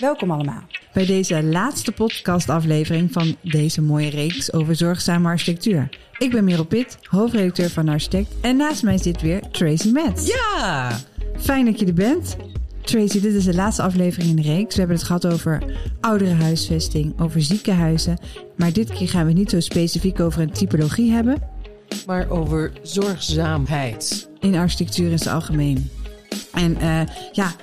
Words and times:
Welkom 0.00 0.30
allemaal 0.30 0.62
bij 0.92 1.06
deze 1.06 1.42
laatste 1.42 1.92
podcastaflevering 1.92 3.12
van 3.12 3.36
deze 3.42 3.82
mooie 3.82 4.10
reeks 4.10 4.52
over 4.52 4.76
zorgzame 4.76 5.28
architectuur. 5.28 5.88
Ik 6.18 6.30
ben 6.30 6.44
Merel 6.44 6.64
Pitt, 6.64 6.98
hoofdredacteur 7.02 7.70
van 7.70 7.88
Architect 7.88 8.34
en 8.40 8.56
naast 8.56 8.82
mij 8.82 8.98
zit 8.98 9.20
weer 9.20 9.40
Tracy 9.50 9.90
Metz. 9.90 10.26
Ja! 10.26 10.90
Fijn 11.38 11.64
dat 11.64 11.80
je 11.80 11.86
er 11.86 11.94
bent. 11.94 12.36
Tracy, 12.82 13.20
dit 13.20 13.34
is 13.34 13.44
de 13.44 13.54
laatste 13.54 13.82
aflevering 13.82 14.30
in 14.30 14.36
de 14.36 14.54
reeks. 14.54 14.74
We 14.74 14.78
hebben 14.78 14.96
het 14.96 15.06
gehad 15.06 15.26
over 15.26 15.62
ouderenhuisvesting, 16.00 17.20
over 17.20 17.42
ziekenhuizen. 17.42 18.18
Maar 18.56 18.72
dit 18.72 18.92
keer 18.92 19.08
gaan 19.08 19.22
we 19.22 19.28
het 19.28 19.38
niet 19.38 19.50
zo 19.50 19.60
specifiek 19.60 20.20
over 20.20 20.40
een 20.40 20.52
typologie 20.52 21.10
hebben. 21.10 21.42
Maar 22.06 22.30
over 22.30 22.72
zorgzaamheid. 22.82 24.30
In 24.38 24.54
architectuur 24.54 25.06
in 25.06 25.12
het 25.12 25.26
algemeen. 25.26 25.90
En 26.52 26.76
uh, 26.82 27.00
ja, 27.32 27.54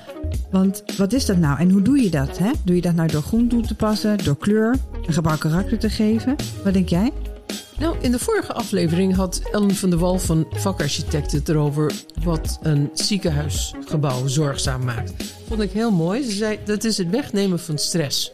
want 0.51 0.83
wat 0.97 1.13
is 1.13 1.25
dat 1.25 1.37
nou 1.37 1.59
en 1.59 1.69
hoe 1.69 1.81
doe 1.81 2.01
je 2.01 2.09
dat? 2.09 2.37
Hè? 2.37 2.51
Doe 2.63 2.75
je 2.75 2.81
dat 2.81 2.95
nou 2.95 3.11
door 3.11 3.21
groen 3.21 3.47
toe 3.47 3.61
te 3.61 3.75
passen, 3.75 4.23
door 4.23 4.37
kleur, 4.37 4.75
een 5.07 5.13
gebouw 5.13 5.37
karakter 5.37 5.79
te 5.79 5.89
geven? 5.89 6.35
Wat 6.63 6.73
denk 6.73 6.89
jij? 6.89 7.11
Nou, 7.79 7.97
in 8.01 8.11
de 8.11 8.19
vorige 8.19 8.53
aflevering 8.53 9.15
had 9.15 9.41
Ellen 9.51 9.75
van 9.75 9.89
der 9.89 9.99
Wal 9.99 10.19
van 10.19 10.45
Vakarchitect 10.49 11.31
het 11.31 11.49
erover 11.49 11.91
wat 12.23 12.59
een 12.61 12.89
ziekenhuisgebouw 12.93 14.27
zorgzaam 14.27 14.83
maakt. 14.83 15.13
Vond 15.47 15.61
ik 15.61 15.71
heel 15.71 15.91
mooi. 15.91 16.23
Ze 16.23 16.31
zei 16.31 16.59
dat 16.65 16.83
is 16.83 16.97
het 16.97 17.09
wegnemen 17.09 17.59
van 17.59 17.77
stress. 17.77 18.31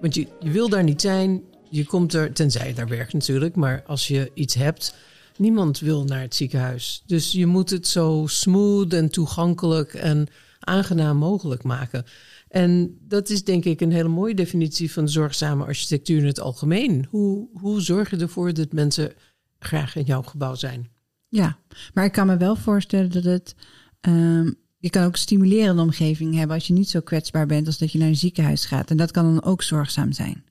Want 0.00 0.14
je, 0.14 0.26
je 0.40 0.50
wil 0.50 0.68
daar 0.68 0.82
niet 0.82 1.00
zijn, 1.00 1.42
je 1.70 1.84
komt 1.84 2.14
er, 2.14 2.32
tenzij 2.32 2.68
je 2.68 2.74
daar 2.74 2.88
werkt 2.88 3.12
natuurlijk, 3.12 3.54
maar 3.54 3.82
als 3.86 4.08
je 4.08 4.30
iets 4.34 4.54
hebt, 4.54 4.94
niemand 5.36 5.78
wil 5.78 6.04
naar 6.04 6.20
het 6.20 6.34
ziekenhuis. 6.34 7.02
Dus 7.06 7.32
je 7.32 7.46
moet 7.46 7.70
het 7.70 7.86
zo 7.86 8.24
smooth 8.26 8.92
en 8.92 9.10
toegankelijk 9.10 9.94
en 9.94 10.28
aangenaam 10.66 11.16
mogelijk 11.16 11.62
maken. 11.62 12.04
En 12.48 12.98
dat 13.00 13.28
is 13.28 13.44
denk 13.44 13.64
ik 13.64 13.80
een 13.80 13.92
hele 13.92 14.08
mooie 14.08 14.34
definitie 14.34 14.92
van 14.92 15.08
zorgzame 15.08 15.64
architectuur 15.64 16.18
in 16.18 16.26
het 16.26 16.40
algemeen. 16.40 17.06
Hoe, 17.10 17.48
hoe 17.52 17.80
zorg 17.80 18.10
je 18.10 18.16
ervoor 18.16 18.54
dat 18.54 18.72
mensen 18.72 19.12
graag 19.58 19.96
in 19.96 20.04
jouw 20.04 20.22
gebouw 20.22 20.54
zijn? 20.54 20.88
Ja, 21.28 21.58
maar 21.94 22.04
ik 22.04 22.12
kan 22.12 22.26
me 22.26 22.36
wel 22.36 22.56
voorstellen 22.56 23.10
dat 23.10 23.24
het. 23.24 23.54
Um, 24.00 24.62
je 24.78 24.90
kan 24.90 25.04
ook 25.04 25.12
een 25.12 25.18
stimulerende 25.18 25.82
omgeving 25.82 26.34
hebben 26.34 26.56
als 26.56 26.66
je 26.66 26.72
niet 26.72 26.88
zo 26.88 27.00
kwetsbaar 27.00 27.46
bent 27.46 27.66
als 27.66 27.78
dat 27.78 27.92
je 27.92 27.98
naar 27.98 28.08
een 28.08 28.16
ziekenhuis 28.16 28.64
gaat. 28.64 28.90
En 28.90 28.96
dat 28.96 29.10
kan 29.10 29.24
dan 29.24 29.42
ook 29.44 29.62
zorgzaam 29.62 30.12
zijn. 30.12 30.44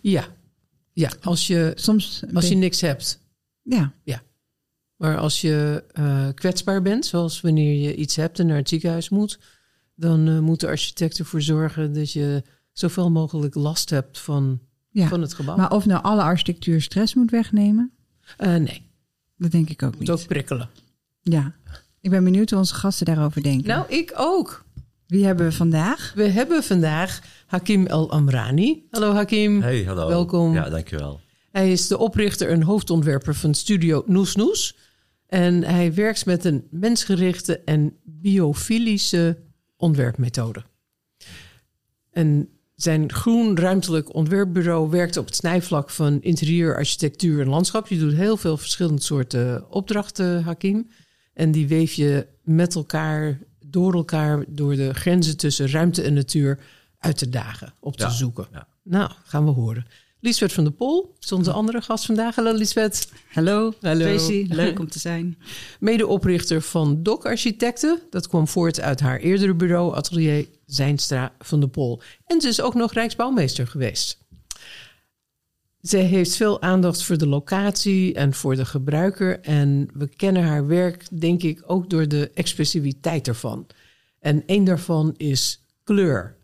Ja, 0.00 0.26
ja 0.92 1.10
als, 1.20 1.46
je, 1.46 1.72
Soms 1.74 2.22
als 2.32 2.48
je 2.48 2.54
niks 2.54 2.80
hebt. 2.80 3.20
Ja. 3.62 3.92
ja. 4.04 4.22
Maar 4.96 5.18
als 5.18 5.40
je 5.40 5.84
uh, 5.98 6.28
kwetsbaar 6.34 6.82
bent, 6.82 7.06
zoals 7.06 7.40
wanneer 7.40 7.82
je 7.82 7.94
iets 7.94 8.16
hebt 8.16 8.38
en 8.38 8.46
naar 8.46 8.56
het 8.56 8.68
ziekenhuis 8.68 9.08
moet, 9.08 9.38
dan 9.94 10.28
uh, 10.28 10.38
moet 10.38 10.60
de 10.60 10.66
architect 10.66 11.18
ervoor 11.18 11.42
zorgen 11.42 11.92
dat 11.92 12.12
je 12.12 12.42
zoveel 12.72 13.10
mogelijk 13.10 13.54
last 13.54 13.90
hebt 13.90 14.18
van, 14.18 14.60
van 14.92 15.20
het 15.20 15.34
gebouw. 15.34 15.56
Maar 15.56 15.70
of 15.70 15.86
nou 15.86 16.02
alle 16.02 16.22
architectuur 16.22 16.82
stress 16.82 17.14
moet 17.14 17.30
wegnemen? 17.30 17.92
Uh, 18.38 18.54
nee. 18.54 18.82
Dat 19.36 19.50
denk 19.50 19.70
ik 19.70 19.82
ook 19.82 19.90
moet 19.90 20.00
niet. 20.00 20.10
ook 20.10 20.26
prikkelen. 20.26 20.68
Ja. 21.20 21.54
Ik 22.00 22.10
ben 22.10 22.24
benieuwd 22.24 22.50
hoe 22.50 22.58
onze 22.58 22.74
gasten 22.74 23.06
daarover 23.06 23.42
denken. 23.42 23.68
Nou, 23.68 23.88
ik 23.88 24.12
ook. 24.16 24.64
Wie 25.06 25.24
hebben 25.24 25.46
we 25.46 25.52
vandaag? 25.52 26.12
We 26.14 26.28
hebben 26.28 26.62
vandaag 26.62 27.20
Hakim 27.46 27.86
El 27.86 28.10
Amrani. 28.10 28.86
Hallo 28.90 29.12
Hakim. 29.12 29.62
Hey, 29.62 29.84
hallo. 29.84 30.08
Welkom. 30.08 30.54
Ja, 30.54 30.68
dankjewel. 30.68 31.20
Hij 31.50 31.72
is 31.72 31.86
de 31.86 31.98
oprichter 31.98 32.48
en 32.48 32.62
hoofdontwerper 32.62 33.34
van 33.34 33.54
studio 33.54 34.02
Noes 34.06 34.36
Noes. 34.36 34.76
En 35.26 35.62
hij 35.62 35.94
werkt 35.94 36.26
met 36.26 36.44
een 36.44 36.66
mensgerichte 36.70 37.60
en 37.60 37.96
biofilische 38.04 39.38
ontwerpmethode. 39.76 40.62
En 42.10 42.48
zijn 42.74 43.12
groen 43.12 43.56
ruimtelijk 43.58 44.14
ontwerpbureau 44.14 44.90
werkt 44.90 45.16
op 45.16 45.26
het 45.26 45.34
snijvlak 45.34 45.90
van 45.90 46.22
interieur, 46.22 46.76
architectuur 46.76 47.40
en 47.40 47.48
landschap. 47.48 47.86
Je 47.88 47.98
doet 47.98 48.12
heel 48.14 48.36
veel 48.36 48.56
verschillende 48.56 49.02
soorten 49.02 49.70
opdrachten, 49.70 50.42
Hakim. 50.42 50.88
En 51.32 51.52
die 51.52 51.68
weef 51.68 51.92
je 51.92 52.26
met 52.42 52.74
elkaar, 52.74 53.38
door 53.66 53.94
elkaar, 53.94 54.44
door 54.48 54.76
de 54.76 54.94
grenzen 54.94 55.36
tussen 55.36 55.70
ruimte 55.70 56.02
en 56.02 56.14
natuur 56.14 56.58
uit 56.98 57.18
te 57.18 57.28
dagen, 57.28 57.74
op 57.80 57.96
te 57.96 58.02
Ja, 58.04 58.10
zoeken. 58.10 58.46
ja. 58.52 58.68
Nou, 58.82 59.10
gaan 59.24 59.44
we 59.44 59.50
horen. 59.50 59.86
Liesbeth 60.20 60.52
van 60.52 60.64
der 60.64 60.72
Pol 60.72 61.14
is 61.20 61.32
onze 61.32 61.52
andere 61.52 61.80
gast 61.80 62.06
vandaag. 62.06 62.34
Hallo 62.34 62.52
Liesbeth. 62.52 63.08
Hallo, 63.32 63.72
Hallo. 63.80 64.04
Tracy. 64.04 64.46
Leuk 64.48 64.78
om 64.78 64.88
te 64.88 64.98
zijn. 64.98 65.38
Medeoprichter 65.80 66.62
van 66.62 67.02
Doc 67.02 67.24
Architecten. 67.24 68.00
Dat 68.10 68.28
kwam 68.28 68.48
voort 68.48 68.80
uit 68.80 69.00
haar 69.00 69.18
eerdere 69.18 69.54
bureau, 69.54 69.94
Atelier 69.94 70.48
Zijnstra 70.66 71.32
van 71.38 71.60
der 71.60 71.68
Pol. 71.68 72.00
En 72.26 72.40
ze 72.40 72.48
is 72.48 72.60
ook 72.60 72.74
nog 72.74 72.92
Rijksbouwmeester 72.92 73.66
geweest. 73.66 74.24
Zij 75.80 76.02
heeft 76.02 76.36
veel 76.36 76.62
aandacht 76.62 77.02
voor 77.02 77.18
de 77.18 77.28
locatie 77.28 78.14
en 78.14 78.34
voor 78.34 78.56
de 78.56 78.64
gebruiker. 78.64 79.40
En 79.40 79.88
we 79.94 80.08
kennen 80.08 80.42
haar 80.42 80.66
werk, 80.66 81.20
denk 81.20 81.42
ik, 81.42 81.62
ook 81.66 81.90
door 81.90 82.08
de 82.08 82.30
expressiviteit 82.34 83.28
ervan. 83.28 83.66
En 84.18 84.42
één 84.46 84.64
daarvan 84.64 85.14
is 85.16 85.64
kleur. 85.84 86.36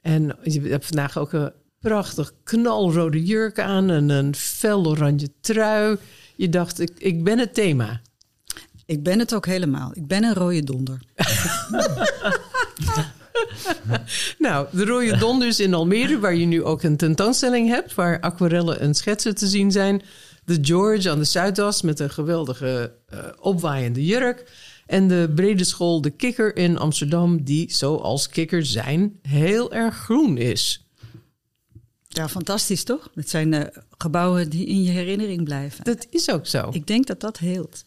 En 0.00 0.38
je 0.42 0.60
hebt 0.60 0.86
vandaag 0.86 1.18
ook 1.18 1.32
een 1.32 1.52
prachtig 1.80 2.32
knalrode 2.44 3.24
jurk 3.24 3.60
aan 3.60 3.90
en 3.90 4.08
een 4.08 4.34
fel 4.34 4.86
oranje 4.86 5.28
trui. 5.40 5.96
Je 6.36 6.48
dacht, 6.48 6.80
ik, 6.80 6.90
ik 6.98 7.24
ben 7.24 7.38
het 7.38 7.54
thema. 7.54 8.00
Ik 8.86 9.02
ben 9.02 9.18
het 9.18 9.34
ook 9.34 9.46
helemaal. 9.46 9.90
Ik 9.94 10.06
ben 10.06 10.24
een 10.24 10.34
rode 10.34 10.64
donder. 10.64 11.00
Nou, 14.38 14.66
de 14.72 14.84
Rode 14.84 15.16
Donders 15.16 15.60
in 15.60 15.74
Almere, 15.74 16.18
waar 16.18 16.34
je 16.34 16.46
nu 16.46 16.62
ook 16.62 16.82
een 16.82 16.96
tentoonstelling 16.96 17.68
hebt, 17.68 17.94
waar 17.94 18.20
aquarellen 18.20 18.80
en 18.80 18.94
schetsen 18.94 19.34
te 19.34 19.46
zien 19.46 19.72
zijn. 19.72 20.02
De 20.44 20.58
George 20.60 21.10
aan 21.10 21.18
de 21.18 21.24
Zuidas 21.24 21.82
met 21.82 22.00
een 22.00 22.10
geweldige 22.10 22.92
eh, 23.06 23.18
opwaaiende 23.40 24.04
jurk. 24.04 24.50
En 24.86 25.08
de 25.08 25.32
brede 25.34 25.64
school 25.64 26.00
De 26.00 26.10
Kikker 26.10 26.56
in 26.56 26.78
Amsterdam, 26.78 27.44
die, 27.44 27.72
zoals 27.72 28.28
kikkers 28.28 28.72
zijn, 28.72 29.18
heel 29.22 29.72
erg 29.72 29.96
groen 29.96 30.36
is. 30.36 30.87
Ja, 32.18 32.28
fantastisch 32.28 32.84
toch? 32.84 33.10
Het 33.14 33.30
zijn 33.30 33.54
eh, 33.54 33.80
gebouwen 33.98 34.50
die 34.50 34.66
in 34.66 34.82
je 34.82 34.90
herinnering 34.90 35.44
blijven. 35.44 35.84
Dat 35.84 36.06
is 36.10 36.30
ook 36.30 36.46
zo. 36.46 36.68
Ik 36.72 36.86
denk 36.86 37.06
dat 37.06 37.20
dat 37.20 37.38
heelt. 37.38 37.84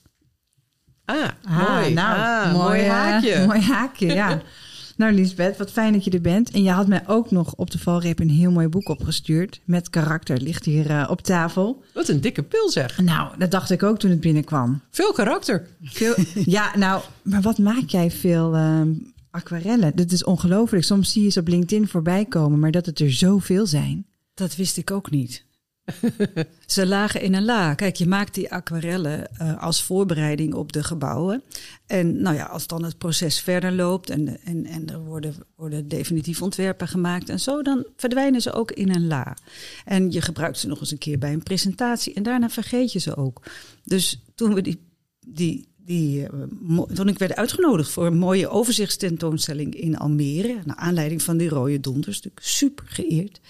Ah, 1.06 1.18
Ah, 1.44 1.80
mooi. 1.80 1.94
nou, 1.94 2.18
Ah, 2.20 2.54
mooi 2.54 2.82
eh, 2.82 2.90
haakje. 2.90 3.44
mooi 3.48 3.60
haakje, 3.60 4.14
ja. 4.14 4.42
nou, 4.98 5.14
Liesbeth, 5.14 5.58
wat 5.58 5.72
fijn 5.72 5.94
dat 5.94 6.04
je 6.04 6.12
er 6.12 6.22
bent. 6.22 6.52
En 6.52 6.64
je 6.64 6.70
had 6.72 6.88
mij 6.88 7.04
ook 7.08 7.32
nog 7.32 7.54
op 7.56 7.72
de 7.72 7.80
valreep 7.80 8.20
een 8.20 8.30
heel 8.30 8.52
mooi 8.52 8.68
boek 8.68 8.90
opgestuurd. 8.90 9.62
Met 9.66 9.90
karakter, 9.90 10.42
ligt 10.42 10.66
hier 10.66 10.90
eh, 10.90 11.08
op 11.10 11.22
tafel. 11.22 11.84
Wat 11.94 12.08
een 12.08 12.22
dikke 12.22 12.44
pil 12.44 12.70
zeg. 12.70 12.98
Nou, 12.98 13.38
dat 13.38 13.52
dacht 13.52 13.70
ik 13.70 13.84
ook 13.84 14.00
toen 14.00 14.10
het 14.12 14.20
binnenkwam. 14.22 14.82
Veel 14.92 15.12
karakter. 15.12 15.68
Veel, 15.84 16.16
ja, 16.58 16.78
nou, 16.78 17.02
maar 17.22 17.42
wat 17.42 17.58
maak 17.58 17.88
jij 17.90 18.12
veel 18.12 18.56
ehm, 18.56 18.90
aquarellen? 19.32 19.96
Dat 19.96 20.12
is 20.12 20.24
ongelooflijk. 20.24 20.84
Soms 20.84 21.12
zie 21.12 21.24
je 21.24 21.30
ze 21.30 21.40
op 21.40 21.48
LinkedIn 21.48 21.88
voorbij 21.88 22.26
komen, 22.26 22.60
maar 22.60 22.72
dat 22.72 22.86
het 22.86 23.00
er 23.00 23.12
zoveel 23.12 23.66
zijn. 23.66 24.06
Dat 24.42 24.56
wist 24.56 24.78
ik 24.78 24.92
ook 24.92 25.12
niet. 25.12 25.46
Ze 26.66 26.88
lagen 26.88 27.22
in 27.22 27.34
een 27.34 27.46
la. 27.46 27.74
Kijk, 27.74 27.96
je 27.96 28.08
maakt 28.08 28.34
die 28.34 28.52
aquarellen 28.52 29.36
eh, 29.36 29.64
als 29.64 29.84
voorbereiding 29.84 30.54
op 30.54 30.72
de 30.72 30.84
gebouwen. 30.84 31.44
En 31.86 32.22
nou 32.22 32.36
ja, 32.36 32.46
als 32.46 32.68
dan 32.68 32.84
het 32.84 32.98
proces 32.98 33.40
verder 33.40 33.72
loopt 33.72 34.10
en, 34.10 34.44
en, 34.44 34.66
en 34.66 34.90
er 34.90 35.00
worden, 35.00 35.36
worden 35.56 35.88
definitief 35.88 36.42
ontwerpen 36.42 36.88
gemaakt 36.88 37.30
en 37.30 37.40
zo, 37.40 37.62
dan 37.62 37.86
verdwijnen 37.96 38.42
ze 38.42 38.54
ook 38.54 38.72
in 38.72 38.90
een 38.96 39.08
la. 39.08 39.38
En 39.86 40.12
je 40.12 40.22
gebruikt 40.22 40.58
ze 40.58 40.68
nog 40.68 40.80
eens 40.80 40.92
een 40.92 40.98
keer 40.98 41.18
bij 41.18 41.34
een 41.34 41.44
presentatie 41.44 42.14
en 42.14 42.24
daarna 42.24 42.50
vergeet 42.50 42.92
je 42.92 43.00
ze 43.00 43.16
ook. 43.16 43.44
Dus 43.84 44.24
toen 44.36 44.54
we 44.54 44.62
die, 44.62 44.82
die, 45.28 45.68
die, 45.78 46.28
eh, 46.28 46.82
toen 46.94 47.08
ik 47.08 47.20
werd 47.20 47.36
uitgenodigd 47.36 47.90
voor 47.90 48.06
een 48.06 48.18
mooie 48.18 48.50
overzichtstentoonstelling 48.50 49.76
in 49.76 49.98
Almere, 49.98 50.60
naar 50.66 50.76
aanleiding 50.76 51.22
van 51.22 51.38
die 51.38 51.50
rode 51.50 51.80
donders, 51.80 52.22
super 52.36 52.86
geëerd. 52.88 53.42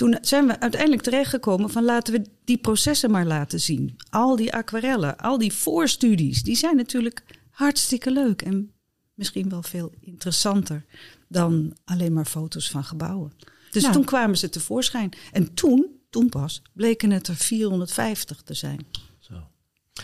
Toen 0.00 0.18
zijn 0.20 0.46
we 0.46 0.60
uiteindelijk 0.60 1.02
terechtgekomen 1.02 1.70
van 1.70 1.84
laten 1.84 2.12
we 2.12 2.24
die 2.44 2.58
processen 2.58 3.10
maar 3.10 3.26
laten 3.26 3.60
zien. 3.60 3.96
Al 4.10 4.36
die 4.36 4.52
aquarellen, 4.52 5.16
al 5.16 5.38
die 5.38 5.52
voorstudies, 5.52 6.42
die 6.42 6.56
zijn 6.56 6.76
natuurlijk 6.76 7.24
hartstikke 7.50 8.10
leuk 8.10 8.42
en 8.42 8.72
misschien 9.14 9.48
wel 9.48 9.62
veel 9.62 9.92
interessanter 10.00 10.84
dan 11.28 11.76
alleen 11.84 12.12
maar 12.12 12.24
foto's 12.24 12.70
van 12.70 12.84
gebouwen. 12.84 13.32
Dus 13.70 13.82
Ja. 13.82 13.90
toen 13.90 14.04
kwamen 14.04 14.38
ze 14.38 14.48
tevoorschijn. 14.48 15.10
En 15.32 15.54
toen, 15.54 15.86
toen 16.10 16.28
pas, 16.28 16.62
bleken 16.72 17.10
het 17.10 17.28
er 17.28 17.36
450 17.36 18.42
te 18.42 18.54
zijn. 18.54 18.86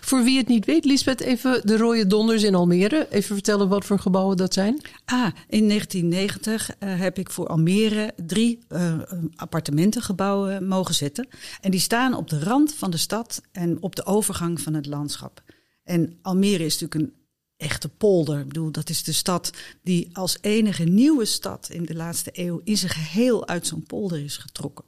Voor 0.00 0.24
wie 0.24 0.38
het 0.38 0.48
niet 0.48 0.64
weet, 0.64 0.84
Lisbeth, 0.84 1.20
even 1.20 1.66
de 1.66 1.76
Rode 1.76 2.06
Donders 2.06 2.42
in 2.42 2.54
Almere. 2.54 3.06
Even 3.10 3.34
vertellen 3.34 3.68
wat 3.68 3.84
voor 3.84 3.98
gebouwen 3.98 4.36
dat 4.36 4.54
zijn. 4.54 4.80
Ah, 5.04 5.30
in 5.48 5.68
1990 5.68 6.70
eh, 6.78 6.98
heb 7.00 7.18
ik 7.18 7.30
voor 7.30 7.46
Almere 7.46 8.12
drie 8.16 8.58
eh, 8.68 8.98
appartementengebouwen 9.36 10.66
mogen 10.66 10.94
zetten. 10.94 11.28
En 11.60 11.70
die 11.70 11.80
staan 11.80 12.14
op 12.14 12.28
de 12.28 12.38
rand 12.38 12.74
van 12.74 12.90
de 12.90 12.96
stad 12.96 13.42
en 13.52 13.82
op 13.82 13.96
de 13.96 14.06
overgang 14.06 14.60
van 14.60 14.74
het 14.74 14.86
landschap. 14.86 15.42
En 15.84 16.18
Almere 16.22 16.64
is 16.64 16.78
natuurlijk 16.78 16.94
een 16.94 17.14
echte 17.56 17.88
polder. 17.88 18.40
Ik 18.40 18.48
bedoel, 18.48 18.70
dat 18.70 18.88
is 18.88 19.02
de 19.02 19.12
stad 19.12 19.50
die 19.82 20.08
als 20.12 20.38
enige 20.40 20.84
nieuwe 20.84 21.24
stad 21.24 21.68
in 21.70 21.84
de 21.84 21.94
laatste 21.94 22.30
eeuw 22.32 22.60
in 22.64 22.76
zijn 22.76 22.92
geheel 22.92 23.48
uit 23.48 23.66
zo'n 23.66 23.82
polder 23.82 24.24
is 24.24 24.36
getrokken. 24.36 24.84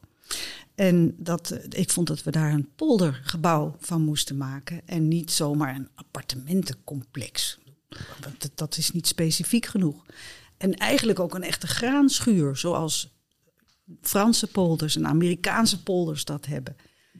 En 0.78 1.14
dat, 1.16 1.58
ik 1.69 1.90
vond 1.90 2.06
dat 2.06 2.22
we 2.22 2.30
daar 2.30 2.52
een 2.52 2.69
poldergebouw 2.76 3.76
van 3.80 4.02
moesten 4.02 4.36
maken 4.36 4.80
en 4.86 5.08
niet 5.08 5.30
zomaar 5.30 5.75
een 5.75 5.88
appartementencomplex. 5.94 7.58
Dat, 8.20 8.50
dat 8.54 8.76
is 8.76 8.92
niet 8.92 9.06
specifiek 9.06 9.66
genoeg. 9.66 10.04
En 10.56 10.75
eigenlijk 10.75 11.19
ook 11.19 11.34
een 11.34 11.42
echte 11.42 11.66
graanschuur, 11.66 12.56
zoals 12.56 13.16
Franse 14.00 14.46
polders 14.46 14.96
en 14.96 15.06
Amerikaanse 15.06 15.82
polders 15.82 16.25
dat 16.25 16.46
hebben. 16.46 16.76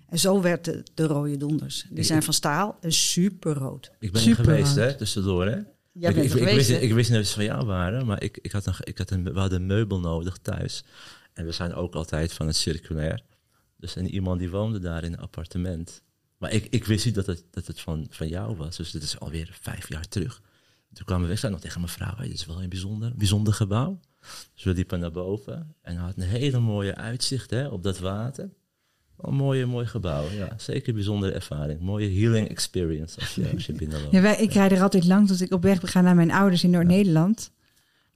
En 0.08 0.19
zo 0.19 0.40
werd 0.40 0.64
de, 0.64 0.82
de 0.94 1.06
rode 1.06 1.37
donders. 1.37 1.87
Die 1.90 2.04
zijn 2.04 2.22
van 2.22 2.34
staal 2.34 2.78
en 2.81 2.93
superrood. 2.93 3.90
Ik 3.99 4.12
ben 4.12 4.20
er 4.20 4.26
Super 4.26 4.44
geweest, 4.44 4.76
rood. 4.76 4.90
hè, 4.90 4.96
tussendoor, 4.96 5.46
hè? 5.46 5.58
Jij 5.93 6.11
ik, 6.11 6.16
bent 6.16 6.34
ik, 6.34 6.44
wist, 6.44 6.69
hè? 6.69 6.76
ik 6.76 6.93
wist 6.93 7.11
niet 7.11 7.19
dat 7.19 7.28
ze 7.28 7.34
van 7.34 7.44
jou 7.44 7.66
waren, 7.66 8.06
maar 8.06 8.22
ik, 8.22 8.38
ik 8.43 8.52
had 8.52 8.66
een, 8.66 8.75
ik 8.81 8.99
had 8.99 9.11
een, 9.11 9.25
we 9.25 9.38
hadden 9.38 9.61
een 9.61 9.66
meubel 9.66 10.00
nodig 10.00 10.38
thuis. 10.43 10.84
En 11.32 11.44
we 11.44 11.52
zijn 11.52 11.75
ook 11.75 11.94
altijd 11.94 12.32
van 12.32 12.46
het 12.46 12.56
circulair. 12.56 13.26
Dus 13.78 13.96
en 13.96 14.06
iemand 14.06 14.38
die 14.38 14.50
woonde 14.50 14.78
daar 14.78 15.04
in 15.04 15.12
een 15.12 15.19
appartement. 15.19 16.02
Maar 16.38 16.52
ik, 16.52 16.66
ik 16.70 16.84
wist 16.84 17.04
niet 17.04 17.14
dat 17.14 17.26
het, 17.26 17.44
dat 17.50 17.66
het 17.66 17.80
van, 17.80 18.06
van 18.10 18.28
jou 18.28 18.56
was. 18.56 18.76
Dus 18.76 18.90
dit 18.90 19.02
is 19.02 19.20
alweer 19.20 19.58
vijf 19.60 19.88
jaar 19.88 20.08
terug. 20.08 20.42
Toen 20.92 21.04
kwamen 21.04 21.22
we 21.25 21.28
weg, 21.28 21.38
zei 21.38 21.52
nog 21.52 21.60
tegen 21.60 21.80
mijn 21.80 21.92
vrouw, 21.92 22.16
dit 22.16 22.32
is 22.32 22.46
wel 22.46 22.62
een 22.62 22.69
bijzonder, 22.69 23.12
bijzonder 23.16 23.54
gebouw. 23.54 24.00
Dus 24.54 24.64
we 24.64 24.72
liepen 24.72 25.00
naar 25.00 25.10
boven 25.10 25.75
en 25.82 25.96
had 25.96 26.16
een 26.16 26.22
hele 26.22 26.58
mooie 26.58 26.94
uitzicht 26.94 27.50
hè, 27.50 27.66
op 27.66 27.82
dat 27.82 27.98
water. 27.98 28.50
Een 29.19 29.34
mooie, 29.34 29.66
mooi 29.66 29.86
gebouw, 29.86 30.30
ja. 30.30 30.54
Zeker 30.56 30.88
een 30.88 30.94
bijzondere 30.94 31.32
ervaring. 31.32 31.80
Mooie 31.80 32.20
healing 32.20 32.48
experience 32.48 33.20
als 33.20 33.34
je, 33.34 33.50
als 33.52 33.66
je 33.66 33.72
binnenloopt. 33.72 34.12
Ja, 34.12 34.20
wij, 34.20 34.36
ik 34.36 34.52
rijd 34.52 34.72
er 34.72 34.82
altijd 34.82 35.04
langs 35.04 35.30
als 35.30 35.40
ik 35.40 35.52
op 35.52 35.62
weg 35.62 35.80
ga 35.82 36.00
naar 36.00 36.14
mijn 36.14 36.30
ouders 36.30 36.64
in 36.64 36.70
Noord-Nederland. 36.70 37.50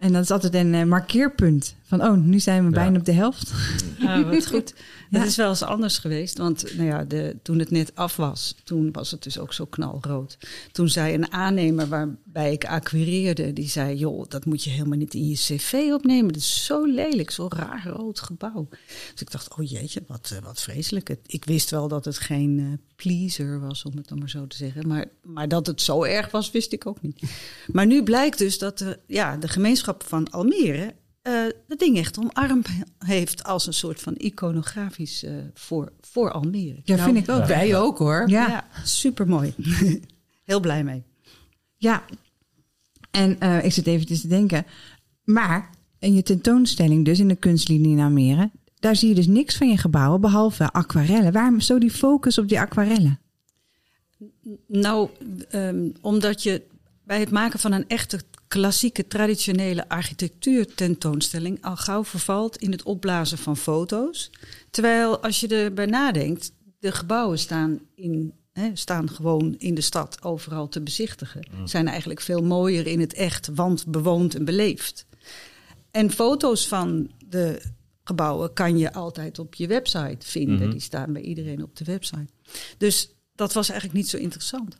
En 0.02 0.12
dat 0.12 0.22
is 0.22 0.30
altijd 0.30 0.54
een 0.54 0.74
eh, 0.74 0.84
markeerpunt. 0.84 1.74
Van, 1.82 2.02
oh, 2.04 2.16
nu 2.16 2.40
zijn 2.40 2.58
we 2.64 2.68
Ja. 2.70 2.74
bijna 2.82 2.98
op 2.98 3.04
de 3.04 3.12
helft. 3.12 3.52
Ah, 4.00 4.30
wat 4.30 4.46
goed. 4.46 4.74
Ja. 5.10 5.18
Dat 5.18 5.26
is 5.28 5.36
wel 5.36 5.48
eens 5.48 5.62
anders 5.62 5.98
geweest. 5.98 6.38
Want 6.38 6.76
nou 6.76 6.88
ja, 6.88 7.04
de, 7.04 7.36
toen 7.42 7.58
het 7.58 7.70
net 7.70 7.94
af 7.94 8.16
was, 8.16 8.54
toen 8.64 8.92
was 8.92 9.10
het 9.10 9.22
dus 9.22 9.38
ook 9.38 9.52
zo 9.52 9.64
knalrood. 9.66 10.38
Toen 10.72 10.88
zei 10.88 11.14
een 11.14 11.32
aannemer 11.32 11.88
waarbij 11.88 12.52
ik 12.52 12.64
acquireerde, 12.64 13.52
die 13.52 13.68
zei... 13.68 13.96
joh, 13.96 14.24
dat 14.28 14.44
moet 14.44 14.64
je 14.64 14.70
helemaal 14.70 14.98
niet 14.98 15.14
in 15.14 15.28
je 15.28 15.34
cv 15.34 15.72
opnemen. 15.92 16.32
Dat 16.32 16.42
is 16.42 16.64
zo 16.64 16.84
lelijk, 16.86 17.30
zo'n 17.30 17.50
raar 17.56 17.86
rood 17.86 18.20
gebouw. 18.20 18.68
Dus 19.12 19.20
ik 19.20 19.30
dacht, 19.30 19.56
oh 19.58 19.68
jeetje, 19.70 20.02
wat, 20.06 20.30
eh, 20.36 20.42
wat 20.44 20.62
vreselijk. 20.62 21.08
Het- 21.08 21.18
Ik 21.26 21.44
wist 21.44 21.70
wel 21.70 21.88
dat 21.88 22.04
het 22.04 22.18
geen 22.18 22.58
eh, 22.58 22.66
pleaser 22.96 23.60
was, 23.60 23.84
om 23.84 23.96
het 23.96 24.08
dan 24.08 24.18
maar 24.18 24.30
zo 24.30 24.46
te 24.46 24.56
zeggen. 24.56 24.88
Maar, 24.88 25.04
maar 25.22 25.48
dat 25.48 25.66
het 25.66 25.80
zo 25.80 26.02
erg 26.04 26.30
was, 26.30 26.50
wist 26.50 26.72
ik 26.72 26.86
ook 26.86 27.02
niet. 27.02 27.22
Maar 27.72 27.86
nu 27.86 28.02
blijkt 28.02 28.38
dus 28.38 28.58
dat 28.58 28.78
de, 28.78 28.98
ja, 29.06 29.36
de 29.36 29.48
gemeenschap 29.48 29.91
van 29.98 30.30
Almere 30.30 30.94
eh 31.22 31.34
dat 31.68 31.78
ding 31.78 31.96
echt 31.96 32.18
omarmd 32.18 32.68
heeft 32.98 33.44
als 33.44 33.66
een 33.66 33.74
soort 33.74 34.00
van 34.00 34.14
iconografisch 34.16 35.24
eh, 35.24 35.32
voor, 35.54 35.92
voor 36.00 36.30
Almere. 36.30 36.80
Ja, 36.84 36.96
Nou, 36.96 37.12
vind 37.12 37.28
ik 37.28 37.34
ook. 37.34 37.46
Wij 37.46 37.76
ook 37.76 37.98
hoor. 37.98 38.28
Ja. 38.28 38.48
Ja, 38.48 38.66
supermooi. 38.84 39.54
Heel 40.44 40.60
blij 40.60 40.84
mee. 40.84 41.02
Ja, 41.76 42.04
en 43.10 43.40
eh, 43.40 43.64
ik 43.64 43.72
zit 43.72 43.86
eventjes 43.86 44.20
te 44.20 44.28
denken. 44.28 44.66
Maar 45.24 45.70
in 45.98 46.14
je 46.14 46.22
tentoonstelling 46.22 47.04
dus 47.04 47.18
in 47.18 47.28
de 47.28 47.36
kunstlinie 47.36 47.96
in 47.96 48.02
Almere... 48.02 48.50
daar 48.78 48.96
zie 48.96 49.08
je 49.08 49.14
dus 49.14 49.26
niks 49.26 49.56
van 49.56 49.68
je 49.68 49.76
gebouwen 49.76 50.20
behalve 50.20 50.72
aquarellen. 50.72 51.32
Waarom 51.32 51.60
zo 51.60 51.78
die 51.78 51.90
focus 51.90 52.38
op 52.38 52.48
die 52.48 52.60
aquarellen? 52.60 53.20
Nou, 54.66 55.08
ehm, 55.48 55.90
omdat 56.00 56.42
je 56.42 56.62
bij 57.04 57.20
het 57.20 57.30
maken 57.30 57.58
van 57.58 57.72
een 57.72 57.88
echte 57.88 58.20
klassieke 58.52 59.06
traditionele 59.06 59.88
architectuur 59.88 60.74
tentoonstelling 60.74 61.64
al 61.64 61.76
gauw 61.76 62.04
vervalt 62.04 62.56
in 62.56 62.72
het 62.72 62.82
opblazen 62.82 63.38
van 63.38 63.56
foto's. 63.56 64.30
Terwijl 64.70 65.22
als 65.22 65.40
je 65.40 65.48
erbij 65.48 65.86
nadenkt, 65.86 66.52
de 66.78 66.92
gebouwen 66.92 67.38
staan, 67.38 67.80
in, 67.94 68.32
hè, 68.52 68.70
staan 68.74 69.10
gewoon 69.10 69.54
in 69.58 69.74
de 69.74 69.80
stad 69.80 70.22
overal 70.22 70.68
te 70.68 70.80
bezichtigen. 70.80 71.46
Zijn 71.64 71.88
eigenlijk 71.88 72.20
veel 72.20 72.42
mooier 72.42 72.86
in 72.86 73.00
het 73.00 73.14
echt, 73.14 73.48
want 73.54 73.86
bewoond 73.86 74.34
en 74.34 74.44
beleefd. 74.44 75.06
En 75.90 76.10
foto's 76.10 76.68
van 76.68 77.10
de 77.28 77.62
gebouwen 78.04 78.52
kan 78.52 78.78
je 78.78 78.92
altijd 78.92 79.38
op 79.38 79.54
je 79.54 79.66
website 79.66 80.26
vinden. 80.26 80.60
Mhm. 80.60 80.70
Die 80.70 80.80
staan 80.80 81.12
bij 81.12 81.22
iedereen 81.22 81.62
op 81.62 81.76
de 81.76 81.84
website. 81.84 82.32
Dus 82.78 83.14
dat 83.34 83.52
was 83.52 83.68
eigenlijk 83.68 83.98
niet 83.98 84.08
zo 84.08 84.16
interessant. 84.16 84.76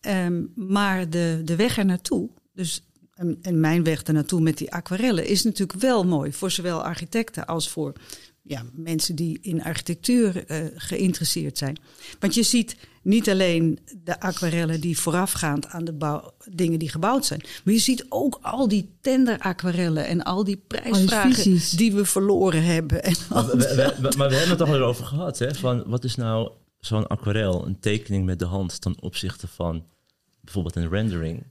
Ehm, 0.00 0.42
maar 0.54 1.10
de, 1.10 1.40
de 1.44 1.56
weg 1.56 1.78
er 1.78 1.84
naartoe, 1.84 2.30
dus 2.52 2.82
en, 3.22 3.38
en 3.42 3.60
mijn 3.60 3.84
weg 3.84 4.02
er 4.06 4.12
naartoe 4.14 4.40
met 4.40 4.58
die 4.58 4.72
aquarellen, 4.72 5.26
is 5.26 5.42
natuurlijk 5.44 5.80
wel 5.80 6.04
mooi 6.04 6.32
voor 6.32 6.50
zowel 6.50 6.82
architecten 6.84 7.46
als 7.46 7.68
voor 7.68 7.92
ja, 8.44 8.62
mensen 8.72 9.14
die 9.14 9.38
in 9.42 9.62
architectuur 9.62 10.46
eh, 10.46 10.58
geïnteresseerd 10.74 11.58
zijn. 11.58 11.78
Want 12.20 12.34
je 12.34 12.42
ziet 12.42 12.76
niet 13.02 13.30
alleen 13.30 13.78
de 14.04 14.20
aquarellen 14.20 14.80
die 14.80 14.98
voorafgaand 14.98 15.66
aan 15.66 15.84
de 15.84 15.92
bouw, 15.92 16.32
dingen 16.50 16.78
die 16.78 16.88
gebouwd 16.88 17.24
zijn, 17.26 17.40
maar 17.64 17.74
je 17.74 17.80
ziet 17.80 18.06
ook 18.08 18.38
al 18.42 18.68
die 18.68 18.88
tender-aquarellen 19.00 20.06
en 20.06 20.22
al 20.22 20.44
die 20.44 20.56
prijsvragen 20.66 21.76
die 21.76 21.92
we 21.92 22.04
verloren 22.04 22.62
hebben. 22.64 23.02
En 23.04 23.14
al 23.28 23.42
Maar 23.44 23.56
we, 23.56 23.74
we- 23.74 23.94
we- 24.08 24.14
maar 24.16 24.28
we 24.28 24.34
hebben 24.34 24.48
het 24.56 24.58
toch 24.58 24.68
al 24.76 24.82
over 24.82 25.04
gehad, 25.04 25.38
hè? 25.38 25.54
Van 25.54 25.82
wat 25.86 26.04
is 26.04 26.14
nou 26.14 26.50
zo'n 26.80 27.06
aquarel, 27.06 27.66
een 27.66 27.80
tekening 27.80 28.24
met 28.24 28.38
de 28.38 28.44
hand 28.44 28.80
ten 28.80 29.02
opzichte 29.02 29.48
van 29.48 29.84
bijvoorbeeld 30.40 30.76
een 30.76 30.88
rendering 30.88 31.44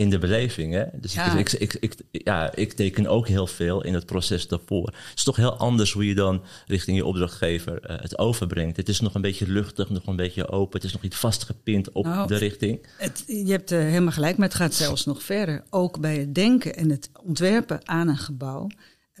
in 0.00 0.10
de 0.10 0.18
beleving, 0.18 0.72
hè? 0.72 0.84
Dus 0.92 1.14
Ja. 1.14 1.36
ik, 1.36 1.52
ik, 1.52 1.76
ik, 1.80 1.94
ja, 2.10 2.54
ik 2.54 2.72
teken 2.72 3.06
ook 3.06 3.28
heel 3.28 3.46
veel 3.46 3.84
in 3.84 3.94
het 3.94 4.06
proces 4.06 4.48
daarvoor. 4.48 4.86
Het 4.86 5.12
is 5.18 5.24
toch 5.24 5.36
heel 5.36 5.56
anders 5.56 5.92
hoe 5.92 6.06
je 6.06 6.14
dan 6.14 6.42
richting 6.66 6.96
je 6.96 7.04
opdrachtgever 7.04 7.80
eh, 7.80 8.00
het 8.00 8.18
overbrengt. 8.18 8.76
Het 8.76 8.88
is 8.88 9.00
nog 9.00 9.14
een 9.14 9.20
beetje 9.20 9.46
luchtig, 9.48 9.90
nog 9.90 10.06
een 10.06 10.16
beetje 10.16 10.48
open. 10.48 10.76
Het 10.76 10.84
is 10.84 10.92
nog 10.92 11.02
niet 11.02 11.14
vastgepind 11.14 11.92
op 11.92 12.04
Nou, 12.04 12.26
de 12.26 12.36
richting. 12.36 12.86
Het, 12.96 13.24
je 13.26 13.50
hebt 13.50 13.70
er 13.70 13.82
helemaal 13.82 14.12
gelijk, 14.12 14.36
maar 14.36 14.48
het 14.48 14.56
gaat 14.56 14.74
zelfs 14.74 15.04
nog 15.04 15.22
verder. 15.22 15.62
Ook 15.70 16.00
bij 16.00 16.16
het 16.16 16.34
denken 16.34 16.76
en 16.76 16.90
het 16.90 17.10
ontwerpen 17.22 17.88
aan 17.88 18.08
een 18.08 18.18
gebouw 18.18 18.68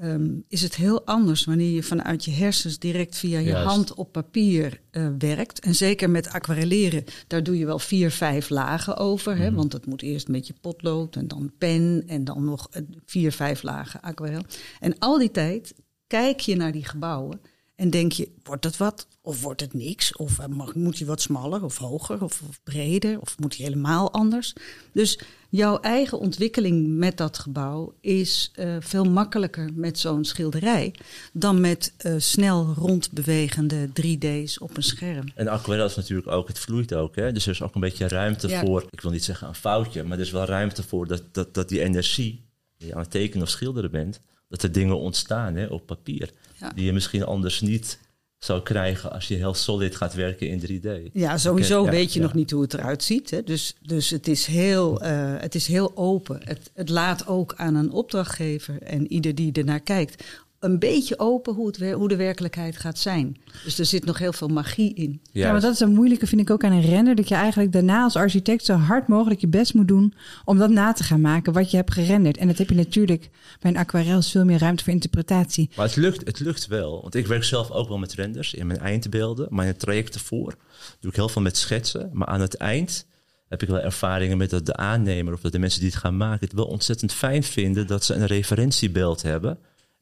ehm, 0.00 0.30
is 0.48 0.62
het 0.62 0.74
heel 0.74 1.06
anders 1.06 1.44
wanneer 1.44 1.70
je 1.70 1.82
vanuit 1.82 2.24
je 2.24 2.30
hersens 2.30 2.78
direct 2.78 3.16
via 3.16 3.38
je 3.38 3.48
Juist. 3.48 3.66
hand 3.66 3.94
op 3.94 4.12
papier 4.12 4.80
eh, 4.90 5.08
werkt. 5.18 5.60
En 5.60 5.74
zeker 5.74 6.10
met 6.10 6.28
aquarelleren, 6.28 7.04
daar 7.26 7.42
doe 7.42 7.58
je 7.58 7.66
wel 7.66 7.78
vier, 7.78 8.10
vijf 8.10 8.48
lagen 8.48 8.96
over. 8.96 9.36
Hè, 9.36 9.52
want 9.52 9.70
dat 9.70 9.86
moet 9.86 10.02
eerst 10.02 10.28
met 10.28 10.46
je 10.46 10.54
potlood 10.60 11.16
en 11.16 11.28
dan 11.28 11.52
pen 11.58 12.04
en 12.06 12.24
dan 12.24 12.44
nog 12.44 12.68
eh, 12.70 12.82
vier, 13.06 13.32
vijf 13.32 13.62
lagen 13.62 14.00
aquarel. 14.00 14.42
En 14.80 14.98
al 14.98 15.18
die 15.18 15.30
tijd 15.30 15.74
kijk 16.06 16.40
je 16.40 16.56
naar 16.56 16.72
die 16.72 16.84
gebouwen 16.84 17.40
en 17.80 17.90
denk 17.90 18.12
je, 18.12 18.28
wordt 18.42 18.64
het 18.64 18.76
wat 18.76 19.06
of 19.22 19.42
wordt 19.42 19.60
het 19.60 19.74
niks? 19.74 20.16
Of 20.16 20.38
eh, 20.38 20.46
mag, 20.46 20.74
moet 20.74 20.98
hij 20.98 21.06
wat 21.06 21.20
smaller 21.20 21.64
of 21.64 21.76
hoger 21.76 22.22
of, 22.22 22.42
of 22.48 22.60
breder? 22.64 23.20
Of 23.20 23.38
moet 23.38 23.56
hij 23.56 23.66
helemaal 23.66 24.12
anders? 24.12 24.54
Dus 24.92 25.18
jouw 25.48 25.80
eigen 25.80 26.18
ontwikkeling 26.18 26.88
met 26.88 27.16
dat 27.16 27.38
gebouw 27.38 27.94
is 28.00 28.50
eh, 28.54 28.76
veel 28.80 29.04
makkelijker 29.04 29.70
met 29.74 29.98
zo'n 29.98 30.24
schilderij 30.24 30.94
dan 31.32 31.60
met 31.60 31.94
eh, 31.96 32.14
snel 32.18 32.74
rondbewegende 32.76 33.88
3D's 33.88 34.60
op 34.60 34.76
een 34.76 34.82
scherm. 34.82 35.24
En 35.34 35.48
aquarel 35.48 35.86
is 35.86 35.96
natuurlijk 35.96 36.28
ook, 36.28 36.48
het 36.48 36.58
vloeit 36.58 36.94
ook. 36.94 37.16
Hè? 37.16 37.32
Dus 37.32 37.44
er 37.44 37.52
is 37.52 37.62
ook 37.62 37.74
een 37.74 37.80
beetje 37.80 38.08
ruimte 38.08 38.48
Ja. 38.48 38.60
voor, 38.60 38.86
ik 38.90 39.00
wil 39.00 39.10
niet 39.10 39.24
zeggen 39.24 39.48
een 39.48 39.54
foutje, 39.54 40.02
maar 40.02 40.18
er 40.18 40.24
is 40.24 40.30
wel 40.30 40.44
ruimte 40.44 40.82
voor 40.82 41.06
dat, 41.06 41.22
dat, 41.32 41.54
dat 41.54 41.68
die 41.68 41.80
energie, 41.80 42.44
die 42.76 42.86
je 42.86 42.94
aan 42.94 43.00
het 43.00 43.10
tekenen 43.10 43.42
of 43.42 43.50
schilderen 43.50 43.90
bent, 43.90 44.20
dat 44.48 44.62
er 44.62 44.72
dingen 44.72 44.98
ontstaan 44.98 45.54
hè, 45.54 45.66
op 45.66 45.86
papier. 45.86 46.30
Ja. 46.60 46.72
Die 46.74 46.84
je 46.84 46.92
misschien 46.92 47.24
anders 47.24 47.60
niet 47.60 47.98
zou 48.38 48.62
krijgen 48.62 49.12
als 49.12 49.28
je 49.28 49.34
heel 49.34 49.54
solid 49.54 49.96
gaat 49.96 50.14
werken 50.14 50.48
in 50.48 50.60
3D. 50.60 51.12
Ja, 51.12 51.38
sowieso 51.38 51.84
ja, 51.84 51.90
weet 51.90 52.12
je 52.12 52.18
ja. 52.18 52.24
nog 52.24 52.34
niet 52.34 52.50
hoe 52.50 52.62
het 52.62 52.74
eruit 52.74 53.02
ziet. 53.02 53.30
Hè? 53.30 53.42
Dus, 53.42 53.76
dus 53.80 54.10
het, 54.10 54.28
is 54.28 54.46
heel, 54.46 55.00
eh, 55.00 55.34
het 55.38 55.54
is 55.54 55.66
heel 55.66 55.96
open. 55.96 56.40
Het, 56.44 56.70
het 56.74 56.88
laat 56.88 57.26
ook 57.26 57.54
aan 57.56 57.74
een 57.74 57.90
opdrachtgever 57.90 58.82
en 58.82 59.12
ieder 59.12 59.34
die 59.34 59.52
ernaar 59.52 59.80
kijkt... 59.80 60.24
een 60.60 60.78
beetje 60.78 61.18
open 61.18 61.54
hoe, 61.54 61.66
het, 61.66 61.92
hoe 61.92 62.08
de 62.08 62.16
werkelijkheid 62.16 62.76
gaat 62.76 62.98
zijn. 62.98 63.36
Dus 63.64 63.78
er 63.78 63.84
zit 63.84 64.04
nog 64.04 64.18
heel 64.18 64.32
veel 64.32 64.48
magie 64.48 64.94
in. 64.94 65.20
Ja, 65.32 65.52
maar 65.52 65.60
dat 65.60 65.72
is 65.72 65.80
een 65.80 65.94
moeilijke, 65.94 66.26
vind 66.26 66.40
ik 66.40 66.50
ook 66.50 66.64
aan 66.64 66.72
een 66.72 66.80
render. 66.80 67.14
Dat 67.14 67.28
je 67.28 67.34
eigenlijk 67.34 67.72
daarna 67.72 68.02
als 68.02 68.16
architect 68.16 68.64
zo 68.64 68.74
hard 68.74 69.08
mogelijk 69.08 69.40
je 69.40 69.48
best 69.48 69.74
moet 69.74 69.88
doen 69.88 70.14
om 70.44 70.58
dat 70.58 70.70
na 70.70 70.92
te 70.92 71.02
gaan 71.02 71.20
maken 71.20 71.52
wat 71.52 71.70
je 71.70 71.76
hebt 71.76 71.92
gerenderd. 71.92 72.36
En 72.36 72.46
dat 72.46 72.58
heb 72.58 72.68
je 72.68 72.74
natuurlijk 72.74 73.30
bij 73.60 73.70
een 73.70 73.76
aquarel 73.76 74.18
is 74.18 74.30
veel 74.30 74.44
meer 74.44 74.58
ruimte 74.58 74.84
voor 74.84 74.92
interpretatie. 74.92 75.70
Maar 75.76 75.86
het 75.86 75.96
lukt, 75.96 76.26
het 76.26 76.40
lukt 76.40 76.66
wel. 76.66 77.00
Want 77.00 77.14
ik 77.14 77.26
werk 77.26 77.44
zelf 77.44 77.70
ook 77.70 77.88
wel 77.88 77.98
met 77.98 78.14
renders 78.14 78.54
in 78.54 78.66
mijn 78.66 78.78
eindbeelden. 78.78 79.46
Maar 79.50 79.64
in 79.64 79.70
het 79.70 79.80
traject 79.80 80.14
ervoor 80.14 80.54
doe 81.00 81.10
ik 81.10 81.16
heel 81.16 81.28
veel 81.28 81.42
met 81.42 81.56
schetsen. 81.56 82.10
Maar 82.12 82.28
aan 82.28 82.40
het 82.40 82.56
eind 82.56 83.06
heb 83.48 83.62
ik 83.62 83.68
wel 83.68 83.80
ervaringen 83.80 84.38
met 84.38 84.50
dat 84.50 84.66
de 84.66 84.76
aannemer 84.76 85.32
of 85.32 85.40
dat 85.40 85.52
de 85.52 85.58
mensen 85.58 85.80
die 85.80 85.90
het 85.90 85.98
gaan 85.98 86.16
maken 86.16 86.46
het 86.46 86.56
wel 86.56 86.66
ontzettend 86.66 87.12
fijn 87.12 87.42
vinden 87.42 87.86
dat 87.86 88.04
ze 88.04 88.14
een 88.14 88.26
referentiebeeld 88.26 89.22
hebben. 89.22 89.58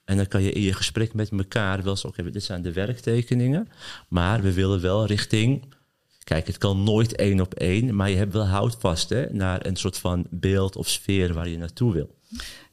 En 0.09 0.17
dan 0.17 0.27
kan 0.27 0.43
je 0.43 0.53
in 0.53 0.63
je 0.63 0.73
gesprek 0.73 1.15
met 1.15 1.31
elkaar 1.31 1.83
wel 1.83 1.97
zo, 1.97 2.07
oké, 2.09 2.31
dit 2.31 2.45
zijn 2.45 2.63
de 2.63 2.73
werktekeningen. 2.73 3.69
Maar 4.09 4.43
we 4.43 4.53
willen 4.53 4.81
wel 4.81 5.07
richting 5.07 5.65
Kijk, 6.25 6.47
het 6.47 6.59
kan 6.59 6.83
nooit 6.83 7.17
één 7.17 7.41
op 7.41 7.55
één, 7.55 7.97
maar 7.97 8.11
je 8.11 8.17
hebt 8.17 8.33
wel 8.33 8.47
houvast 8.47 9.09
hè, 9.09 9.27
naar 9.33 9.67
een 9.67 9.77
soort 9.77 9.99
van 9.99 10.27
beeld 10.31 10.77
of 10.77 10.89
sfeer 10.89 11.35
waar 11.35 11.49
je 11.49 11.59
naartoe 11.59 11.93
wil. 11.93 12.15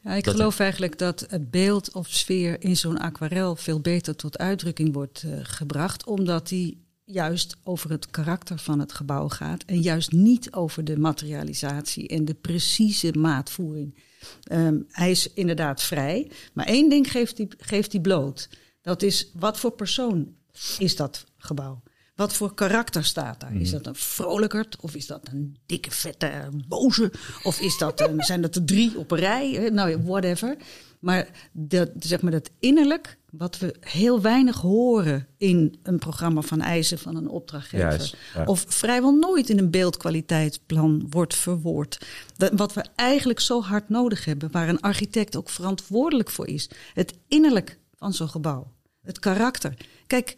Ja, 0.04 0.14
ik 0.14 0.24
Dat- 0.24 0.36
geloof 0.36 0.60
eigenlijk 0.60 0.98
dat 0.98 1.26
het 1.30 1.52
beeld 1.52 1.92
of 1.94 2.08
sfeer 2.10 2.62
in 2.62 2.78
zo'n 2.78 2.98
aquarel 2.98 3.56
veel 3.56 3.80
beter 3.80 4.16
tot 4.16 4.38
uitdrukking 4.38 4.94
wordt 4.94 5.24
eh, 5.24 5.32
gebracht, 5.42 6.06
omdat 6.06 6.48
die 6.48 6.84
juist 7.06 7.56
over 7.64 7.90
het 7.90 8.10
karakter 8.12 8.58
van 8.60 8.80
het 8.80 8.94
gebouw 8.94 9.30
gaat 9.30 9.64
en 9.64 9.82
juist 9.82 10.12
niet 10.12 10.54
over 10.54 10.84
de 10.84 10.98
materialisatie 10.98 12.08
en 12.08 12.26
de 12.26 12.34
precieze 12.34 13.12
maatvoering. 13.12 13.96
Ehm, 14.44 14.78
hij 14.88 15.12
is 15.12 15.34
inderdaad 15.34 15.84
vrij, 15.84 16.32
maar 16.54 16.66
één 16.66 16.90
ding 16.90 17.12
geeft 17.12 17.38
hij, 17.38 17.48
geeft 17.58 17.92
hij 17.92 18.02
bloot. 18.02 18.50
Dat 18.82 19.02
is 19.02 19.32
wat 19.34 19.60
voor 19.60 19.72
persoon 19.72 20.36
is 20.78 20.96
dat 20.96 21.26
gebouw? 21.38 21.82
Wat 22.16 22.34
voor 22.34 22.54
karakter 22.54 23.04
staat 23.06 23.40
daar? 23.40 23.56
Is 23.56 23.72
dat 23.72 23.86
een 23.88 23.96
vrolijkerd? 23.96 24.78
Of 24.82 24.96
is 24.96 25.08
dat 25.08 25.28
een 25.32 25.58
dikke, 25.66 25.92
vette 25.92 26.50
boze? 26.68 27.12
Of 27.44 27.60
is 27.60 27.78
dat 27.78 28.02
een, 28.02 28.24
zijn 28.24 28.42
dat 28.42 28.56
er 28.56 28.66
drie 28.66 28.98
op 28.98 29.12
een 29.12 29.18
rij? 29.18 29.58
Eh, 29.66 29.72
Nou 29.72 29.90
ja, 29.90 30.02
whatever. 30.02 30.58
Maar 31.06 31.30
dat, 31.52 31.90
zeg 32.00 32.22
maar 32.22 32.32
dat 32.32 32.50
innerlijk, 32.60 33.18
wat 33.32 33.58
we 33.58 33.76
heel 33.80 34.22
weinig 34.22 34.62
horen 34.62 35.28
in 35.38 35.80
een 35.84 36.00
programma 36.00 36.42
van 36.42 36.62
eisen 36.62 37.00
van 37.00 37.16
een 37.16 37.28
opdrachtgever. 37.28 37.90
Juist, 37.90 38.16
ja. 38.34 38.44
Of 38.46 38.66
vrijwel 38.68 39.12
nooit 39.12 39.50
in 39.50 39.58
een 39.58 39.72
beeldkwaliteitsplan 39.72 41.06
wordt 41.10 41.36
verwoord. 41.36 42.06
Dat, 42.36 42.52
wat 42.54 42.74
we 42.74 42.86
eigenlijk 42.96 43.40
zo 43.40 43.62
hard 43.62 43.90
nodig 43.90 44.26
hebben, 44.26 44.52
waar 44.52 44.70
een 44.70 44.82
architect 44.82 45.36
ook 45.36 45.50
verantwoordelijk 45.50 46.30
voor 46.30 46.48
is. 46.48 46.70
Het 46.94 47.14
innerlijk 47.28 47.80
van 47.96 48.14
zo'n 48.14 48.30
gebouw. 48.30 48.72
Het 49.02 49.20
karakter. 49.20 49.74
Kijk, 50.08 50.36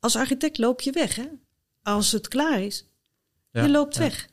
als 0.00 0.16
architect 0.16 0.58
loop 0.58 0.80
je 0.80 0.92
weg. 0.92 1.16
Hè? 1.16 1.26
Als 1.82 2.12
het 2.12 2.28
klaar 2.28 2.62
is, 2.62 2.86
Ja, 3.50 3.62
je 3.62 3.70
loopt 3.70 3.94
ja. 3.94 4.00
weg. 4.00 4.28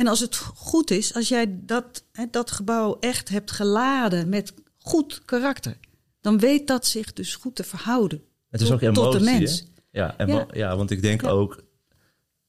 En 0.00 0.06
als 0.06 0.20
het 0.20 0.36
goed 0.36 0.90
is, 0.90 1.14
als 1.14 1.28
jij 1.28 1.58
dat, 1.62 2.04
hè, 2.12 2.24
dat 2.30 2.50
gebouw 2.50 2.96
echt 3.00 3.28
hebt 3.28 3.50
geladen 3.50 4.28
met 4.28 4.54
goed 4.78 5.24
karakter, 5.24 5.76
dan 6.20 6.38
weet 6.38 6.66
dat 6.66 6.86
zich 6.86 7.12
dus 7.12 7.34
goed 7.34 7.56
te 7.56 7.64
verhouden. 7.64 8.22
Het 8.50 8.60
is 8.60 8.66
tot, 8.66 8.76
ook 8.76 8.82
emotie. 8.82 9.02
tot 9.02 9.12
de 9.12 9.30
hè? 9.30 9.38
mens. 9.38 9.66
Ja, 9.90 10.14
Ja. 10.26 10.46
ja. 10.52 10.76
want 10.76 10.90
ik 10.90 11.02
denk 11.02 11.22
Ja. 11.22 11.28
ook. 11.28 11.62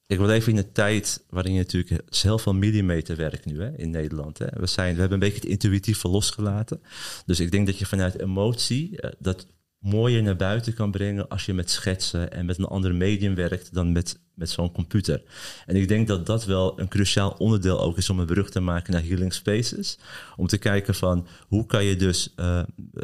Ik 0.08 0.18
wil 0.18 0.30
even 0.30 0.52
in 0.52 0.58
een 0.58 0.72
tijd 0.72 1.24
waarin 1.30 1.54
je 1.54 1.60
natuurlijk. 1.60 1.90
Het 2.06 2.16
is 2.16 2.24
heel 2.24 2.38
veel 2.40 2.54
millimeterwerk 2.54 3.46
nu 3.46 3.62
hè, 3.62 3.78
in 3.78 3.90
Nederland. 3.90 4.38
Hè. 4.38 4.48
We, 4.54 4.68
zijn, 4.68 4.94
we 4.94 5.00
hebben 5.00 5.22
een 5.22 5.30
beetje 5.30 5.42
het 5.42 5.50
intuïtieve 5.50 6.08
losgelaten. 6.08 6.82
Dus 7.26 7.40
ik 7.40 7.52
denk 7.52 7.66
dat 7.66 7.78
je 7.78 7.86
vanuit 7.86 8.20
emotie 8.20 9.02
eh, 9.02 9.12
dat 9.20 9.48
mooier 9.82 10.24
naar 10.24 10.36
buiten 10.36 10.74
kan 10.74 10.92
brengen 10.92 11.28
als 11.28 11.46
je 11.46 11.54
met 11.54 11.70
schetsen 11.70 12.32
en 12.32 12.46
met 12.46 12.58
een 12.58 12.66
ander 12.66 12.96
medium 12.96 13.36
werkt 13.36 13.74
dan 13.74 13.92
met, 13.92 14.20
met 14.34 14.50
zo'n 14.50 14.72
computer. 14.72 15.24
En 15.66 15.76
ik 15.76 15.88
denk 15.88 16.08
dat 16.08 16.26
dat 16.26 16.46
wel 16.46 16.80
een 16.80 16.88
cruciaal 16.88 17.36
onderdeel 17.38 17.82
ook 17.82 17.98
is 17.98 18.10
om 18.10 18.20
een 18.20 18.26
brug 18.26 18.50
te 18.50 18.60
maken 18.60 18.94
naar 18.94 19.04
Healing 19.04 19.34
Spaces. 19.34 19.98
Om 20.36 20.48
te 20.48 20.58
kijken 20.58 20.96
van 20.96 21.28
hoe 21.48 21.66
kan 21.66 21.84
je 21.84 21.96
dus 21.96 22.34
eh, 22.36 22.64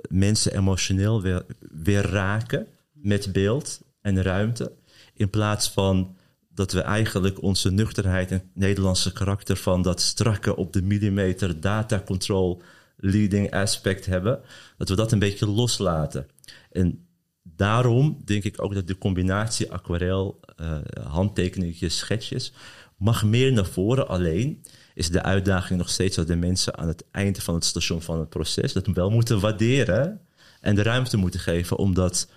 mensen 0.10 0.56
emotioneel 0.56 1.22
weer, 1.22 1.46
weer 1.60 2.06
raken 2.06 2.68
met 2.92 3.32
beeld 3.32 3.82
en 4.02 4.22
ruimte. 4.22 4.72
In 5.14 5.30
plaats 5.30 5.70
van 5.70 6.16
dat 6.50 6.72
we 6.72 6.82
eigenlijk 6.82 7.42
onze 7.42 7.72
nuchterheid 7.72 8.32
en 8.32 8.52
Nederlandse 8.54 9.14
karakter 9.14 9.58
van 9.58 9.82
dat 9.82 10.02
strakke 10.02 10.56
op 10.56 10.74
de 10.74 10.82
millimeter 10.82 11.62
data 11.62 12.02
control 12.06 12.62
leading 12.98 13.52
aspect 13.54 14.06
hebben, 14.06 14.40
dat 14.78 14.90
we 14.90 14.96
dat 14.96 15.12
een 15.12 15.20
beetje 15.20 15.48
loslaten. 15.48 16.28
En 16.72 17.08
daarom 17.44 18.22
denk 18.26 18.44
ik 18.44 18.64
ook 18.64 18.74
dat 18.74 18.88
de 18.88 18.98
combinatie 18.98 19.72
aquarel, 19.72 20.40
eh 20.56 20.78
handtekeningetjes, 21.04 21.98
schetsjes, 21.98 22.54
mag 22.98 23.24
meer 23.24 23.52
naar 23.52 23.66
voren. 23.66 24.08
Alleen 24.08 24.64
is 24.94 25.10
de 25.10 25.24
uitdaging 25.24 25.80
nog 25.80 25.90
steeds 25.90 26.16
dat 26.16 26.28
de 26.28 26.36
mensen 26.36 26.78
aan 26.78 26.88
het 26.88 27.04
einde 27.12 27.42
van 27.42 27.56
het 27.56 27.66
station 27.66 28.02
van 28.02 28.20
het 28.20 28.30
proces 28.30 28.74
dat 28.74 28.88
wel 28.88 29.10
moeten 29.10 29.40
waarderen 29.40 30.22
en 30.62 30.76
de 30.76 30.84
ruimte 30.84 31.18
moeten 31.18 31.40
geven 31.40 31.78
om 31.78 31.94
dat 31.94 32.30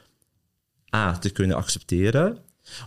A 0.95 1.19
te 1.19 1.31
kunnen 1.31 1.57
accepteren, 1.57 2.39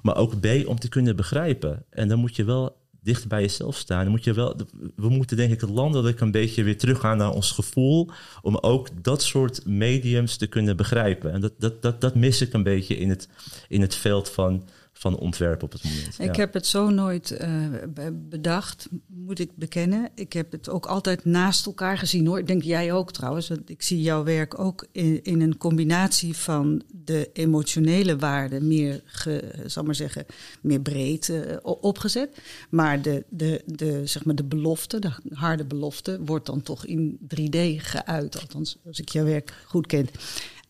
maar 0.02 0.16
ook 0.16 0.40
B 0.40 0.48
om 0.66 0.80
te 0.80 0.90
kunnen 0.90 1.16
begrijpen. 1.16 1.86
En 1.90 2.08
dan 2.08 2.20
moet 2.20 2.36
je 2.36 2.44
wel 2.44 2.83
dicht 3.04 3.28
bij 3.28 3.42
jezelf 3.42 3.76
staan. 3.76 4.02
Dan 4.02 4.12
moet 4.12 4.24
je 4.24 4.34
wel, 4.34 4.56
we 4.96 5.10
moeten 5.10 5.38
denk 5.38 5.52
ik 5.52 5.70
landelijk 5.70 6.20
een 6.20 6.32
beetje 6.32 6.64
weer 6.64 6.78
teruggaan 6.78 7.18
naar 7.18 7.32
ons 7.32 7.52
gevoel. 7.52 8.10
Om 8.42 8.58
ook 8.58 9.04
dat 9.04 9.22
soort 9.24 9.66
mediums 9.66 10.38
te 10.38 10.48
kunnen 10.48 10.78
begrijpen. 10.78 11.32
En 11.32 11.42
dat, 11.42 11.54
dat, 11.58 11.82
dat, 11.82 12.02
dat 12.02 12.16
mis 12.16 12.42
ik 12.42 12.54
een 12.54 12.64
beetje 12.64 12.98
in 12.98 13.10
het, 13.10 13.30
in 13.68 13.82
het 13.82 13.96
veld 13.96 14.30
van, 14.30 14.64
van 14.94 15.18
ontwerp 15.18 15.64
op 15.64 15.72
het 15.72 15.84
moment. 15.84 16.20
Ik 16.20 16.36
Ja. 16.36 16.42
heb 16.42 16.54
het 16.54 16.66
zo 16.68 16.90
nooit 16.90 17.32
eh, 17.32 17.50
be- 17.94 18.12
bedacht, 18.30 18.88
moet 19.08 19.40
ik 19.40 19.50
bekennen. 19.56 20.10
Ik 20.16 20.34
heb 20.34 20.52
het 20.52 20.70
ook 20.70 20.86
altijd 20.86 21.26
naast 21.26 21.66
elkaar 21.66 21.98
gezien 21.98 22.28
hoor. 22.28 22.40
Ik 22.40 22.48
denk 22.48 22.62
jij 22.64 22.94
ook 22.94 23.12
trouwens. 23.12 23.48
Want 23.48 23.70
ik 23.70 23.82
zie 23.82 24.02
jouw 24.02 24.24
werk 24.24 24.60
ook 24.60 24.88
in, 24.92 25.24
in 25.24 25.42
een 25.42 25.58
combinatie 25.58 26.36
van 26.36 26.84
de 27.04 27.30
emotionele 27.34 28.18
waarden, 28.18 28.68
meer, 28.68 29.02
ge, 29.06 29.54
zal 29.66 29.84
maar 29.84 29.96
zeggen, 29.96 30.26
meer 30.62 30.82
breed 30.82 31.30
eh, 31.30 31.58
opgezet. 31.62 32.38
Maar 32.70 33.02
de, 33.02 33.24
de, 33.30 33.62
de, 33.66 34.02
zeg 34.06 34.26
maar 34.26 34.36
de 34.36 34.44
belofte, 34.44 35.00
de 35.00 35.12
harde 35.34 35.66
belofte, 35.66 36.20
wordt 36.26 36.46
dan 36.46 36.62
toch 36.62 36.86
in 36.86 37.18
3D 37.36 37.58
geuit. 37.78 38.40
Althans, 38.40 38.78
als 38.86 39.00
ik 39.00 39.10
jouw 39.10 39.26
werk 39.26 39.54
goed 39.68 39.88
ken. 39.88 40.08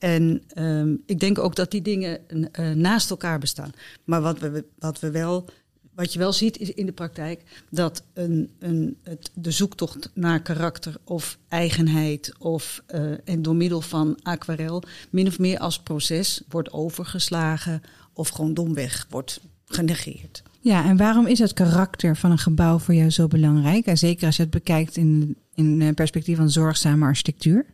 En 0.03 0.43
ehm, 0.48 0.95
ik 1.05 1.19
denk 1.19 1.39
ook 1.39 1.55
dat 1.55 1.72
die 1.72 1.81
dingen 1.81 2.19
eh, 2.51 2.72
naast 2.72 3.10
elkaar 3.10 3.39
bestaan. 3.39 3.72
Maar 4.03 4.22
wat 4.22 4.39
we, 4.39 4.65
wat 4.79 5.00
we 5.00 5.12
wel, 5.12 5.50
wat 5.95 6.13
je 6.13 6.19
wel 6.19 6.33
ziet 6.33 6.57
is 6.57 6.72
in 6.72 6.86
de 6.86 6.91
praktijk, 6.91 7.41
dat 7.69 8.03
een, 8.13 8.50
een, 8.60 8.98
het, 9.03 9.31
de 9.33 9.51
zoektocht 9.51 10.10
naar 10.13 10.41
karakter 10.41 10.95
of 11.03 11.38
eigenheid, 11.48 12.33
of, 12.39 12.83
eh, 12.86 13.12
en 13.24 13.41
door 13.41 13.55
middel 13.55 13.81
van 13.81 14.19
aquarel, 14.24 14.83
min 15.10 15.27
of 15.27 15.39
meer 15.39 15.60
als 15.60 15.79
proces 15.79 16.41
wordt 16.50 16.72
overgeslagen 16.72 17.81
of 18.13 18.29
gewoon 18.29 18.53
domweg 18.53 19.07
wordt 19.10 19.39
genegeerd. 19.65 20.43
Ja, 20.60 20.86
en 20.86 20.98
waarom 20.98 21.27
is 21.27 21.39
het 21.39 21.53
karakter 21.53 22.17
van 22.17 22.31
een 22.31 22.38
gebouw 22.38 22.79
voor 22.79 22.93
jou 22.93 23.10
zo 23.10 23.27
belangrijk? 23.27 23.86
En 23.86 23.98
zeker 23.98 24.25
als 24.25 24.36
je 24.36 24.41
het 24.41 24.51
bekijkt 24.51 24.98
in, 24.98 25.38
in 25.53 25.81
eh, 25.81 25.93
perspectief 25.93 26.38
van 26.38 26.50
zorgzame 26.50 27.05
architectuur. 27.05 27.65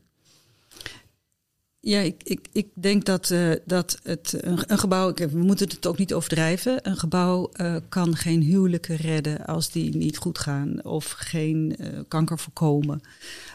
Ja, 1.82 2.00
ik, 2.00 2.24
ik, 2.24 2.48
ik 2.52 2.68
denk 2.74 3.06
dat, 3.06 3.32
eh, 3.32 3.52
dat 3.66 4.00
het, 4.04 4.38
een, 4.42 4.78
gebouw, 4.78 5.14
we 5.14 5.38
moeten 5.38 5.70
het 5.70 5.88
ook 5.88 5.98
niet 5.98 6.14
overdrijven. 6.14 6.88
Een 6.88 6.98
gebouw 6.98 7.50
eh, 7.52 7.76
kan 7.90 8.16
geen 8.16 8.42
huwelijken 8.42 8.96
redden 8.96 9.46
als 9.46 9.72
die 9.72 9.96
niet 9.96 10.18
goed 10.18 10.40
gaan. 10.40 10.84
Of 10.84 11.12
geen 11.12 11.76
eh, 11.78 12.00
kanker 12.08 12.40
voorkomen. 12.40 13.02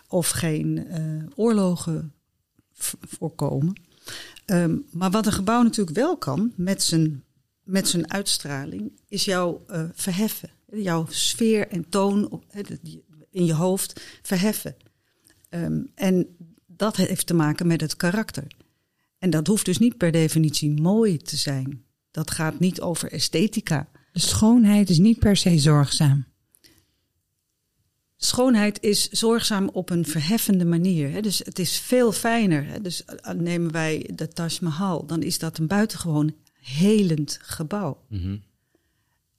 Of 0.09 0.31
geen 0.31 0.87
oorlogen 1.35 2.13
voorkomen. 3.01 3.81
Ehm, 4.45 4.77
maar 4.91 5.11
wat 5.11 5.27
een 5.27 5.33
gebouw 5.33 5.63
natuurlijk 5.63 5.97
wel 5.97 6.17
kan, 6.17 6.53
met 6.57 6.83
zijn, 6.83 7.25
met 7.63 7.89
zijn 7.89 8.13
uitstraling, 8.13 8.93
is 9.09 9.25
jou 9.25 9.59
verheffen. 9.93 10.51
Jouw 10.73 11.07
sfeer 11.09 11.69
en 11.69 11.89
toon 11.89 12.31
op, 12.31 12.45
in 13.31 13.45
je 13.45 13.55
hoofd 13.55 14.01
verheffen. 14.23 14.77
Ehm, 15.49 15.83
en 15.95 16.37
dat 16.77 16.97
heeft 16.97 17.27
te 17.27 17.35
maken 17.35 17.67
met 17.67 17.81
het 17.81 17.97
karakter. 17.97 18.47
En 19.19 19.31
dat 19.31 19.47
hoeft 19.47 19.65
dus 19.65 19.79
niet 19.79 19.97
per 19.97 20.13
definitie 20.13 20.71
mooi 20.71 21.17
te 21.17 21.37
zijn. 21.37 21.85
Dat 22.11 22.31
gaat 22.31 22.59
niet 22.59 22.81
over 22.81 23.13
esthetica. 23.13 23.89
De 24.13 24.21
schoonheid 24.21 24.91
is 24.91 24.99
niet 24.99 25.19
per 25.19 25.37
se 25.37 25.59
zorgzaam. 25.59 26.27
Schoonheid 28.17 28.83
is 28.83 29.09
zorgzaam 29.09 29.69
op 29.69 29.91
een 29.91 30.05
verheffende 30.05 30.65
manier. 30.65 31.11
Hè? 31.11 31.21
Dus 31.21 31.39
het 31.39 31.59
is 31.59 31.79
veel 31.79 32.13
fijner. 32.13 32.67
Hè? 32.67 32.81
Dus 32.81 33.05
eh, 33.05 33.35
nemen 33.35 33.73
wij 33.73 34.11
de 34.15 34.29
Taj 34.29 34.59
Mahal, 34.61 35.07
dan 35.07 35.23
is 35.23 35.39
dat 35.39 35.59
een 35.59 35.67
buitengewoon 35.67 36.35
helend 36.53 37.39
gebouw. 37.43 38.05
Mhm. 38.09 38.37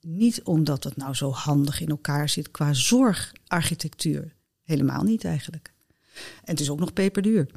Niet 0.02 0.42
omdat 0.44 0.84
het 0.84 0.98
nou 0.98 1.14
zo 1.14 1.32
handig 1.32 1.82
in 1.82 1.90
elkaar 1.90 2.30
zit 2.30 2.52
qua 2.52 2.74
zorgarchitectuur. 2.74 4.36
Helemaal 4.64 5.04
niet 5.04 5.26
eigenlijk. 5.26 5.74
En 6.16 6.52
het 6.52 6.60
is 6.60 6.70
ook 6.70 6.80
nog 6.80 6.94
peperduur. 6.94 7.48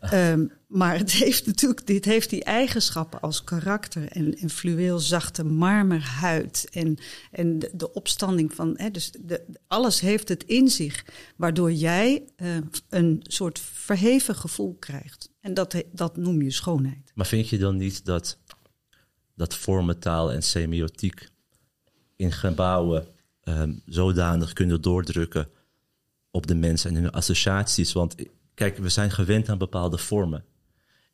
Ehm, 0.00 0.46
maar 0.66 0.98
het 0.98 1.12
heeft 1.12 1.46
natuurlijk, 1.46 1.86
dit 1.86 2.04
heeft 2.04 2.30
die 2.30 2.44
eigenschappen 2.44 3.20
als 3.20 3.44
karakter 3.44 4.08
en, 4.08 4.38
en 4.38 4.50
fluweel 4.50 4.98
zachte 4.98 5.44
marmerhuid 5.44 6.68
en, 6.70 6.98
en 7.30 7.58
de, 7.58 7.92
opstanding 7.92 8.54
van, 8.54 8.74
hè, 8.76 8.90
dus 8.90 9.12
de, 9.20 9.44
alles 9.66 10.00
heeft 10.00 10.28
het 10.28 10.44
in 10.44 10.68
zich, 10.68 11.04
waardoor 11.36 11.72
jij 11.72 12.24
eh, 12.36 12.56
een 12.88 13.20
soort 13.22 13.58
verheven 13.58 14.34
gevoel 14.34 14.76
krijgt. 14.78 15.30
En 15.40 15.54
dat, 15.54 15.82
dat 15.92 16.16
noem 16.16 16.42
je 16.42 16.50
schoonheid. 16.50 17.12
Maar 17.14 17.26
vind 17.26 17.48
je 17.48 17.58
dan 17.58 17.76
niet 17.76 18.04
dat, 18.04 18.38
dat 19.34 19.54
vormentaal 19.54 20.32
en 20.32 20.42
semiotiek 20.42 21.28
in 22.16 22.32
gebouwen 22.32 23.06
ehm, 23.40 23.72
zodanig 23.86 24.52
kunnen 24.52 24.80
doordrukken 24.80 25.48
op 26.36 26.46
de 26.46 26.54
mensen 26.54 26.90
en 26.90 27.02
hun 27.02 27.10
associaties? 27.10 27.92
Want 27.92 28.14
kijk, 28.54 28.76
we 28.76 28.88
zijn 28.88 29.10
gewend 29.10 29.48
aan 29.48 29.58
bepaalde 29.58 29.98
vormen. 29.98 30.44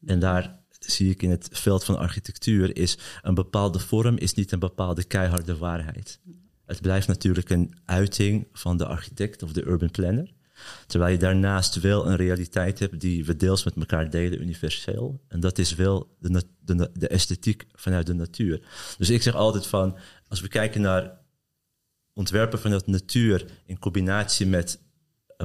En 0.06 0.18
daar, 0.18 0.58
zie 0.78 1.10
ik 1.10 1.22
in 1.22 1.30
het 1.30 1.48
veld 1.52 1.84
van 1.84 1.98
architectuur, 1.98 2.76
is 2.76 2.98
een 3.22 3.34
bepaalde 3.34 3.78
vorm 3.78 4.16
is 4.16 4.34
niet 4.34 4.52
een 4.52 4.58
bepaalde 4.58 5.04
keiharde 5.04 5.56
waarheid. 5.56 6.20
Het 6.66 6.80
blijft 6.80 7.08
natuurlijk 7.08 7.50
een 7.50 7.74
uiting 7.84 8.46
van 8.52 8.76
de 8.76 8.86
architect 8.86 9.42
of 9.42 9.52
de 9.52 9.66
urban 9.66 9.90
planner. 9.90 10.32
Terwijl 10.86 11.12
je 11.12 11.18
daarnaast 11.18 11.80
wel 11.80 12.06
een 12.06 12.16
realiteit 12.16 12.78
hebt 12.78 13.00
die 13.00 13.24
we 13.24 13.36
deels 13.36 13.64
met 13.64 13.76
elkaar 13.76 14.10
delen, 14.10 14.40
universeel. 14.40 15.20
En 15.28 15.40
dat 15.40 15.58
is 15.58 15.74
wel 15.74 16.16
de, 16.18 16.42
de, 16.60 16.90
de 16.94 17.08
esthetiek 17.08 17.66
vanuit 17.72 18.06
de 18.06 18.14
natuur. 18.14 18.60
Dus 18.98 19.10
ik 19.10 19.22
zeg 19.22 19.34
altijd 19.34 19.66
van, 19.66 19.96
als 20.28 20.40
we 20.40 20.48
kijken 20.48 20.80
naar 20.80 21.20
ontwerpen 22.12 22.58
vanuit 22.58 22.86
natuur 22.86 23.46
in 23.66 23.78
combinatie 23.78 24.46
met 24.46 24.80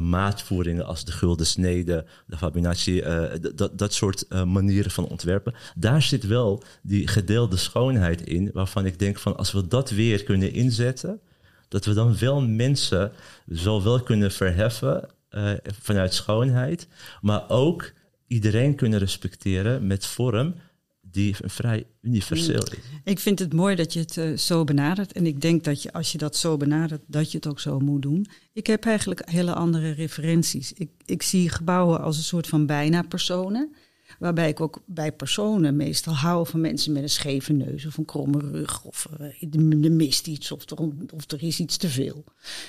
maatvoeringen 0.01 0.85
als 0.85 1.05
de 1.05 1.11
gulden 1.11 1.45
snede, 1.45 2.05
de 2.25 2.37
fabinatie, 2.37 3.01
uh, 3.01 3.23
dat, 3.55 3.77
dat 3.77 3.93
soort 3.93 4.25
uh, 4.29 4.43
manieren 4.43 4.91
van 4.91 5.07
ontwerpen. 5.07 5.53
Daar 5.75 6.01
zit 6.01 6.27
wel 6.27 6.63
die 6.81 7.07
gedeelde 7.07 7.57
schoonheid 7.57 8.21
in, 8.21 8.49
waarvan 8.53 8.85
ik 8.85 8.99
denk 8.99 9.19
van 9.19 9.37
als 9.37 9.51
we 9.51 9.67
dat 9.67 9.89
weer 9.89 10.23
kunnen 10.23 10.53
inzetten, 10.53 11.19
dat 11.67 11.85
we 11.85 11.93
dan 11.93 12.17
wel 12.17 12.41
mensen 12.41 13.11
zowel 13.47 14.01
kunnen 14.01 14.31
verheffen 14.31 15.09
vanuit 15.81 16.13
schoonheid, 16.13 16.87
maar 17.21 17.49
ook 17.49 17.91
iedereen 18.27 18.75
kunnen 18.75 18.99
respecteren 18.99 19.87
met 19.87 20.05
vorm 20.05 20.55
die 21.17 21.35
vrij 21.43 21.85
universeel 22.01 22.63
is. 22.63 22.77
Ik 23.03 23.19
vind 23.19 23.39
het 23.39 23.53
mooi 23.53 23.75
dat 23.75 23.93
je 23.93 23.99
het 23.99 24.15
uh, 24.17 24.37
zo 24.37 24.63
benadert. 24.63 25.11
En 25.11 25.25
ik 25.25 25.41
denk 25.41 25.63
dat 25.63 25.81
je, 25.81 25.93
als 25.93 26.11
je 26.11 26.17
dat 26.17 26.35
zo 26.35 26.57
benadert, 26.57 27.01
dat 27.07 27.31
je 27.31 27.37
het 27.37 27.47
ook 27.47 27.59
zo 27.59 27.79
moet 27.79 28.01
doen. 28.01 28.27
Ik 28.53 28.67
heb 28.67 28.85
eigenlijk 28.85 29.29
hele 29.29 29.53
andere 29.53 29.91
referenties. 29.91 30.73
Ik, 30.73 30.89
ik 31.05 31.23
zie 31.23 31.49
gebouwen 31.49 32.01
als 32.01 32.17
een 32.17 32.23
soort 32.23 32.47
van 32.47 32.65
bijna 32.65 33.01
personen. 33.01 33.75
Waarbij 34.19 34.49
ik 34.49 34.61
ook 34.61 34.81
bij 34.85 35.11
personen 35.11 35.75
meestal 35.75 36.13
hou 36.13 36.47
van 36.47 36.61
mensen 36.61 36.93
met 36.93 37.03
een 37.03 37.09
scheve 37.09 37.53
neus 37.53 37.85
of 37.85 37.97
een 37.97 38.05
kromme 38.05 38.39
rug. 38.39 38.83
Of 38.83 39.07
uh, 39.21 39.53
er 39.83 39.91
mist 39.91 40.27
iets 40.27 40.51
of 40.51 40.69
er, 40.69 40.77
of 41.13 41.31
er 41.31 41.43
is 41.43 41.59
iets 41.59 41.77
te 41.77 41.89
veel. 41.89 42.23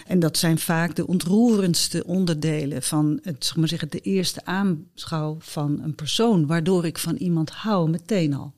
En 0.06 0.18
dat 0.18 0.36
zijn 0.36 0.58
vaak 0.58 0.96
de 0.96 1.06
ontroerendste 1.06 2.04
onderdelen 2.04 2.82
van 2.82 3.18
het, 3.22 3.44
zeg 3.44 3.56
maar 3.56 3.68
zeggen, 3.68 3.90
de 3.90 4.00
eerste 4.00 4.44
aanschouw 4.44 5.36
van 5.38 5.80
een 5.82 5.94
persoon. 5.94 6.46
Waardoor 6.46 6.86
ik 6.86 6.98
van 6.98 7.16
iemand 7.16 7.50
hou 7.50 7.90
meteen 7.90 8.34
al. 8.34 8.52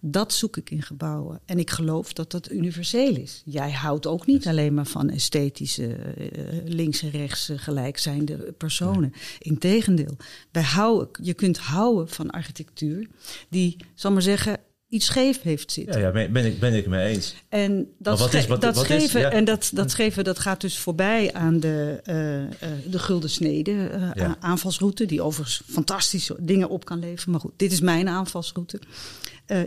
Dat 0.00 0.32
zoek 0.32 0.56
ik 0.56 0.70
in 0.70 0.82
gebouwen. 0.82 1.40
En 1.44 1.58
ik 1.58 1.70
geloof 1.70 2.12
dat 2.12 2.30
dat 2.30 2.50
universeel 2.50 3.16
is. 3.16 3.42
Jij 3.44 3.70
houdt 3.70 4.06
ook 4.06 4.26
niet 4.26 4.46
alleen 4.46 4.74
maar 4.74 4.86
van 4.86 5.10
esthetische, 5.10 5.96
uh, 6.18 6.28
links 6.64 7.02
en 7.02 7.10
rechts 7.10 7.50
uh, 7.50 7.58
gelijkzijnde 7.58 8.52
personen. 8.52 9.12
Integendeel. 9.38 10.16
Houden, 10.52 11.08
je 11.22 11.34
kunt 11.34 11.58
houden 11.58 12.08
van 12.08 12.30
architectuur 12.30 13.08
die, 13.48 13.76
zal 13.94 14.12
maar 14.12 14.22
zeggen, 14.22 14.60
iets 14.88 15.06
scheef 15.06 15.42
heeft 15.42 15.72
zitten. 15.72 16.00
Ja, 16.00 16.06
ja 16.06 16.28
ben, 16.28 16.44
ik, 16.44 16.60
ben 16.60 16.74
ik 16.74 16.86
mee 16.86 17.14
eens. 17.14 17.34
En 17.48 17.88
dat, 17.98 18.18
wat 18.18 18.34
is, 18.34 18.46
wat, 18.46 18.60
dat 18.60 18.74
wat 18.74 18.84
scheven, 18.84 19.20
is, 19.20 19.26
ja. 19.26 19.30
en 19.30 19.44
dat, 19.44 19.70
dat 19.74 19.90
scheven, 19.90 20.24
dat 20.24 20.38
gaat 20.38 20.60
dus 20.60 20.78
voorbij 20.78 21.32
aan 21.32 21.60
de, 21.60 22.00
uh, 22.04 22.42
uh, 22.42 22.48
de 22.90 22.98
gulden 22.98 23.30
snede 23.30 23.70
uh, 23.70 24.10
ja. 24.14 24.36
aanvalsroute, 24.40 25.06
die 25.06 25.22
overigens 25.22 25.62
fantastische 25.66 26.36
dingen 26.40 26.68
op 26.68 26.84
kan 26.84 26.98
leveren. 26.98 27.30
Maar 27.30 27.40
goed, 27.40 27.52
dit 27.56 27.72
is 27.72 27.80
mijn 27.80 28.08
aanvalsroute. 28.08 28.80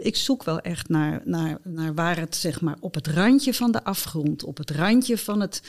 Ik 0.02 0.16
zoek 0.16 0.44
wel 0.44 0.60
echt 0.60 0.90
naar, 0.90 1.22
naar, 1.26 1.58
naar 1.64 1.94
waar 1.94 2.18
het 2.18 2.36
zeg 2.36 2.62
maar 2.62 2.78
op 2.80 2.94
het 2.94 3.08
randje 3.08 3.54
van 3.54 3.72
de 3.72 3.84
afgrond, 3.84 4.44
op 4.44 4.58
het 4.58 4.72
randje 4.72 5.18
van 5.18 5.42
het 5.42 5.62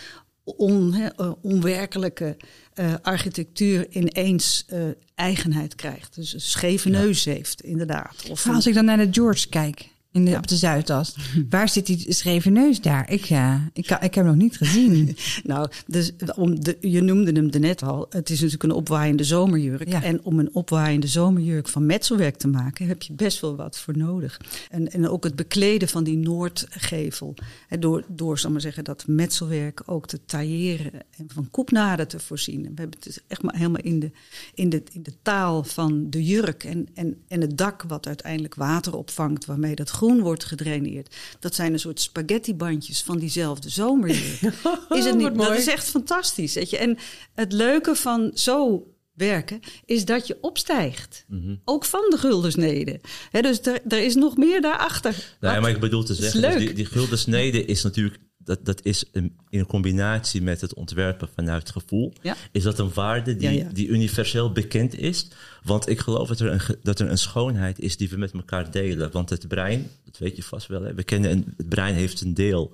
on, 0.45 0.93
he, 0.93 1.09
uh, 1.17 1.33
onwerkelijke 1.43 2.37
uh, 2.75 2.95
architectuur 3.03 3.87
ineens 3.91 4.67
eigenheid 5.15 5.75
krijgt. 5.75 6.15
Dus 6.15 6.35
een 6.35 6.41
scheve 6.41 6.89
neus 6.89 7.25
ja. 7.25 7.33
heeft, 7.33 7.63
inderdaad. 7.63 8.27
Of 8.31 8.49
als 8.49 8.67
ik 8.67 8.75
dan 8.75 8.85
naar 8.85 8.97
de 8.97 9.09
George 9.11 9.49
kijk, 9.49 9.89
in 10.13 10.25
de, 10.25 10.31
ja. 10.31 10.39
op 10.39 10.47
de 10.47 10.57
Zuidas. 10.57 11.17
Waar 11.51 11.69
zit 11.69 11.87
die 11.87 12.13
schreven 12.13 12.53
neus 12.53 12.81
daar? 12.81 13.11
Ik, 13.11 13.31
uh, 13.31 13.55
ik, 13.73 13.91
ik 13.91 14.01
heb 14.01 14.15
hem 14.15 14.27
nog 14.27 14.37
niet 14.37 14.57
gezien. 14.57 15.17
nou, 15.45 15.71
dus 15.87 16.13
om 16.37 16.63
de, 16.63 16.77
je 16.81 17.01
noemde 17.01 17.33
hem 17.33 17.51
net 17.61 17.83
al. 17.83 18.07
Het 18.11 18.31
is 18.31 18.37
natuurlijk 18.37 18.63
een 18.63 18.79
opwaaiende 18.79 19.25
zomerjurk. 19.25 19.89
Ja. 19.89 20.03
En 20.03 20.25
om 20.25 20.39
een 20.39 20.55
opwaaiende 20.55 21.07
zomerjurk 21.07 21.69
van 21.69 21.87
metselwerk 21.87 22.37
te 22.37 22.49
maken... 22.49 22.87
heb 22.87 23.03
je 23.03 23.13
best 23.13 23.41
wel 23.41 23.57
wat 23.57 23.79
voor 23.79 23.97
nodig. 23.97 24.41
En, 24.71 24.93
en 24.93 25.09
ook 25.09 25.25
het 25.25 25.37
bekleden 25.37 25.89
van 25.89 26.05
die 26.05 26.17
noordgevel. 26.17 27.35
Hè, 27.69 27.79
door, 27.79 28.05
door 28.09 28.39
zal 28.39 28.51
maar 28.51 28.61
zeggen, 28.61 28.85
dat 28.85 29.07
metselwerk 29.07 29.83
ook 29.87 30.07
te 30.07 30.25
tailleren... 30.25 30.93
en 30.93 31.27
van 31.35 31.51
koepnaden 31.51 32.09
te 32.09 32.19
voorzien. 32.19 32.63
We 32.63 32.69
hebben 32.75 32.99
het 33.03 33.23
echt 33.27 33.43
maar 33.43 33.57
helemaal 33.57 33.83
in 33.83 34.01
de, 34.01 34.11
in 34.55 34.69
de, 34.69 34.83
in 34.93 35.03
de 35.03 35.15
taal 35.23 35.65
van 35.65 36.11
de 36.11 36.25
jurk... 36.25 36.65
En, 36.65 36.89
en, 36.95 37.17
en 37.29 37.41
het 37.41 37.59
dak 37.59 37.83
wat 37.83 38.07
uiteindelijk 38.07 38.55
water 38.55 38.97
opvangt... 38.97 39.45
waarmee 39.45 39.75
dat 39.75 39.91
groen 40.03 40.21
wordt 40.21 40.45
gedraineerd. 40.45 41.15
Dat 41.41 41.55
zijn 41.55 41.73
een 41.73 41.79
soort 41.79 42.01
spaghettibandjes 42.01 43.03
van 43.03 43.19
diezelfde 43.19 43.69
zomerjurk. 43.69 44.55
is 44.99 45.05
het 45.05 45.17
niet? 45.17 45.35
Dat 45.35 45.57
is 45.57 45.67
echt 45.67 45.91
fantastisch. 45.91 46.55
Weet 46.55 46.71
je? 46.71 46.77
En 46.79 46.99
het 47.35 47.53
leuke 47.53 47.95
van 47.95 48.31
zo 48.35 48.87
werken 49.13 49.61
is 49.85 50.05
dat 50.05 50.27
je 50.27 50.39
opstijgt. 50.41 51.25
Mm 51.29 51.43
-hmm. 51.43 51.61
Ook 51.65 51.85
van 51.85 52.07
de 52.09 52.19
guldensnede. 52.19 53.01
He, 53.31 53.41
dus 53.41 53.61
er, 53.61 53.81
er, 53.89 54.05
is 54.05 54.15
nog 54.15 54.37
meer 54.37 54.61
daarachter. 54.61 55.37
Nee, 55.41 55.61
maar 55.61 55.71
ik 55.71 55.81
bedoel 55.81 56.05
te 56.05 56.15
zeggen, 56.15 56.41
dus 56.43 56.57
die, 56.57 56.73
die 56.73 56.87
guldensnede 56.87 57.65
is 57.65 57.83
natuurlijk 57.83 58.19
dat, 58.45 58.65
dat 58.65 58.85
is 58.85 59.05
een, 59.13 59.37
in 59.49 59.67
combinatie 59.67 60.43
met 60.43 60.61
het 60.61 60.75
ontwerpen 60.75 61.29
vanuit 61.35 61.71
gevoel, 61.71 62.13
ja. 62.23 62.37
is 62.53 62.63
dat 62.63 62.79
een 62.79 62.93
waarde 62.95 63.37
die, 63.37 63.51
ja, 63.51 63.65
ja. 63.65 63.69
die 63.73 63.89
universeel 63.89 64.53
bekend 64.53 64.99
is. 64.99 65.29
Want 65.65 65.89
ik 65.89 65.99
geloof 65.99 66.29
dat 66.29 66.41
er, 66.41 66.53
een, 66.53 66.77
dat 66.83 67.01
er 67.01 67.11
een 67.11 67.19
schoonheid 67.19 67.79
is 67.79 67.97
die 67.97 68.09
we 68.09 68.17
met 68.17 68.33
elkaar 68.33 68.71
delen. 68.71 69.11
Want 69.11 69.31
het 69.31 69.49
brein, 69.49 69.91
dat 70.05 70.19
weet 70.19 70.37
je 70.37 70.43
vast 70.43 70.67
wel, 70.67 70.83
hè? 70.83 70.95
we 70.95 71.03
kennen 71.03 71.31
een, 71.31 71.55
het 71.57 71.69
brein 71.69 71.95
heeft 71.95 72.21
een 72.21 72.35
deel 72.35 72.73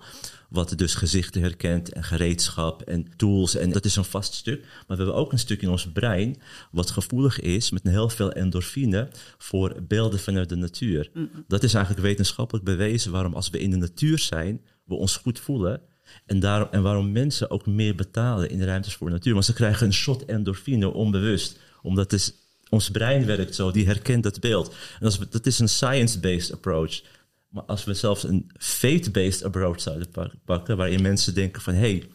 wat 0.49 0.79
dus 0.79 0.95
gezichten 0.95 1.43
herkent 1.43 1.93
en 1.93 2.05
gereedschap 2.05 2.83
en 2.83 3.07
tools. 3.17 3.55
En 3.55 3.73
dat 3.73 3.85
is 3.85 3.97
een 3.97 4.05
vast 4.05 4.35
stuk. 4.35 4.61
Maar 4.61 4.97
we 4.97 5.03
hebben 5.03 5.15
ook 5.15 5.33
een 5.33 5.39
stuk 5.39 5.63
in 5.63 5.69
ons 5.69 5.93
brein 5.93 6.37
wat 6.71 6.91
gevoelig 6.91 7.41
is 7.41 7.71
met 7.71 7.83
heel 7.83 8.09
veel 8.09 8.33
endorfine 8.33 9.09
voor 9.39 9.77
beelden 9.89 10.21
vanuit 10.21 10.49
de 10.49 10.57
natuur. 10.57 11.11
Mm. 11.15 11.31
Dat 11.49 11.63
is 11.63 11.75
eigenlijk 11.75 12.07
wetenschappelijk 12.07 12.65
bewezen 12.65 13.13
waarom 13.13 13.35
als 13.35 13.51
we 13.51 13.61
in 13.61 13.71
de 13.71 13.77
natuur 13.77 14.19
zijn, 14.19 14.61
we 14.85 14.95
ons 14.95 15.17
goed 15.17 15.41
voelen. 15.41 15.81
En, 16.27 16.41
daarom, 16.41 16.69
en 16.71 16.83
waarom 16.83 17.13
mensen 17.13 17.51
ook 17.51 17.67
meer 17.67 17.95
betalen 17.95 18.51
in 18.51 18.59
de 18.59 18.65
ruimtes 18.65 18.95
voor 18.95 19.07
de 19.07 19.13
natuur. 19.13 19.33
Want 19.33 19.45
ze 19.45 19.53
krijgen 19.53 19.87
een 19.87 19.93
shot 19.93 20.25
endorfine 20.25 20.93
onbewust. 20.93 21.59
Omdat 21.83 22.11
het, 22.11 22.35
ons 22.71 22.91
brein 22.91 23.27
werkt 23.27 23.55
zo, 23.55 23.71
die 23.71 23.87
herkent 23.87 24.23
dat 24.23 24.41
beeld. 24.41 24.75
En 25.01 25.13
dat 25.31 25.47
is, 25.47 25.59
een 25.59 25.69
science-based 25.69 26.53
approach. 26.53 27.01
Maar 27.49 27.63
als 27.63 27.85
we 27.85 27.95
zelfs 27.95 28.23
een 28.23 28.51
faith-based 28.59 29.45
approach 29.45 29.81
zouden 29.81 30.09
pakken, 30.45 30.77
waarin 30.77 31.03
mensen 31.03 31.35
denken 31.35 31.63
van 31.63 31.75
hé, 31.75 31.81
hey, 31.81 32.09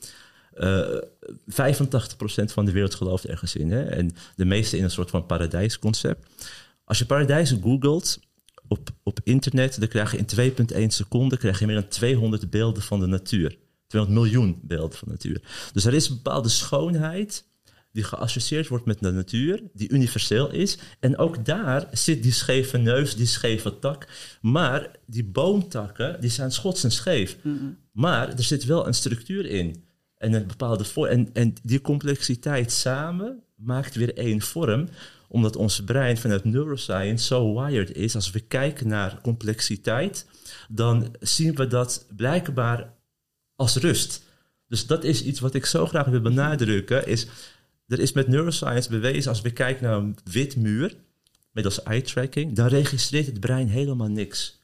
uh, 0.58 1.02
85% 1.48 2.54
van 2.54 2.66
de 2.66 2.72
wereld 2.72 2.96
gelooft 2.96 3.26
ergens 3.26 3.56
in. 3.56 3.72
Hè? 3.72 3.84
En 3.84 4.16
de 4.36 4.46
meeste 4.46 4.78
in 4.78 4.84
een 4.84 4.92
soort 4.92 5.10
van 5.10 5.26
paradijsconcept. 5.26 6.28
Als 6.86 6.98
je 6.98 7.06
paradijs 7.06 7.56
googelt 7.62 8.20
op, 8.68 8.90
op 9.04 9.20
internet, 9.24 9.80
dan 9.80 9.88
krijg 9.88 10.12
je 10.12 10.18
in 10.18 10.88
2,1 10.88 10.88
seconden 10.88 11.38
krijg 11.38 11.60
je 11.60 11.66
meer 11.66 11.76
dan 11.76 11.88
200 11.88 12.50
beelden 12.50 12.84
van 12.84 13.00
de 13.00 13.06
natuur. 13.06 13.58
200 13.88 14.24
miljoen 14.24 14.60
beelden 14.64 14.98
van 14.98 15.08
de 15.08 15.14
natuur. 15.14 15.42
Dus 15.74 15.86
er 15.86 15.94
is 15.94 16.10
een 16.10 16.16
bepaalde 16.16 16.50
schoonheid 16.50 17.46
die 17.94 18.04
geassocieerd 18.04 18.68
wordt 18.68 18.86
met 18.86 19.00
de 19.00 19.12
natuur, 19.12 19.62
die 19.74 19.90
universeel 19.90 20.52
is. 20.52 20.78
En 21.00 21.18
ook 21.18 21.46
daar 21.46 21.88
zit 21.92 22.24
die 22.24 22.32
scheve 22.32 22.78
neus, 22.78 23.16
die 23.16 23.26
scheve 23.26 23.80
tak. 23.80 24.08
Maar 24.42 24.92
die 25.06 25.24
boomtakken, 25.24 26.22
die 26.22 26.30
zijn 26.30 26.52
schots 26.52 26.84
en 26.84 26.92
scheef. 26.92 27.38
Mm 27.42 27.58
-hmm. 27.58 27.78
Maar 27.92 28.30
er 28.30 28.44
zit 28.44 28.66
wel 28.66 28.88
een 28.88 28.94
structuur 28.94 29.46
in. 29.46 29.84
En 30.18 30.34
een 30.34 30.48
bepaalde 30.48 30.84
vorm. 30.84 31.10
En, 31.10 31.30
en 31.34 31.54
die 31.64 31.82
complexiteit 31.82 32.72
samen 32.72 33.44
maakt 33.56 33.96
weer 33.96 34.18
één 34.18 34.42
vorm 34.42 34.88
omdat 35.28 35.56
ons 35.56 35.84
brein 35.84 36.18
vanuit 36.18 36.44
neuroscience 36.44 37.26
zo 37.26 37.54
wired 37.54 37.96
is. 37.96 38.16
Als 38.16 38.32
we 38.32 38.40
kijken 38.40 38.88
naar 38.88 39.22
complexiteit, 39.22 40.26
dan 40.70 41.16
zien 41.20 41.56
we 41.56 41.68
dat 41.68 42.06
blijkbaar 42.16 42.94
als 43.56 43.76
rust. 43.76 44.24
Dus 44.68 44.88
dat 44.88 45.04
is 45.04 45.24
iets 45.24 45.40
wat 45.40 45.54
ik 45.54 45.66
zo 45.66 45.86
graag 45.86 46.06
wil 46.06 46.22
benadrukken. 46.22 47.08
Is, 47.08 47.28
er 47.94 48.00
is 48.00 48.12
met 48.12 48.28
neuroscience 48.28 48.90
bewezen, 48.90 49.32
als 49.32 49.42
we 49.42 49.52
kijken 49.52 49.84
naar 49.84 49.98
een 49.98 50.18
wit 50.24 50.56
muur, 50.56 50.96
als 51.54 51.84
eye 51.84 52.02
tracking, 52.02 52.56
dan 52.56 52.68
registreert 52.68 53.26
het 53.26 53.40
brein 53.40 53.68
helemaal 53.68 54.08
niks. 54.08 54.62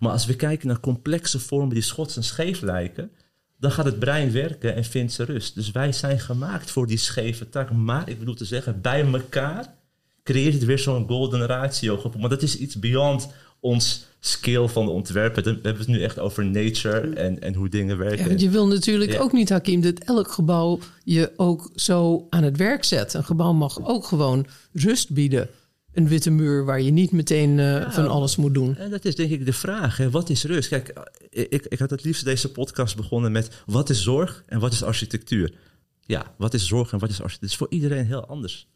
Maar 0.00 0.12
als 0.12 0.26
we 0.26 0.36
kijken 0.36 0.68
naar 0.68 0.80
complexe 0.80 1.38
vormen 1.38 1.74
die 1.74 1.82
schots 1.82 2.16
en 2.16 2.24
scheef 2.24 2.60
lijken, 2.60 3.10
dan 3.58 3.70
gaat 3.70 3.84
het 3.84 3.98
brein 3.98 4.32
werken 4.32 4.74
en 4.74 4.84
vindt 4.84 5.12
ze 5.12 5.24
rust. 5.24 5.54
Dus 5.54 5.70
wij 5.70 5.92
zijn 5.92 6.20
gemaakt 6.20 6.70
voor 6.70 6.86
die 6.86 6.98
scheve 6.98 7.48
tak. 7.48 7.72
Maar 7.72 8.08
ik 8.08 8.18
bedoel 8.18 8.34
te 8.34 8.44
zeggen, 8.44 8.80
bij 8.80 9.04
elkaar 9.12 9.74
creëert 10.22 10.54
het 10.54 10.64
weer 10.64 10.78
zo'n 10.78 11.06
golden 11.06 11.46
ratio. 11.46 12.12
Maar 12.18 12.28
dat 12.28 12.42
is 12.42 12.56
iets 12.56 12.78
beyond 12.78 13.28
ons 13.60 14.06
skill 14.20 14.68
van 14.68 14.84
de 14.84 14.90
ontwerpen. 14.90 15.42
We 15.44 15.50
hebben 15.50 15.76
het 15.78 15.86
nu 15.86 16.02
echt 16.02 16.18
over 16.18 16.44
nature 16.44 17.14
en, 17.14 17.40
en 17.40 17.54
hoe 17.54 17.68
dingen 17.68 17.98
werken. 17.98 18.30
Ja, 18.30 18.34
je 18.38 18.50
wil 18.50 18.66
natuurlijk 18.66 19.12
ja. 19.12 19.18
ook 19.18 19.32
niet, 19.32 19.48
Hakim, 19.48 19.80
dat 19.80 19.98
elk 19.98 20.30
gebouw 20.32 20.78
je 21.04 21.32
ook 21.36 21.70
zo 21.74 22.26
aan 22.30 22.42
het 22.42 22.56
werk 22.56 22.84
zet. 22.84 23.14
Een 23.14 23.24
gebouw 23.24 23.52
mag 23.52 23.86
ook 23.86 24.04
gewoon 24.06 24.46
rust 24.72 25.10
bieden. 25.10 25.48
een 25.92 26.08
witte 26.08 26.30
muur 26.30 26.64
waar 26.64 26.80
je 26.80 26.90
niet 26.90 27.10
meteen 27.12 27.58
eh, 27.58 27.64
Ja. 27.64 27.92
van 27.92 28.08
alles 28.08 28.36
moet 28.36 28.54
doen. 28.54 28.76
En 28.76 28.90
dat 28.90 29.04
is 29.04 29.14
denk 29.14 29.30
ik 29.30 29.46
de 29.46 29.52
vraag. 29.52 29.96
Hè? 29.96 30.10
Wat 30.10 30.30
is 30.30 30.44
rust? 30.44 30.68
Kijk, 30.68 30.92
ik, 31.30 31.66
ik 31.66 31.78
had 31.78 31.90
het 31.90 32.04
liefst 32.04 32.24
deze 32.24 32.52
podcast 32.52 32.96
begonnen 32.96 33.32
met 33.32 33.62
wat 33.66 33.90
is 33.90 34.02
zorg 34.02 34.44
en 34.46 34.60
wat 34.60 34.72
is 34.72 34.82
architectuur? 34.82 35.54
Ja, 36.00 36.34
wat 36.38 36.54
is 36.54 36.66
zorg 36.66 36.92
en 36.92 36.98
wat 36.98 37.10
is 37.10 37.20
architectuur? 37.20 37.40
Dat 37.40 37.50
is 37.50 37.56
voor 37.56 37.70
iedereen 37.70 38.06
heel 38.06 38.26
anders. 38.26 38.68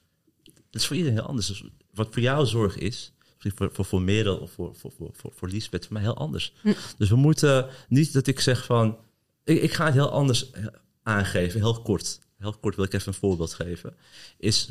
Dat 0.44 0.80
is 0.80 0.86
voor 0.86 0.96
iedereen 0.96 1.18
heel 1.18 1.26
anders. 1.26 1.46
Dus 1.46 1.64
wat 1.94 2.08
voor 2.10 2.22
jou 2.22 2.46
zorg 2.46 2.78
is, 2.78 3.12
voor, 3.42 3.70
voor, 3.72 3.84
voor 3.84 4.02
Merel 4.02 4.36
of 4.36 4.52
voor, 4.52 4.74
voor, 4.76 4.92
voor, 4.96 5.10
voor, 5.12 5.32
voor 5.34 5.48
Lisbeth, 5.48 5.84
voor 5.84 5.92
mij 5.92 6.02
heel 6.02 6.16
anders. 6.16 6.52
Dus 6.98 7.08
we 7.08 7.16
moeten 7.16 7.68
niet 7.88 8.12
dat 8.12 8.26
ik 8.26 8.40
zeg 8.40 8.64
van, 8.64 8.98
ik, 9.44 9.62
ik 9.62 9.72
ga 9.72 9.84
het 9.84 9.94
heel 9.94 10.10
anders 10.10 10.50
eh, 10.50 10.66
aangeven, 11.02 11.60
heel 11.60 11.82
kort. 11.82 12.18
Heel 12.38 12.52
kort 12.60 12.76
wil 12.76 12.84
ik 12.84 12.92
even 12.92 13.08
een 13.08 13.18
voorbeeld 13.18 13.54
geven. 13.54 13.94
Is, 14.38 14.70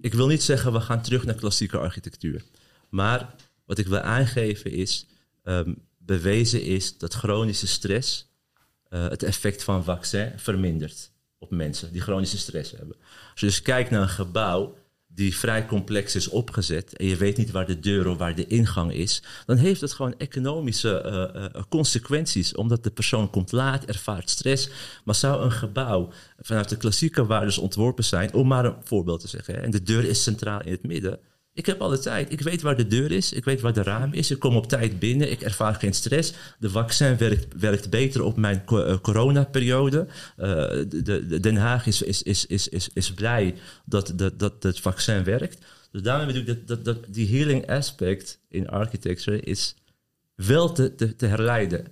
ik 0.00 0.14
wil 0.14 0.26
niet 0.26 0.42
zeggen 0.42 0.72
we 0.72 0.80
gaan 0.80 1.02
terug 1.02 1.24
naar 1.24 1.34
klassieke 1.34 1.78
architectuur. 1.78 2.44
Maar 2.88 3.34
wat 3.64 3.78
ik 3.78 3.86
wil 3.86 4.00
aangeven 4.00 4.70
is, 4.70 5.06
ehm, 5.42 5.74
bewezen 5.98 6.62
is 6.62 6.98
dat 6.98 7.14
chronische 7.14 7.66
stress 7.66 8.30
eh, 8.88 9.08
het 9.08 9.22
effect 9.22 9.64
van 9.64 9.84
vaccin 9.84 10.32
vermindert 10.36 11.10
op 11.38 11.50
mensen 11.50 11.92
die 11.92 12.00
chronische 12.00 12.38
stress 12.38 12.70
hebben. 12.70 12.96
Als 13.30 13.40
je 13.40 13.46
dus 13.46 13.62
kijkt 13.62 13.90
naar 13.90 14.02
een 14.02 14.08
gebouw 14.08 14.76
die 15.14 15.36
vrij 15.36 15.66
complex 15.66 16.14
is 16.14 16.28
opgezet 16.28 16.96
en 16.96 17.06
je 17.06 17.16
weet 17.16 17.36
niet 17.36 17.50
waar 17.50 17.66
de 17.66 17.80
deur 17.80 18.08
of 18.08 18.16
waar 18.16 18.34
de 18.34 18.46
ingang 18.46 18.92
is, 18.92 19.22
dan 19.46 19.56
heeft 19.56 19.80
het 19.80 19.92
gewoon 19.92 20.14
economische 20.18 21.00
eh, 21.00 21.44
eh, 21.44 21.62
consequenties, 21.68 22.54
omdat 22.54 22.84
de 22.84 22.90
persoon 22.90 23.30
komt 23.30 23.52
laat, 23.52 23.84
ervaart 23.84 24.30
stress. 24.30 24.68
Maar 25.04 25.14
zou 25.14 25.42
een 25.42 25.52
gebouw 25.52 26.08
vanuit 26.38 26.68
de 26.68 26.76
klassieke 26.76 27.26
waardes 27.26 27.58
ontworpen 27.58 28.04
zijn, 28.04 28.34
om 28.34 28.46
maar 28.46 28.64
een 28.64 28.76
voorbeeld 28.82 29.20
te 29.20 29.28
zeggen, 29.28 29.54
hè, 29.54 29.60
en 29.60 29.70
de 29.70 29.82
deur 29.82 30.04
is 30.04 30.22
centraal 30.22 30.62
in 30.62 30.72
het 30.72 30.86
midden, 30.86 31.18
ik 31.54 31.66
heb 31.66 31.80
alle 31.80 31.98
tijd. 31.98 32.32
Ik 32.32 32.40
weet 32.40 32.62
waar 32.62 32.76
de 32.76 32.86
deur 32.86 33.12
is. 33.12 33.32
Ik 33.32 33.44
weet 33.44 33.60
waar 33.60 33.72
de 33.72 33.82
raam 33.82 34.12
is. 34.12 34.30
Ik 34.30 34.38
kom 34.38 34.56
op 34.56 34.68
tijd 34.68 34.98
binnen. 34.98 35.30
Ik 35.30 35.40
ervaar 35.40 35.74
geen 35.74 35.94
stress. 35.94 36.32
De 36.58 36.70
vaccin 36.70 37.16
werkt, 37.16 37.46
werkt 37.60 37.90
beter 37.90 38.22
op 38.22 38.36
mijn 38.36 38.62
eh, 38.66 38.98
coronaperiode. 38.98 40.06
Eh, 40.36 40.46
de, 40.88 41.26
de, 41.26 41.40
Den 41.40 41.56
Haag 41.56 41.86
is, 41.86 42.02
is, 42.02 42.22
is, 42.22 42.46
is, 42.46 42.88
is, 42.92 43.12
blij 43.12 43.54
dat, 43.84 44.12
dat, 44.36 44.62
het 44.62 44.80
vaccin 44.80 45.24
werkt. 45.24 45.64
Dus 45.90 46.02
daarom 46.02 46.26
bedoel 46.26 46.54
ik 46.54 46.84
dat, 46.84 46.98
die 47.08 47.36
healing 47.36 47.70
aspect 47.70 48.40
in 48.48 48.68
architecture 48.68 49.40
is 49.40 49.74
wel 50.34 50.72
te, 50.72 51.14
te 51.16 51.26
herleiden. 51.26 51.86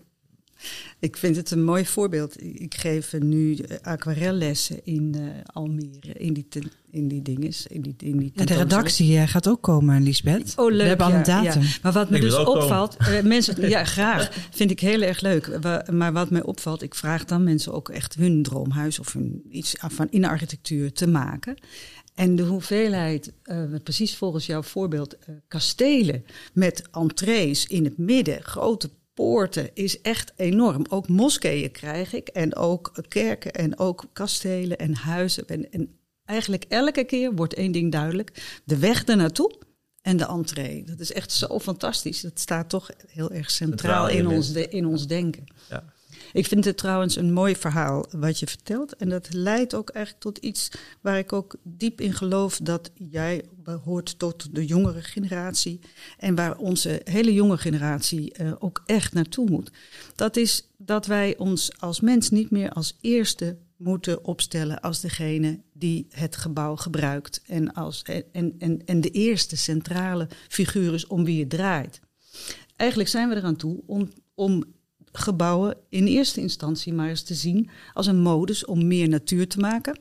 Ik 0.99 1.17
vind 1.17 1.37
het 1.37 1.51
een 1.51 1.65
mooi 1.65 1.87
voorbeeld. 1.87 2.43
Ik 2.43 2.75
geef 2.75 3.13
nu 3.19 3.55
eh, 3.57 3.77
aquarellessen 3.83 4.81
in 4.85 5.15
eh, 5.15 5.23
Almere, 5.45 6.13
in 6.13 6.33
die, 6.33 6.47
ten- 6.49 6.71
in 6.91 7.09
die 7.09 7.23
dinges, 7.23 7.67
in 7.67 7.81
die, 7.83 7.95
in 7.99 8.19
die 8.19 8.33
Ja, 8.35 8.45
de 8.45 8.55
redactie 8.55 9.17
eh, 9.19 9.29
gaat 9.29 9.49
ook 9.49 9.63
komen, 9.63 10.03
Lisbeth. 10.03 10.53
Oh, 10.57 10.71
leuk. 10.71 10.81
We 10.81 10.87
hebben 10.89 11.07
al 11.07 11.13
een 11.13 11.23
datum. 11.23 11.63
ja. 11.63 11.69
Maar 11.83 11.93
wat 11.93 12.11
me 12.11 12.17
Ik 12.17 12.23
dus 12.23 12.37
opvalt, 12.37 12.97
mensen, 13.23 13.69
ja, 13.69 13.85
graag, 13.85 14.31
vind 14.51 14.71
ik 14.71 14.81
heel 14.81 15.03
erg 15.03 15.21
leuk. 15.21 15.59
Maar 15.93 16.13
wat 16.13 16.31
mij 16.31 16.43
opvalt, 16.43 16.83
ik 16.83 16.95
vraag 16.95 17.25
dan 17.25 17.45
mensen 17.45 17.73
ook 17.73 17.89
echt 17.89 18.15
hun 18.15 18.43
droomhuis 18.43 18.99
of 18.99 19.13
hun 19.13 19.43
iets 19.51 19.75
van 19.79 20.07
in 20.11 20.21
de 20.21 20.29
architectuur 20.29 20.93
te 20.93 21.07
maken. 21.07 21.55
En 22.15 22.37
de 22.37 22.43
hoeveelheid, 22.43 23.33
eh, 23.43 23.63
precies 23.83 24.17
volgens 24.17 24.47
jouw 24.47 24.63
voorbeeld, 24.63 25.17
kastelen 25.49 26.25
met 26.53 26.83
entrees 26.93 27.67
in 27.67 27.85
het 27.85 27.99
midden, 27.99 28.43
grote 28.43 28.91
poorten, 29.21 29.71
is 29.75 30.01
echt 30.01 30.33
enorm. 30.37 30.85
Ook 30.89 31.09
moskeeën 31.09 31.71
krijg 31.71 32.13
ik 32.13 32.29
en 32.29 32.57
ook 32.57 32.93
kerken 33.09 33.53
en 33.53 33.79
ook 33.79 34.05
kastelen 34.13 34.79
en 34.79 34.95
huizen. 34.95 35.47
En, 35.47 35.73
en 35.73 35.99
eigenlijk 36.25 36.65
elke 36.69 37.05
keer 37.05 37.35
wordt 37.35 37.55
één 37.55 37.73
ding 37.73 37.93
duidelijk. 37.93 38.61
De 38.65 38.79
weg 38.79 39.05
ernaartoe 39.05 39.59
en 40.03 40.17
de 40.17 40.27
entree. 40.27 40.85
Dat 40.85 40.99
is 40.99 41.13
echt 41.13 41.33
zo 41.33 41.59
fantastisch. 41.59 42.21
Dat 42.21 42.41
staat 42.41 42.69
toch 42.69 42.91
heel 43.07 43.31
erg 43.31 43.51
centraal 43.51 44.09
Centraal 44.09 44.31
in 44.31 44.37
ons, 44.37 44.53
de, 44.53 44.69
in 44.69 44.87
ons 44.87 45.07
denken. 45.07 45.45
Ja. 45.69 45.85
Ik 46.33 46.47
vind 46.47 46.65
het 46.65 46.77
trouwens 46.77 47.17
een 47.17 47.33
mooi 47.33 47.57
verhaal 47.57 48.07
wat 48.11 48.39
je 48.39 48.47
vertelt. 48.47 48.97
En 48.97 49.09
dat 49.09 49.33
leidt 49.33 49.75
ook 49.75 49.91
eigenlijk 49.91 50.25
tot 50.25 50.39
iets 50.39 50.71
waar 51.01 51.19
ik 51.19 51.33
ook 51.33 51.57
diep 51.63 52.01
in 52.01 52.13
geloof 52.13 52.59
dat 52.63 52.91
jij 52.95 53.45
behoort 53.57 54.19
tot 54.19 54.55
de 54.55 54.67
jongere 54.67 55.03
generatie. 55.03 55.81
En 56.19 56.35
waar 56.35 56.57
onze 56.57 57.01
hele 57.05 57.35
jonge 57.35 57.59
generatie 57.59 58.33
eh, 58.33 58.53
ook 58.59 58.83
echt 58.87 59.13
naartoe 59.13 59.51
moet. 59.51 59.71
Dat 60.15 60.37
is 60.37 60.69
dat 60.77 61.07
wij 61.07 61.37
ons 61.37 61.71
als 61.79 62.01
mens 62.01 62.31
niet 62.31 62.51
meer 62.51 62.71
als 62.71 62.99
eerste 63.01 63.57
moeten 63.77 64.25
opstellen 64.25 64.81
als 64.81 65.01
degene 65.01 65.61
die 65.73 66.07
het 66.11 66.37
gebouw 66.37 66.77
gebruikt. 66.77 67.43
En, 67.47 67.73
als, 67.73 68.03
en, 68.33 68.55
en, 68.59 68.83
en 68.85 69.01
de 69.01 69.11
eerste 69.11 69.57
centrale 69.57 70.29
figuur 70.49 70.95
is 70.95 71.07
om 71.07 71.25
wie 71.25 71.41
het 71.41 71.51
draait. 71.51 72.01
Eigenlijk 72.77 73.11
zijn 73.11 73.29
we 73.29 73.37
eraan 73.37 73.57
toe 73.57 73.83
om, 73.87 74.13
om 74.35 74.65
gebouwen 75.13 75.77
in 75.89 76.07
eerste 76.07 76.41
instantie 76.41 76.93
maar 76.93 77.09
eens 77.09 77.23
te 77.23 77.35
zien 77.35 77.71
als 77.93 78.07
een 78.07 78.21
modus 78.21 78.65
om 78.65 78.87
meer 78.87 79.09
natuur 79.09 79.49
te 79.49 79.59
maken. 79.59 79.99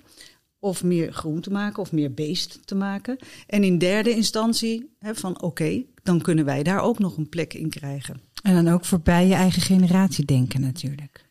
Of 0.60 0.84
meer 0.84 1.14
groen 1.14 1.42
te 1.42 1.50
maken, 1.52 1.82
of 1.82 1.92
meer 1.92 2.14
beest 2.14 2.60
te 2.66 2.76
maken. 2.76 3.18
En 3.48 3.64
in 3.64 3.78
derde 3.78 4.10
instantie 4.10 4.96
hè, 5.00 5.16
van 5.16 5.42
oké, 5.42 5.84
dan 6.04 6.22
kunnen 6.22 6.46
wij 6.46 6.64
daar 6.64 6.80
ook 6.82 7.00
nog 7.00 7.18
een 7.18 7.30
plek 7.30 7.54
in 7.54 7.70
krijgen. 7.70 8.22
En 8.42 8.64
dan 8.64 8.74
ook 8.74 8.86
voorbij 8.86 9.28
je 9.28 9.34
eigen 9.34 9.62
generatie 9.62 10.26
denken 10.26 10.62
natuurlijk. 10.62 11.28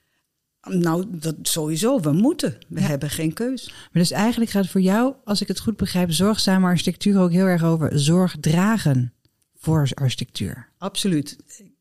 Nou, 0.69 1.07
dat 1.11 1.35
sowieso, 1.43 2.01
we 2.01 2.13
moeten. 2.13 2.59
We 2.69 2.81
Ja. 2.81 2.87
hebben 2.87 3.11
geen 3.11 3.33
keus. 3.33 3.67
Maar 3.67 3.89
dus 4.03 4.11
eigenlijk 4.11 4.51
gaat 4.51 4.69
voor 4.69 4.81
jou, 4.81 5.15
als 5.25 5.41
ik 5.41 5.49
het 5.49 5.61
goed 5.61 5.77
begrijp, 5.77 6.13
zorgzame 6.13 6.67
architectuur 6.67 7.21
ook 7.21 7.33
heel 7.33 7.47
erg 7.47 7.65
over 7.65 7.99
zorg 7.99 8.37
dragen 8.41 9.13
voor 9.55 9.91
architectuur. 9.95 10.69
Absoluut. 10.79 11.37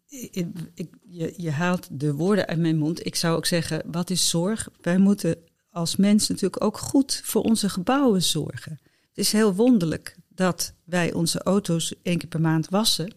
Ik, 0.10 0.46
ik- 0.74 0.94
je, 1.10 1.34
je 1.38 1.52
haalt 1.52 1.88
de 1.92 2.14
woorden 2.14 2.48
uit 2.48 2.60
mijn 2.60 2.78
mond. 2.78 3.06
Ik 3.06 3.16
zou 3.16 3.36
ook 3.36 3.46
zeggen, 3.46 3.82
wat 3.92 4.10
is 4.10 4.30
zorg? 4.30 4.70
Wij 4.82 4.98
moeten 4.98 5.36
als 5.70 5.96
mens 5.96 6.28
natuurlijk 6.28 6.64
ook 6.64 6.78
goed 6.78 7.22
voor 7.24 7.42
onze 7.44 7.70
gebouwen 7.70 8.24
zorgen. 8.24 8.80
Het 9.10 9.26
is 9.26 9.32
heel 9.32 9.54
wonderlijk 9.54 10.16
dat 10.30 10.74
wij 10.84 11.14
onze 11.14 11.42
auto's 11.44 11.94
één 12.04 12.18
keer 12.18 12.30
per 12.30 12.42
maand 12.42 12.70
wassen. 12.70 13.14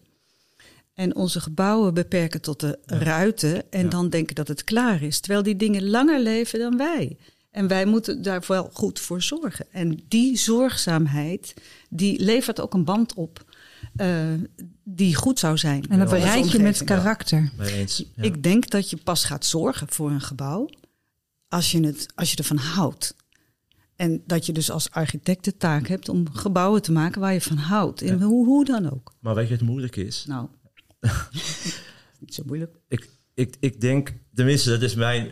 En 0.93 1.15
onze 1.15 1.41
gebouwen 1.41 1.93
beperken 1.93 2.41
tot 2.41 2.59
de 2.59 2.79
ruiten. 2.85 3.71
En 3.71 3.83
Ja. 3.83 3.89
dan 3.89 4.09
denken 4.09 4.35
dat 4.35 4.47
het 4.47 4.63
klaar 4.63 5.01
is. 5.03 5.19
Terwijl 5.19 5.43
die 5.43 5.55
dingen 5.55 5.89
langer 5.89 6.19
leven 6.19 6.59
dan 6.59 6.77
wij. 6.77 7.17
En 7.51 7.67
wij 7.67 7.85
moeten 7.85 8.21
daar 8.21 8.43
wel 8.47 8.69
goed 8.73 8.99
voor 8.99 9.21
zorgen. 9.21 9.65
En 9.71 9.99
die 10.07 10.37
zorgzaamheid, 10.37 11.53
die 11.89 12.19
levert 12.23 12.59
ook 12.61 12.73
een 12.73 12.83
band 12.83 13.13
op. 13.13 13.45
eh, 13.95 14.33
die 14.83 15.15
goed 15.15 15.39
zou 15.39 15.57
zijn. 15.57 15.85
En 15.89 15.99
dat 15.99 16.09
bereik 16.09 16.45
je 16.45 16.59
met 16.59 16.83
karakter. 16.83 17.51
Eens. 17.59 17.97
Ja. 18.15 18.23
Ik 18.23 18.43
denk 18.43 18.69
dat 18.69 18.89
je 18.89 18.97
pas 18.97 19.25
gaat 19.25 19.45
zorgen 19.45 19.87
voor 19.89 20.11
een 20.11 20.21
gebouw 20.21 20.69
als 21.47 21.71
je, 21.71 21.85
het, 21.85 22.05
als 22.15 22.31
je 22.31 22.37
ervan 22.37 22.57
houdt. 22.57 23.15
En 23.95 24.23
dat 24.25 24.45
je 24.45 24.53
dus 24.53 24.71
als 24.71 24.91
architect 24.91 25.43
de 25.45 25.57
taak 25.57 25.87
hebt 25.87 26.09
om 26.09 26.29
gebouwen 26.31 26.81
te 26.81 26.91
maken 26.91 27.21
waar 27.21 27.33
je 27.33 27.41
van 27.41 27.57
houdt. 27.57 28.01
En 28.01 28.17
Ja. 28.19 28.25
hoe, 28.25 28.45
hoe 28.45 28.65
dan 28.65 28.91
ook. 28.91 29.13
Maar 29.19 29.35
weet 29.35 29.43
je 29.43 29.49
wat 29.49 29.59
het 29.59 29.69
moeilijk 29.69 29.95
is? 29.95 30.25
Nou, 30.27 30.47
niet 32.19 32.33
zo 32.33 32.43
moeilijk. 32.45 32.75
ik, 32.87 33.09
ik, 33.33 33.55
ik 33.59 33.81
denk, 33.81 34.13
tenminste, 34.33 34.69
dat 34.69 34.81
is 34.81 34.95
mijn, 34.95 35.29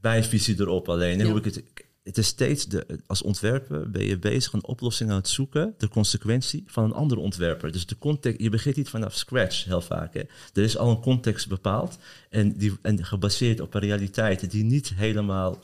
mijn 0.00 0.24
visie 0.24 0.60
erop 0.60 0.88
alleen. 0.88 1.22
Hoe 1.22 1.38
ik 1.38 1.44
het, 1.44 1.62
het 2.02 2.18
is 2.18 2.26
steeds, 2.26 2.66
de, 2.66 2.86
als 3.06 3.22
ontwerper 3.22 3.90
ben 3.90 4.04
je 4.04 4.18
bezig 4.18 4.52
een 4.52 4.64
oplossing 4.64 5.10
aan 5.10 5.16
het 5.16 5.28
zoeken, 5.28 5.74
de 5.78 5.88
consequentie 5.88 6.64
van 6.66 6.84
een 6.84 6.92
andere 6.92 7.20
ontwerper. 7.20 7.72
Dus 7.72 7.86
de 7.86 7.98
context, 7.98 8.40
je 8.40 8.50
begint 8.50 8.76
niet 8.76 8.88
vanaf 8.88 9.14
scratch 9.14 9.64
heel 9.64 9.80
vaak. 9.80 10.14
Hè. 10.14 10.20
Er 10.52 10.62
is 10.62 10.76
al 10.76 10.90
een 10.90 11.00
context 11.00 11.48
bepaald 11.48 11.98
en, 12.30 12.56
die, 12.56 12.78
en 12.82 13.04
gebaseerd 13.04 13.60
op 13.60 13.74
een 13.74 13.80
realiteit 13.80 14.50
die 14.50 14.64
niet 14.64 14.94
helemaal 14.94 15.58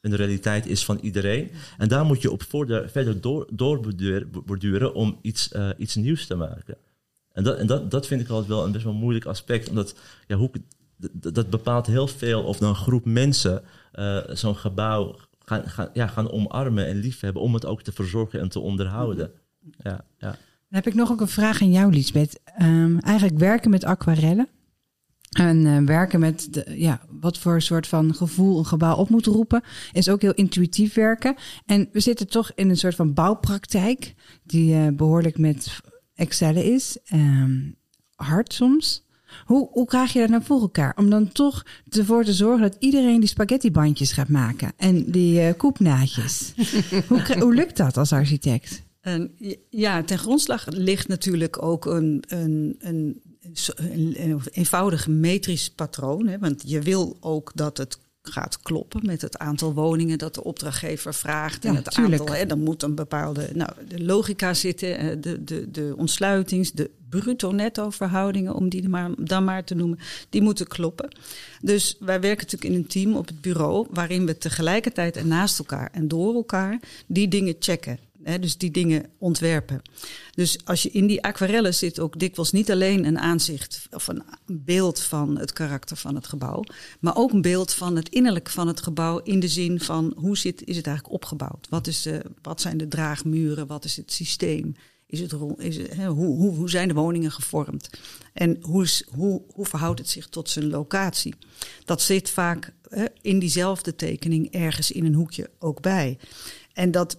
een 0.00 0.16
realiteit 0.16 0.66
is 0.66 0.84
van 0.84 0.98
iedereen. 1.02 1.50
En 1.78 1.88
daar 1.88 2.04
moet 2.04 2.22
je 2.22 2.30
op 2.30 2.42
voorder, 2.42 2.90
verder 2.90 3.20
door, 3.20 3.46
doorborduren 3.52 4.94
om 4.94 5.18
iets, 5.22 5.52
eh, 5.52 5.68
iets 5.76 5.94
nieuws 5.94 6.26
te 6.26 6.34
maken. 6.34 6.76
En, 7.32 7.44
dat, 7.44 7.58
en 7.58 7.66
dat, 7.66 7.90
dat 7.90 8.06
vind 8.06 8.20
ik 8.20 8.28
altijd 8.28 8.48
wel 8.48 8.64
een 8.64 8.72
best 8.72 8.84
wel 8.84 8.92
moeilijk 8.92 9.24
aspect. 9.24 9.68
Omdat 9.68 9.94
ja, 10.26 10.36
hoe, 10.36 10.50
dat, 11.12 11.50
bepaalt 11.50 11.86
heel 11.86 12.06
veel 12.06 12.42
of 12.42 12.60
een 12.60 12.74
groep 12.74 13.04
mensen 13.04 13.62
eh, 13.92 14.18
zo'n 14.28 14.56
gebouw 14.56 15.16
gaan, 15.48 15.68
gaan, 15.68 15.88
ja, 15.92 16.06
gaan 16.06 16.30
omarmen 16.30 16.86
en 16.86 16.96
liefhebben. 16.96 17.42
Om 17.42 17.54
het 17.54 17.66
ook 17.66 17.82
te 17.82 17.92
verzorgen 17.92 18.40
en 18.40 18.48
te 18.48 18.60
onderhouden. 18.60 19.30
Ja, 19.78 20.04
ja. 20.18 20.30
Dan 20.30 20.80
heb 20.80 20.86
ik 20.86 20.94
nog 20.94 21.10
ook 21.10 21.20
een 21.20 21.28
vraag 21.28 21.62
aan 21.62 21.72
jou, 21.72 21.92
Lisbeth. 21.92 22.40
Ehm, 22.44 22.98
eigenlijk 22.98 23.38
werken 23.38 23.70
met 23.70 23.84
aquarellen. 23.84 24.48
En 25.28 25.66
eh, 25.66 25.78
werken 25.78 26.20
met 26.20 26.48
de, 26.50 26.74
ja, 26.76 27.00
wat 27.08 27.38
voor 27.38 27.62
soort 27.62 27.86
van 27.86 28.14
gevoel 28.14 28.58
een 28.58 28.66
gebouw 28.66 28.96
op 28.96 29.08
moet 29.08 29.26
roepen, 29.26 29.62
is 29.92 30.08
ook 30.08 30.22
heel 30.22 30.34
intuïtief 30.34 30.94
werken. 30.94 31.34
En 31.66 31.88
we 31.92 32.00
zitten 32.00 32.28
toch 32.28 32.52
in 32.54 32.68
een 32.68 32.76
soort 32.76 32.94
van 32.94 33.14
bouwpraktijk, 33.14 34.14
die 34.42 34.74
eh, 34.74 34.88
behoorlijk 34.92 35.38
met 35.38 35.80
excellen 36.14 36.64
is. 36.64 36.98
Ehm, 37.04 37.70
hard 38.14 38.52
soms. 38.52 39.06
Hoe, 39.44 39.68
hoe 39.70 39.86
krijg 39.86 40.12
je 40.12 40.18
dat 40.18 40.28
nou 40.28 40.42
voor 40.44 40.60
elkaar? 40.60 40.94
Om 40.96 41.10
dan 41.10 41.32
toch 41.32 41.66
ervoor 41.90 42.24
te 42.24 42.32
zorgen 42.32 42.62
dat 42.62 42.76
iedereen 42.78 43.20
die 43.20 43.28
spaghettibandjes 43.28 44.12
gaat 44.12 44.28
maken 44.28 44.72
en 44.76 45.10
die 45.10 45.40
eh 45.40 45.54
koepnaadjes. 45.56 46.52
hoe, 47.08 47.36
hoe 47.38 47.54
lukt 47.54 47.76
dat 47.76 47.96
als 47.96 48.12
architect? 48.12 48.82
En 49.00 49.30
ja, 49.70 50.02
ten 50.02 50.18
grondslag 50.18 50.66
ligt 50.66 51.08
natuurlijk 51.08 51.62
ook 51.62 51.86
een, 51.86 52.24
een, 52.28 52.76
een, 52.78 53.20
een 53.76 54.40
eenvoudig 54.50 55.08
metrisch 55.08 55.70
patroon. 55.70 56.26
Hè, 56.26 56.38
want 56.38 56.62
je 56.66 56.80
wil 56.80 57.16
ook 57.20 57.52
dat 57.54 57.76
het 57.76 57.98
gaat 58.28 58.62
kloppen 58.62 59.06
met 59.06 59.22
het 59.22 59.38
aantal 59.38 59.74
woningen 59.74 60.18
dat 60.18 60.34
de 60.34 60.44
opdrachtgever 60.44 61.14
vraagt. 61.14 61.62
Ja, 61.62 61.68
en 61.68 61.76
het 61.76 61.90
tuurlijk. 61.90 62.20
aantal, 62.20 62.36
hè, 62.36 62.46
dan 62.46 62.62
moet 62.62 62.82
een 62.82 62.94
bepaalde 62.94 63.50
nou, 63.54 63.70
de 63.88 64.04
logica 64.04 64.54
zitten, 64.54 64.98
eh, 64.98 65.16
de, 65.20 65.44
de, 65.44 65.70
de 65.70 65.94
ontsluitings, 65.96 66.72
de 66.72 66.90
bruto-netto 67.08 67.90
verhoudingen, 67.90 68.54
om 68.54 68.68
die 68.68 68.88
maar, 68.88 69.10
dan 69.18 69.44
maar 69.44 69.64
te 69.64 69.74
noemen, 69.74 69.98
die 70.30 70.42
moeten 70.42 70.66
kloppen. 70.66 71.08
Dus 71.60 71.96
wij 72.00 72.20
werken 72.20 72.44
natuurlijk 72.44 72.74
in 72.74 72.80
een 72.80 72.86
team 72.86 73.16
op 73.16 73.26
het 73.26 73.40
bureau, 73.40 73.86
waarin 73.90 74.26
we 74.26 74.38
tegelijkertijd 74.38 75.16
en 75.16 75.28
naast 75.28 75.58
elkaar 75.58 75.90
en 75.92 76.08
door 76.08 76.34
elkaar 76.34 76.80
die 77.06 77.28
dingen 77.28 77.56
checken. 77.58 77.98
Dus 78.36 78.58
die 78.58 78.70
dingen 78.70 79.10
ontwerpen. 79.18 79.82
Dus 80.30 80.58
als 80.64 80.82
je 80.82 80.90
in 80.90 81.06
die 81.06 81.22
aquarellen 81.22 81.74
zit 81.74 82.00
ook 82.00 82.18
dikwijls 82.18 82.52
niet 82.52 82.70
alleen 82.70 83.04
een 83.04 83.18
aanzicht 83.18 83.86
of 83.90 84.06
een 84.06 84.22
beeld 84.46 85.00
van 85.00 85.38
het 85.38 85.52
karakter 85.52 85.96
van 85.96 86.14
het 86.14 86.26
gebouw, 86.26 86.64
maar 87.00 87.16
ook 87.16 87.32
een 87.32 87.42
beeld 87.42 87.74
van 87.74 87.96
het 87.96 88.08
innerlijk 88.08 88.48
van 88.48 88.66
het 88.66 88.82
gebouw 88.82 89.18
in 89.18 89.40
de 89.40 89.48
zin 89.48 89.80
van 89.80 90.12
hoe 90.16 90.36
zit, 90.36 90.64
is 90.64 90.76
het 90.76 90.86
eigenlijk 90.86 91.14
opgebouwd? 91.14 91.66
Wat, 91.70 91.86
is 91.86 92.02
de, 92.02 92.22
wat 92.42 92.60
zijn 92.60 92.76
de 92.76 92.88
draagmuren? 92.88 93.66
Wat 93.66 93.84
is 93.84 93.96
het 93.96 94.12
systeem? 94.12 94.74
Is 95.06 95.20
het, 95.20 95.32
is 95.56 95.78
hoe, 95.96 96.26
hoe, 96.36 96.54
hoe 96.54 96.70
zijn 96.70 96.88
de 96.88 96.94
woningen 96.94 97.32
gevormd? 97.32 97.90
En 98.32 98.56
hoe, 98.60 98.82
is, 98.82 99.04
hoe, 99.14 99.42
hoe 99.52 99.66
verhoudt 99.66 99.98
het 99.98 100.08
zich 100.08 100.28
tot 100.28 100.50
zijn 100.50 100.68
locatie? 100.68 101.34
Dat 101.84 102.02
zit 102.02 102.30
vaak 102.30 102.72
in 103.20 103.38
diezelfde 103.38 103.94
tekening 103.94 104.50
ergens 104.50 104.90
in 104.90 105.04
een 105.04 105.14
hoekje 105.14 105.50
ook 105.58 105.80
bij. 105.80 106.18
En 106.72 106.90
dat 106.90 107.18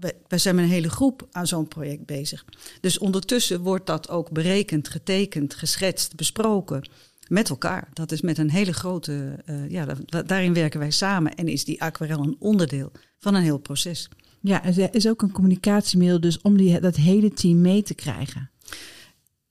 wij, 0.00 0.38
zijn 0.38 0.54
met 0.54 0.64
een 0.64 0.70
hele 0.70 0.90
groep 0.90 1.28
aan 1.30 1.46
zo'n 1.46 1.68
project 1.68 2.06
bezig. 2.06 2.44
Dus 2.80 2.98
ondertussen 2.98 3.60
wordt 3.60 3.86
dat 3.86 4.08
ook 4.08 4.30
berekend, 4.30 4.88
getekend, 4.88 5.54
geschetst, 5.54 6.16
besproken 6.16 6.88
met 7.28 7.48
elkaar. 7.48 7.88
Dat 7.92 8.12
is 8.12 8.20
met 8.20 8.38
een 8.38 8.50
hele 8.50 8.72
grote, 8.72 9.42
eh, 9.44 9.70
ja, 9.70 9.86
da- 10.06 10.22
daarin 10.22 10.54
werken 10.54 10.80
wij 10.80 10.90
samen 10.90 11.34
en 11.34 11.48
is 11.48 11.64
die 11.64 11.82
aquarel 11.82 12.22
een 12.22 12.36
onderdeel 12.38 12.92
van 13.18 13.34
een 13.34 13.42
heel 13.42 13.58
proces. 13.58 14.08
Ja, 14.40 14.64
er 14.64 14.94
is 14.94 15.08
ook 15.08 15.22
een 15.22 15.32
communicatiemiddel 15.32 16.20
dus 16.20 16.40
om 16.40 16.56
die, 16.56 16.80
dat 16.80 16.96
hele 16.96 17.30
team 17.32 17.60
mee 17.60 17.82
te 17.82 17.94
krijgen. 17.94 18.50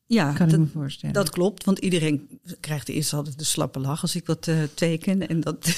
Ja, 0.05 0.33
Kan 0.33 0.45
ik 0.45 0.51
dat, 0.51 0.59
me 0.59 0.67
voorstellen. 0.67 1.15
dat 1.15 1.29
klopt, 1.29 1.63
want 1.63 1.79
iedereen 1.79 2.39
krijgt 2.59 2.89
eerst 2.89 3.13
altijd 3.13 3.37
de 3.37 3.43
slappe 3.43 3.79
lach 3.79 4.01
als 4.01 4.15
ik 4.15 4.25
wat 4.25 4.47
eh, 4.47 4.57
teken. 4.73 5.27
En 5.27 5.39
dat, 5.39 5.75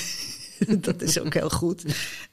dat 0.82 1.02
is 1.02 1.20
ook 1.20 1.34
heel 1.34 1.50
goed. 1.50 1.84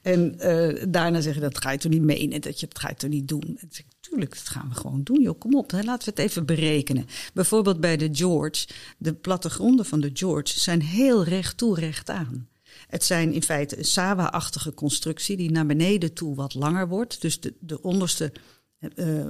En 0.01 0.39
eh, 0.39 0.85
daarna 0.89 1.21
zeggen 1.21 1.41
dat 1.41 1.57
ga 1.57 1.71
je 1.71 1.77
toch 1.77 1.91
niet 1.91 2.01
menen, 2.01 2.41
dat 2.41 2.59
je 2.59 2.65
het 2.65 2.79
ga 2.79 2.89
je 2.89 2.95
toch 2.95 3.09
niet 3.09 3.27
doen. 3.27 3.57
En 3.59 3.67
zeg 3.69 3.85
tuurlijk, 3.99 4.35
dat 4.35 4.49
gaan 4.49 4.69
we 4.69 4.75
gewoon 4.75 5.03
doen. 5.03 5.21
Joh, 5.21 5.39
kom 5.39 5.55
op, 5.55 5.71
hè, 5.71 5.81
laten 5.81 6.05
we 6.05 6.21
het 6.21 6.29
even 6.29 6.45
berekenen. 6.45 7.05
Bijvoorbeeld 7.33 7.79
bij 7.79 7.97
de 7.97 8.09
George, 8.11 8.67
de 8.97 9.13
plattegronden 9.13 9.85
van 9.85 9.99
de 9.99 10.09
George 10.13 10.59
zijn 10.59 10.81
heel 10.81 11.23
recht 11.23 11.57
toe, 11.57 11.79
recht 11.79 12.09
aan. 12.09 12.47
Het 12.87 13.03
zijn 13.03 13.33
in 13.33 13.43
feite 13.43 13.77
een 13.77 13.85
Sawa-achtige 13.85 14.73
constructie 14.73 15.37
die 15.37 15.51
naar 15.51 15.65
beneden 15.65 16.13
toe 16.13 16.35
wat 16.35 16.53
langer 16.53 16.87
wordt. 16.87 17.21
Dus 17.21 17.39
de, 17.39 17.53
de 17.59 17.81
onderste 17.81 18.31
eh, 18.79 19.25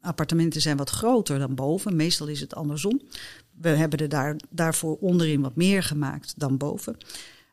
appartementen 0.00 0.60
zijn 0.60 0.76
wat 0.76 0.90
groter 0.90 1.38
dan 1.38 1.54
boven. 1.54 1.96
Meestal 1.96 2.26
is 2.26 2.40
het 2.40 2.54
andersom. 2.54 3.00
We 3.50 3.68
hebben 3.68 3.98
er 3.98 4.08
daar, 4.08 4.36
daarvoor 4.50 4.96
onderin 4.96 5.40
wat 5.40 5.56
meer 5.56 5.82
gemaakt 5.82 6.34
dan 6.36 6.56
boven. 6.56 6.96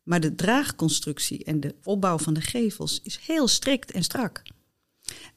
Maar 0.07 0.19
de 0.19 0.35
draagconstructie 0.35 1.43
en 1.43 1.59
de 1.59 1.75
opbouw 1.83 2.17
van 2.17 2.33
de 2.33 2.41
gevels 2.41 2.99
is 3.03 3.19
heel 3.25 3.47
strikt 3.47 3.91
en 3.91 4.03
strak. 4.03 4.43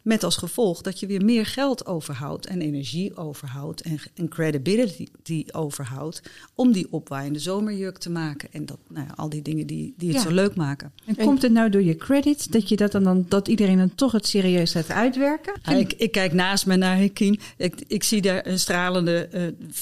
Met 0.03 0.25
als 0.25 0.37
gevolg 0.37 0.81
dat 0.81 1.01
je 1.01 1.07
weer 1.07 1.25
meer 1.25 1.47
geld 1.47 1.87
overhoudt 1.87 2.47
en 2.47 2.61
energie 2.61 3.17
overhoudt 3.17 3.81
en, 3.83 3.99
en 4.15 4.29
credibility 4.29 5.07
overhoudt 5.53 6.23
om 6.55 6.73
die 6.73 6.87
opwaaiende 6.91 7.39
zomerjurk 7.39 7.99
te 7.99 8.11
maken. 8.11 8.49
En 8.53 8.67
dat, 8.67 8.79
nou 8.89 9.07
ja, 9.07 9.15
al 9.17 9.29
die 9.29 9.43
dingen 9.43 9.67
die, 9.67 9.95
die 9.97 10.09
het 10.09 10.17
Ja. 10.17 10.23
zo 10.29 10.35
leuk 10.35 10.55
maken. 10.55 10.93
En 11.07 11.17
komt 11.17 11.43
het 11.43 11.53
nou 11.53 11.71
door 11.71 11.83
je 11.83 11.97
credits 11.97 12.47
dat 12.47 12.69
je 12.69 12.77
dat 12.77 12.93
dan, 12.93 13.03
dan 13.03 13.25
dat 13.29 13.49
iedereen 13.49 13.79
dan 13.79 13.95
toch 13.95 14.13
het 14.13 14.27
serieus 14.27 14.73
gaat 14.73 14.91
uitwerken? 14.91 15.53
Ja, 15.63 15.73
ik, 15.73 15.93
ik 15.93 16.13
kijk 16.13 16.33
naast 16.33 16.67
me 16.67 16.77
naar 16.77 16.97
Hekien. 16.97 17.41
Ik, 17.57 17.75
ik 17.87 18.05
zie 18.05 18.21
daar 18.23 18.47
een 18.47 18.59
stralende 18.59 19.29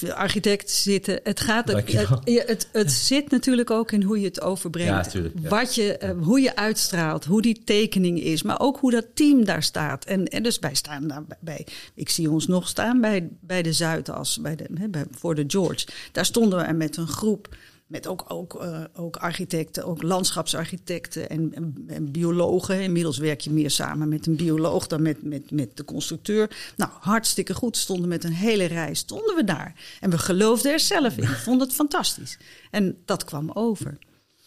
eh, 0.01 0.13
architect 0.13 0.71
zitten. 0.71 1.19
Het, 1.23 1.39
gaat, 1.39 1.67
het, 1.67 1.91
het, 1.91 2.47
het, 2.47 2.69
het 2.71 2.91
zit 2.91 3.31
natuurlijk 3.31 3.71
ook 3.71 3.91
in 3.91 4.03
hoe 4.03 4.19
je 4.19 4.25
het 4.25 4.41
overbrengt. 4.41 5.05
Ja, 5.05 5.11
tuurlijk, 5.11 5.35
ja. 5.41 5.49
Wat 5.49 5.75
je, 5.75 5.97
eh, 5.97 6.11
hoe 6.21 6.41
je 6.41 6.55
uitstraalt, 6.55 7.25
hoe 7.25 7.41
die 7.41 7.61
tekening 7.63 8.21
is. 8.21 8.43
Maar 8.43 8.59
ook 8.59 8.77
hoe 8.77 8.91
dat 8.91 9.05
team 9.13 9.45
daar 9.45 9.63
staat. 9.63 10.05
En, 10.05 10.18
en 10.25 10.43
dus 10.43 10.59
wij 10.59 10.75
staan 10.75 11.07
daar 11.07 11.23
bij, 11.39 11.67
Ik 11.93 12.09
zie 12.09 12.29
ons 12.29 12.47
nog 12.47 12.67
staan 12.67 13.01
bij, 13.01 13.29
bij 13.39 13.61
de 13.61 13.73
Zuidas, 13.73 14.41
bij 14.41 14.55
de, 14.55 14.65
hè, 14.73 14.89
bij, 14.89 15.05
voor 15.11 15.35
de 15.35 15.43
George. 15.47 15.87
Daar 16.11 16.25
stonden 16.25 16.67
we 16.67 16.73
met 16.73 16.97
een 16.97 17.07
groep. 17.07 17.55
Met 17.87 18.07
ook, 18.07 18.25
ook, 18.27 18.61
eh, 18.61 18.83
ook 18.93 19.15
architecten, 19.15 19.85
ook 19.85 20.01
landschapsarchitecten 20.01 21.29
en, 21.29 21.53
en, 21.53 21.83
en 21.87 22.11
biologen. 22.11 22.81
Inmiddels 22.81 23.17
werk 23.17 23.41
je 23.41 23.49
meer 23.49 23.71
samen 23.71 24.09
met 24.09 24.27
een 24.27 24.35
bioloog 24.35 24.87
dan 24.87 25.01
met, 25.01 25.23
met, 25.23 25.51
met 25.51 25.77
de 25.77 25.85
constructeur. 25.85 26.73
Nou, 26.75 26.91
hartstikke 26.99 27.53
goed. 27.53 27.77
Stonden 27.77 28.09
met 28.09 28.23
een 28.23 28.33
hele 28.33 28.65
rij, 28.65 28.93
stonden 28.93 29.35
we 29.35 29.43
daar. 29.43 29.75
En 29.99 30.09
we 30.09 30.17
geloofden 30.17 30.71
er 30.71 30.79
zelf 30.79 31.17
in. 31.17 31.27
Vonden 31.45 31.67
het 31.67 31.75
fantastisch. 31.75 32.37
En 32.71 32.97
dat 33.05 33.23
kwam 33.23 33.51
over. 33.51 33.97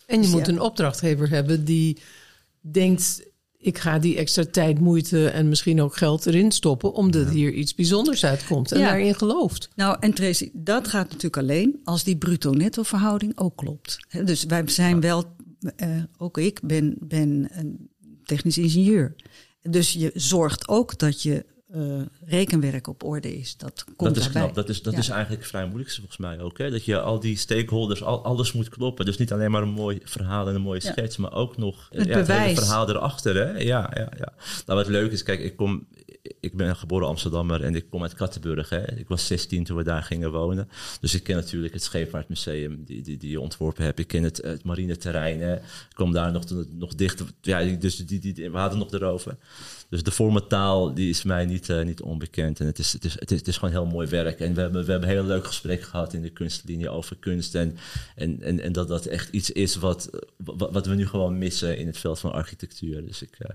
En 0.06 0.16
je 0.16 0.22
Dus 0.22 0.30
moet 0.30 0.46
ja. 0.46 0.52
een 0.52 0.60
opdrachtgever 0.60 1.28
hebben 1.28 1.64
die 1.64 1.98
denkt... 2.60 3.30
ik 3.62 3.78
ga 3.78 3.98
die 3.98 4.16
extra 4.16 4.44
tijd, 4.50 4.80
moeite 4.80 5.28
en 5.28 5.48
misschien 5.48 5.80
ook 5.82 5.96
geld 5.96 6.26
erin 6.26 6.50
stoppen... 6.52 6.92
omdat 6.92 7.28
hier 7.28 7.52
iets 7.52 7.74
bijzonders 7.74 8.24
uitkomt 8.24 8.72
en 8.72 8.78
Ja. 8.80 8.86
daarin 8.86 9.14
gelooft. 9.14 9.68
Nou, 9.74 9.96
en 10.00 10.14
Tracy, 10.14 10.50
dat 10.52 10.88
gaat 10.88 11.04
natuurlijk 11.08 11.36
alleen 11.36 11.80
als 11.84 12.04
die 12.04 12.16
bruto-netto 12.16 12.82
verhouding 12.82 13.38
ook 13.38 13.56
klopt. 13.56 13.98
Hè, 14.08 14.24
Dus 14.24 14.44
wij 14.44 14.62
zijn 14.66 15.00
wel, 15.00 15.24
eh, 15.76 15.88
ook 16.18 16.38
ik 16.38 16.60
ben, 16.62 16.96
ben 17.00 17.48
een 17.50 17.90
technisch 18.24 18.58
ingenieur. 18.58 19.14
Dus 19.62 19.92
je 19.92 20.10
zorgt 20.14 20.68
ook 20.68 20.98
dat 20.98 21.22
je 21.22 21.44
eh, 21.72 21.80
rekenwerk 22.26 22.86
op 22.86 23.04
orde 23.04 23.38
is. 23.38 23.56
Dat 23.56 23.84
komt 23.84 23.98
dat 23.98 24.16
is 24.16 24.22
daarbij. 24.22 24.42
knap. 24.42 24.54
Dat 24.54 24.68
is, 24.68 24.82
dat 24.82 24.92
Ja. 24.92 24.98
is 24.98 25.08
eigenlijk 25.08 25.44
vrij 25.44 25.66
moeilijk 25.66 25.90
volgens 25.92 26.16
mij 26.16 26.40
ook. 26.40 26.58
Hè? 26.58 26.70
Dat 26.70 26.84
je 26.84 27.00
al 27.00 27.20
die 27.20 27.36
stakeholders, 27.36 28.02
al, 28.02 28.24
alles 28.24 28.52
moet 28.52 28.68
kloppen. 28.68 29.04
Dus 29.04 29.16
niet 29.18 29.32
alleen 29.32 29.50
maar 29.50 29.62
een 29.62 29.68
mooi 29.68 30.00
verhaal 30.04 30.48
en 30.48 30.54
een 30.54 30.60
mooie 30.60 30.80
Ja. 30.84 30.90
schets, 30.92 31.16
maar 31.16 31.32
ook 31.32 31.56
nog 31.56 31.86
Het 31.90 32.06
ja, 32.06 32.12
hele 32.12 32.20
bewijs. 32.26 32.58
verhaal 32.58 32.88
erachter. 32.88 33.34
Hè? 33.36 33.58
Ja, 33.58 33.90
ja, 33.94 34.08
ja. 34.18 34.32
Nou, 34.66 34.78
wat 34.78 34.88
leuk 34.88 35.12
is, 35.12 35.22
kijk, 35.22 35.40
ik, 35.40 35.56
kom, 35.56 35.86
ik 36.40 36.56
ben 36.56 36.76
geboren 36.76 37.08
Amsterdammer 37.08 37.64
en 37.64 37.74
ik 37.74 37.84
kom 37.90 38.02
uit 38.02 38.14
Kattenburg. 38.14 38.68
Hè? 38.68 38.98
Ik 38.98 39.08
was 39.08 39.26
16 39.26 39.64
toen 39.64 39.76
we 39.76 39.82
daar 39.82 40.02
gingen 40.02 40.32
wonen. 40.32 40.68
Dus 41.00 41.14
ik 41.14 41.22
ken 41.22 41.36
natuurlijk 41.36 41.72
het 41.72 41.82
Scheepvaartmuseum 41.82 42.84
die, 42.84 43.02
die, 43.02 43.16
die 43.16 43.30
je 43.30 43.40
ontworpen 43.40 43.84
hebt. 43.84 43.98
Ik 43.98 44.06
ken 44.06 44.22
het, 44.22 44.36
het 44.36 44.64
marineterrein. 44.64 45.40
Hè? 45.40 45.54
Ik 45.54 45.94
kom 45.94 46.12
daar 46.12 46.32
nog, 46.32 46.44
nog 46.70 46.94
dichter. 46.94 47.26
Ja, 47.40 47.64
dus 47.64 47.96
die, 47.96 48.18
die, 48.18 48.50
we 48.50 48.58
hadden 48.58 48.78
nog 48.78 48.92
erover. 48.92 49.36
Dus 49.88 50.02
de 50.02 50.10
vormentaal 50.10 50.94
die 50.94 51.10
is 51.10 51.22
mij 51.22 51.44
niet, 51.44 51.68
eh, 51.68 51.82
niet 51.82 52.02
onbekend. 52.02 52.60
En 52.60 52.66
het 52.66 52.78
is, 52.78 52.92
het, 52.92 53.04
is, 53.04 53.14
het, 53.18 53.48
is, 53.48 53.56
gewoon 53.56 53.74
heel 53.74 53.86
mooi 53.86 54.08
werk. 54.08 54.40
En 54.40 54.54
we 54.54 54.60
hebben, 54.60 54.84
we 54.84 54.90
hebben 54.90 55.08
een 55.08 55.14
heel 55.14 55.26
leuk 55.26 55.46
gesprek 55.46 55.82
gehad 55.82 56.12
in 56.12 56.22
de 56.22 56.30
kunstlinie 56.30 56.88
over 56.88 57.16
kunst. 57.16 57.54
En, 57.54 57.76
en, 58.16 58.42
en, 58.42 58.60
en 58.60 58.72
dat 58.72 58.88
dat 58.88 59.06
echt 59.06 59.28
iets 59.32 59.50
is 59.50 59.76
wat, 59.76 60.10
wat, 60.36 60.72
wat 60.72 60.86
we 60.86 60.94
nu 60.94 61.06
gewoon 61.06 61.38
missen 61.38 61.78
in 61.78 61.86
het 61.86 61.98
veld 61.98 62.18
van 62.18 62.32
architectuur. 62.32 63.06
Dus 63.06 63.22
ik, 63.22 63.36
eh, 63.38 63.50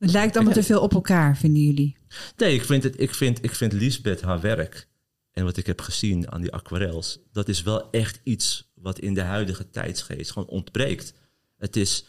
Het 0.00 0.12
lijkt 0.12 0.36
allemaal 0.36 0.54
te 0.54 0.62
veel 0.62 0.80
op 0.80 0.94
elkaar, 0.94 1.36
vinden 1.36 1.62
jullie? 1.62 1.96
nee, 2.36 2.54
ik 2.54 2.64
vind, 2.64 2.82
het, 2.82 3.00
ik, 3.00 3.14
vind, 3.14 3.44
ik 3.44 3.54
vind 3.54 3.72
Lisbeth 3.72 4.20
haar 4.20 4.40
werk 4.40 4.88
en 5.30 5.44
wat 5.44 5.56
ik 5.56 5.66
heb 5.66 5.80
gezien 5.80 6.30
aan 6.30 6.40
die 6.40 6.52
aquarels, 6.52 7.18
dat 7.32 7.48
is 7.48 7.62
wel 7.62 7.90
echt 7.90 8.20
iets 8.22 8.70
wat 8.74 8.98
in 8.98 9.14
de 9.14 9.22
huidige 9.22 9.70
tijdsgeest 9.70 10.30
gewoon 10.30 10.48
ontbreekt. 10.48 11.14
Het 11.56 11.76
is 11.76 12.04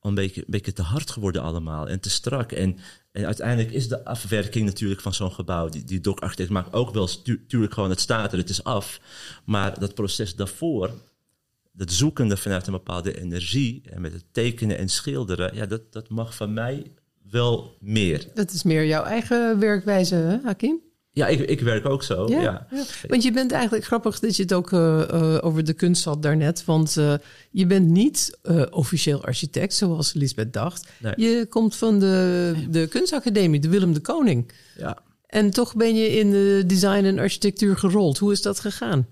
een 0.00 0.14
beetje, 0.14 0.44
beetje 0.46 0.72
te 0.72 0.82
hard 0.82 1.10
geworden 1.10 1.42
allemaal 1.42 1.88
en 1.88 2.00
te 2.00 2.10
strak. 2.10 2.52
En, 2.52 2.78
en 3.12 3.24
uiteindelijk 3.24 3.70
is 3.70 3.88
de 3.88 4.04
afwerking 4.04 4.64
natuurlijk 4.64 5.00
van 5.00 5.14
zo'n 5.14 5.32
gebouw, 5.32 5.68
die, 5.68 5.84
die 5.84 6.00
doc-architect 6.00 6.50
maakt 6.50 6.72
ook 6.72 6.94
wel 6.94 7.08
natuurlijk 7.24 7.74
gewoon, 7.74 7.90
het 7.90 8.00
staat 8.00 8.32
er, 8.32 8.38
het 8.38 8.50
is 8.50 8.64
af. 8.64 9.00
Maar 9.44 9.80
dat 9.80 9.94
proces 9.94 10.36
daarvoor, 10.36 10.90
dat 11.72 11.92
zoekende 11.92 12.36
vanuit 12.36 12.66
een 12.66 12.72
bepaalde 12.72 13.20
energie 13.20 13.82
en 13.90 14.00
met 14.00 14.12
het 14.12 14.24
tekenen 14.32 14.78
en 14.78 14.88
schilderen, 14.88 15.54
ja, 15.54 15.66
dat, 15.66 15.92
dat 15.92 16.08
mag 16.08 16.34
van 16.34 16.52
mij 16.52 16.92
wel 17.30 17.76
meer. 17.80 18.26
Dat 18.34 18.52
is 18.52 18.62
meer 18.62 18.86
jouw 18.86 19.04
eigen 19.04 19.58
werkwijze, 19.58 20.14
hè, 20.14 20.38
Hakim? 20.42 20.80
Ja, 21.18 21.26
ik, 21.26 21.40
ik 21.40 21.60
werk 21.60 21.86
ook 21.86 22.02
zo. 22.02 22.26
Ja, 22.28 22.40
Ja, 22.40 22.66
ja. 22.70 22.84
Want 23.08 23.22
je 23.22 23.32
bent 23.32 23.52
eigenlijk 23.52 23.84
grappig 23.84 24.18
dat 24.18 24.36
je 24.36 24.42
het 24.42 24.52
ook 24.52 24.72
eh, 24.72 25.02
eh, 25.02 25.44
over 25.44 25.64
de 25.64 25.72
kunst 25.72 26.04
had 26.04 26.22
daarnet. 26.22 26.64
Want 26.64 26.96
eh, 26.96 27.14
je 27.50 27.66
bent 27.66 27.88
niet 27.88 28.38
officieel 28.70 29.24
architect, 29.24 29.74
zoals 29.74 30.12
Lisbeth 30.12 30.52
dacht. 30.52 30.88
Nee. 30.98 31.12
Je 31.16 31.46
komt 31.48 31.76
van 31.76 31.98
de, 31.98 32.54
de 32.70 32.86
kunstacademie, 32.86 33.60
de 33.60 33.68
Willem 33.68 33.92
de 33.92 34.00
Koning. 34.00 34.52
ja. 34.76 34.98
En 35.26 35.50
toch 35.50 35.76
ben 35.76 35.96
je 35.96 36.18
in 36.18 36.30
de 36.30 36.62
design 36.66 37.04
en 37.04 37.18
architectuur 37.18 37.76
gerold. 37.76 38.18
Hoe 38.18 38.32
is 38.32 38.42
dat 38.42 38.60
gegaan? 38.60 39.06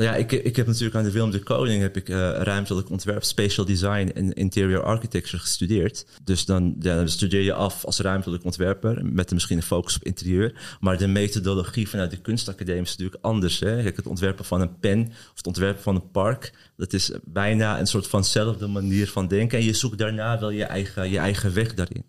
Nou 0.00 0.12
ja, 0.12 0.18
ik, 0.18 0.32
ik 0.32 0.56
heb 0.56 0.66
natuurlijk 0.66 0.94
aan 0.94 1.04
de 1.04 1.10
Willem 1.10 1.30
de 1.30 1.42
Koning 1.42 1.82
heb 1.82 1.96
ik 1.96 2.08
uh, 2.08 2.16
ruimtelijk 2.16 2.90
ontwerp, 2.90 3.24
spatial 3.24 3.66
design 3.66 4.10
en 4.14 4.32
interior 4.32 4.82
architecture 4.82 5.42
gestudeerd. 5.42 6.06
Dus 6.24 6.44
dan 6.44 6.76
studeer 7.04 7.42
je 7.42 7.52
af 7.52 7.84
als 7.84 7.98
ruimtelijk 7.98 8.44
ontwerper 8.44 9.04
met 9.04 9.32
misschien 9.32 9.56
een 9.56 9.62
focus 9.62 9.96
op 9.96 10.04
interieur. 10.04 10.76
Maar 10.80 10.98
de 10.98 11.06
methodologie 11.06 11.88
vanuit 11.88 12.10
de 12.10 12.20
kunstacademie 12.20 12.82
is 12.82 12.90
natuurlijk 12.90 13.24
anders. 13.24 13.60
Hè? 13.60 13.82
Kijk, 13.82 13.96
het 13.96 14.06
ontwerpen 14.06 14.44
van 14.44 14.60
een 14.60 14.78
pen 14.78 15.06
of 15.08 15.36
het 15.36 15.46
ontwerpen 15.46 15.82
van 15.82 15.94
een 15.94 16.10
park, 16.10 16.52
dat 16.76 16.92
is 16.92 17.10
bijna 17.24 17.78
een 17.78 17.86
soort 17.86 18.06
vanzelfde 18.06 18.66
manier 18.66 19.08
van 19.08 19.28
denken. 19.28 19.58
En 19.58 19.64
je 19.64 19.72
zoekt 19.72 19.98
daarna 19.98 20.38
wel 20.38 20.50
je 20.50 20.64
eigen, 20.64 21.10
je 21.10 21.18
eigen 21.18 21.54
weg 21.54 21.74
daarin. 21.74 22.04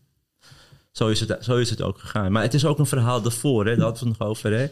Zo 0.91 1.08
is, 1.08 1.19
het, 1.19 1.38
zo 1.43 1.58
is 1.58 1.69
het 1.69 1.82
ook 1.82 1.99
gegaan. 1.99 2.32
Maar 2.32 2.43
het 2.43 2.54
is 2.54 2.65
ook 2.65 2.80
een 2.80 2.86
verhaal 2.86 3.21
daarvoor, 3.21 3.65
hè? 3.65 3.75
daar 3.75 3.86
hadden 3.86 4.04
we 4.04 4.10
het 4.10 4.19
nog 4.19 4.27
over. 4.27 4.51
Hè? 4.51 4.67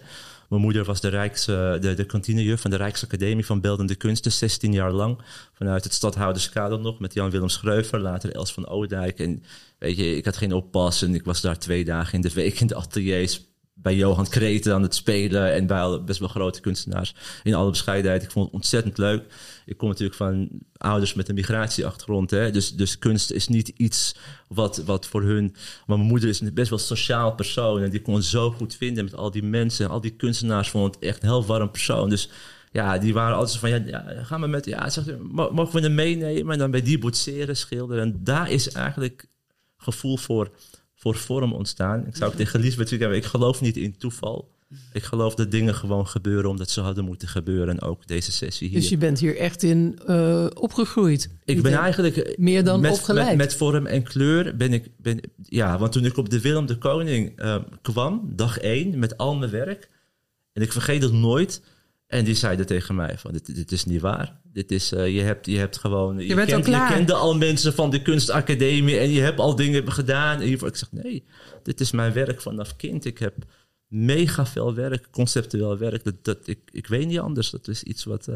Mijn 0.49 0.61
moeder 0.61 0.83
was 0.83 1.01
de, 1.01 1.07
Rijks, 1.07 1.45
de, 1.45 1.93
de 1.95 2.05
kantinejuf 2.05 2.61
van 2.61 2.71
de 2.71 2.77
Rijksacademie 2.77 3.45
van 3.45 3.61
Beeldende 3.61 3.95
Kunsten, 3.95 4.31
16 4.31 4.73
jaar 4.73 4.91
lang. 4.91 5.21
Vanuit 5.53 5.83
het 5.83 5.93
stadhouderskade 5.93 6.77
nog, 6.77 6.99
met 6.99 7.13
Jan-Willem 7.13 7.49
Schreuver, 7.49 7.99
later 7.99 8.31
Els 8.31 8.53
van 8.53 8.65
Oudijk. 8.65 9.19
En 9.19 9.43
weet 9.77 9.97
je, 9.97 10.15
ik 10.15 10.25
had 10.25 10.37
geen 10.37 10.53
oppas 10.53 11.01
en 11.01 11.15
ik 11.15 11.25
was 11.25 11.41
daar 11.41 11.59
twee 11.59 11.85
dagen 11.85 12.13
in 12.13 12.21
de 12.21 12.33
week 12.33 12.59
in 12.59 12.67
de 12.67 12.75
ateliers 12.75 13.48
bij 13.81 13.95
Johan 13.95 14.27
Kreten 14.27 14.73
aan 14.73 14.81
het 14.81 14.95
spelen 14.95 15.53
en 15.53 15.67
bij 15.67 16.01
best 16.05 16.19
wel 16.19 16.27
grote 16.27 16.61
kunstenaars 16.61 17.15
in 17.43 17.53
alle 17.53 17.69
bescheidenheid. 17.69 18.23
Ik 18.23 18.31
vond 18.31 18.45
het 18.45 18.53
ontzettend 18.53 18.97
leuk. 18.97 19.23
Ik 19.65 19.77
kom 19.77 19.87
natuurlijk 19.87 20.17
van 20.17 20.49
ouders 20.77 21.13
met 21.13 21.29
een 21.29 21.35
migratieachtergrond. 21.35 22.29
Hè? 22.29 22.51
Dus, 22.51 22.75
dus 22.75 22.99
kunst 22.99 23.31
is 23.31 23.47
niet 23.47 23.67
iets 23.67 24.15
wat, 24.47 24.77
wat 24.77 25.07
voor 25.07 25.23
hun. 25.23 25.55
Maar 25.85 25.97
mijn 25.97 26.09
moeder 26.09 26.29
is 26.29 26.39
een 26.39 26.53
best 26.53 26.69
wel 26.69 26.79
sociaal 26.79 27.35
persoon 27.35 27.81
en 27.81 27.89
die 27.89 28.01
kon 28.01 28.23
zo 28.23 28.51
goed 28.51 28.75
vinden 28.75 29.03
met 29.03 29.15
al 29.15 29.31
die 29.31 29.43
mensen. 29.43 29.89
Al 29.89 30.01
die 30.01 30.15
kunstenaars 30.15 30.69
vond 30.69 30.95
het 30.95 31.03
echt 31.03 31.23
een 31.23 31.29
heel 31.29 31.45
warm 31.45 31.71
persoon. 31.71 32.09
Dus 32.09 32.29
ja, 32.71 32.97
die 32.97 33.13
waren 33.13 33.37
altijd 33.37 33.57
van, 33.57 33.69
ja, 33.69 33.83
ja 33.85 34.23
gaan 34.23 34.41
we 34.41 34.47
met, 34.47 34.65
ja, 34.65 34.89
zegt, 34.89 35.19
mogen 35.31 35.73
we 35.73 35.81
hem 35.81 35.95
meenemen? 35.95 36.53
En 36.53 36.59
dan 36.59 36.71
bij 36.71 36.81
die 36.81 36.99
boetseren, 36.99 37.57
schilderen. 37.57 38.03
En 38.03 38.19
daar 38.23 38.51
is 38.51 38.71
eigenlijk 38.71 39.27
gevoel 39.77 40.17
voor 40.17 40.51
voor 40.99 41.15
vorm 41.15 41.53
ontstaan. 41.53 42.07
Ik 42.07 42.15
zou 42.15 42.31
ook 42.31 42.37
tegen 42.37 42.59
Lisbeth 42.59 42.89
zeggen, 42.89 43.15
ik 43.15 43.25
geloof 43.25 43.61
niet 43.61 43.77
in 43.77 43.97
toeval. 43.97 44.57
Ik 44.93 45.03
geloof 45.03 45.35
dat 45.35 45.51
dingen 45.51 45.75
gewoon 45.75 46.07
gebeuren 46.07 46.49
omdat 46.49 46.69
ze 46.69 46.81
hadden 46.81 47.05
moeten 47.05 47.27
gebeuren. 47.27 47.69
En 47.69 47.81
ook 47.81 48.07
deze 48.07 48.31
sessie 48.31 48.69
hier. 48.69 48.79
Dus 48.79 48.89
je 48.89 48.97
bent 48.97 49.19
hier 49.19 49.37
echt 49.37 49.63
in 49.63 49.99
uh, 50.07 50.45
opgegroeid? 50.53 51.29
Ik 51.45 51.61
ben 51.61 51.73
eigenlijk... 51.73 52.17
Eh, 52.17 52.37
Meer 52.37 52.63
dan 52.63 52.79
met, 52.81 52.91
opgeleid? 52.91 53.27
Met, 53.27 53.37
met, 53.37 53.55
vorm 53.55 53.85
en 53.85 54.03
kleur 54.03 54.57
ben 54.57 54.73
ik... 54.73 54.87
Ben, 54.97 55.19
ja, 55.43 55.77
want 55.77 55.91
toen 55.91 56.05
ik 56.05 56.17
op 56.17 56.29
de 56.29 56.41
Willem 56.41 56.65
de 56.65 56.77
Koning 56.77 57.41
uh, 57.41 57.55
kwam, 57.81 58.31
dag 58.35 58.57
één, 58.57 58.99
met 58.99 59.17
al 59.17 59.35
mijn 59.35 59.51
werk... 59.51 59.89
En 60.53 60.61
ik 60.61 60.71
vergeet 60.71 61.03
het 61.03 61.13
nooit 61.13 61.61
en 62.09 62.23
die 62.23 62.35
zeiden 62.35 62.65
tegen 62.65 62.95
mij 62.95 63.17
van, 63.17 63.31
dit, 63.31 63.55
dit 63.55 63.71
is 63.71 63.85
niet 63.85 64.01
waar. 64.01 64.39
Dit 64.43 64.71
is, 64.71 64.93
uh, 64.93 65.15
je, 65.15 65.21
hebt, 65.21 65.45
je 65.45 65.57
hebt 65.57 65.77
gewoon... 65.77 66.17
Je, 66.17 66.27
je, 66.27 66.45
kent, 66.45 66.65
je 66.65 66.85
kende 66.89 67.13
al 67.13 67.37
mensen 67.37 67.73
van 67.73 67.89
de 67.89 68.01
kunstacademie 68.01 68.97
en 68.97 69.09
je 69.09 69.21
hebt 69.21 69.39
al 69.39 69.55
dingen 69.55 69.91
gedaan. 69.91 70.41
En 70.41 70.47
ik 70.47 70.59
zeg, 70.59 70.91
nee, 70.91 71.25
dit 71.63 71.79
is 71.79 71.91
mijn 71.91 72.13
werk 72.13 72.41
vanaf 72.41 72.75
kind. 72.75 73.05
Ik 73.05 73.17
heb 73.17 73.35
mega 73.89 74.45
veel 74.45 74.73
werk, 74.73 75.07
conceptueel 75.11 75.77
werk. 75.77 76.03
Dat, 76.03 76.13
dat, 76.21 76.37
ik, 76.45 76.59
ik 76.71 76.87
weet 76.87 77.07
niet 77.07 77.19
anders. 77.19 77.49
Dat 77.49 77.67
is 77.67 77.83
iets 77.83 78.03
wat. 78.03 78.27
Uh, 78.29 78.35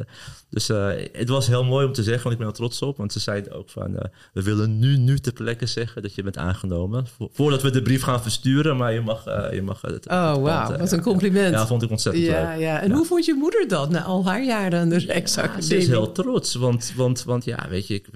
dus 0.50 0.70
uh, 0.70 0.90
het 1.12 1.30
was 1.30 1.48
heel 1.48 1.64
mooi 1.64 1.86
om 1.86 1.94
te 1.94 2.04
zeggen, 2.04 2.24
want 2.24 2.34
ik 2.34 2.40
ben 2.40 2.48
er 2.48 2.54
trots 2.54 2.82
op. 2.82 2.98
Want 2.98 3.14
ze 3.14 3.20
zeiden 3.20 3.54
ook 3.54 3.70
van: 3.70 3.92
uh, 3.92 4.00
we 4.34 4.44
willen 4.44 4.80
nu, 4.80 4.98
nu 4.98 5.20
ter 5.20 5.34
plekke 5.34 5.66
zeggen 5.66 6.02
dat 6.02 6.16
je 6.16 6.24
bent 6.24 6.38
aangenomen. 6.38 7.06
voordat 7.32 7.62
we 7.62 7.70
de 7.70 7.82
brief 7.82 8.02
gaan 8.02 8.22
versturen, 8.22 8.78
maar 8.78 8.94
je 8.94 9.02
mag. 9.02 9.24
je 9.52 9.62
mag 9.62 9.82
het, 9.82 10.08
oh, 10.08 10.36
wauw, 10.36 10.78
wat 10.78 10.92
een 10.92 11.02
compliment. 11.02 11.54
Ja, 11.54 11.68
vond 11.68 11.84
ik 11.84 11.90
ontzettend 11.90 12.26
ja, 12.26 12.50
leuk. 12.50 12.60
Ja. 12.60 12.82
En 12.82 12.92
hoe 12.92 13.06
vond 13.06 13.26
je 13.26 13.34
moeder 13.34 13.68
dat 13.68 13.90
na 13.90 14.04
al 14.04 14.26
haar 14.26 14.44
jaren 14.44 14.80
aan 14.80 14.90
de 14.90 14.98
Rijksacademie? 14.98 15.62
Ja, 15.62 15.68
ze 15.68 15.78
is 15.78 15.88
heel 15.88 16.12
trots, 16.12 16.56
want, 16.56 16.94
want, 16.96 17.24
want 17.24 17.46
ja, 17.46 17.66
weet 17.70 17.88
je, 17.88 17.94
ik, 17.94 18.08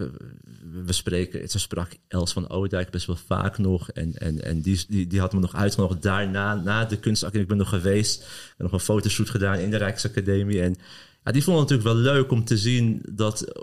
we 0.71 0.93
spreken, 0.93 1.49
ze 1.49 1.59
sprak 1.59 1.91
Els 2.07 2.33
van 2.33 2.47
Oudijk 2.47 2.89
best 2.89 3.05
wel 3.07 3.15
vaak 3.15 3.57
nog. 3.57 3.91
En, 3.91 4.13
en, 4.13 4.43
en 4.43 4.61
die, 4.61 4.85
die, 4.87 5.07
die 5.07 5.19
had 5.19 5.33
me 5.33 5.39
nog 5.39 5.55
uitgenodigd 5.55 6.01
daarna, 6.01 6.55
na 6.55 6.85
de 6.85 6.99
kunstacademie. 6.99 7.43
Ik 7.43 7.57
ben 7.57 7.57
nog 7.57 7.69
geweest. 7.69 8.21
Ik 8.21 8.27
heb 8.47 8.57
nog 8.57 8.71
een 8.71 8.79
fotoshoot 8.79 9.29
gedaan 9.29 9.59
in 9.59 9.69
de 9.69 9.77
Rijksacademie. 9.77 10.61
En 10.61 10.75
ja, 11.23 11.31
die 11.31 11.43
vond 11.43 11.59
het 11.59 11.69
natuurlijk 11.69 12.03
wel 12.03 12.13
leuk 12.13 12.31
om 12.31 12.45
te 12.45 12.57
zien 12.57 13.01
dat, 13.11 13.53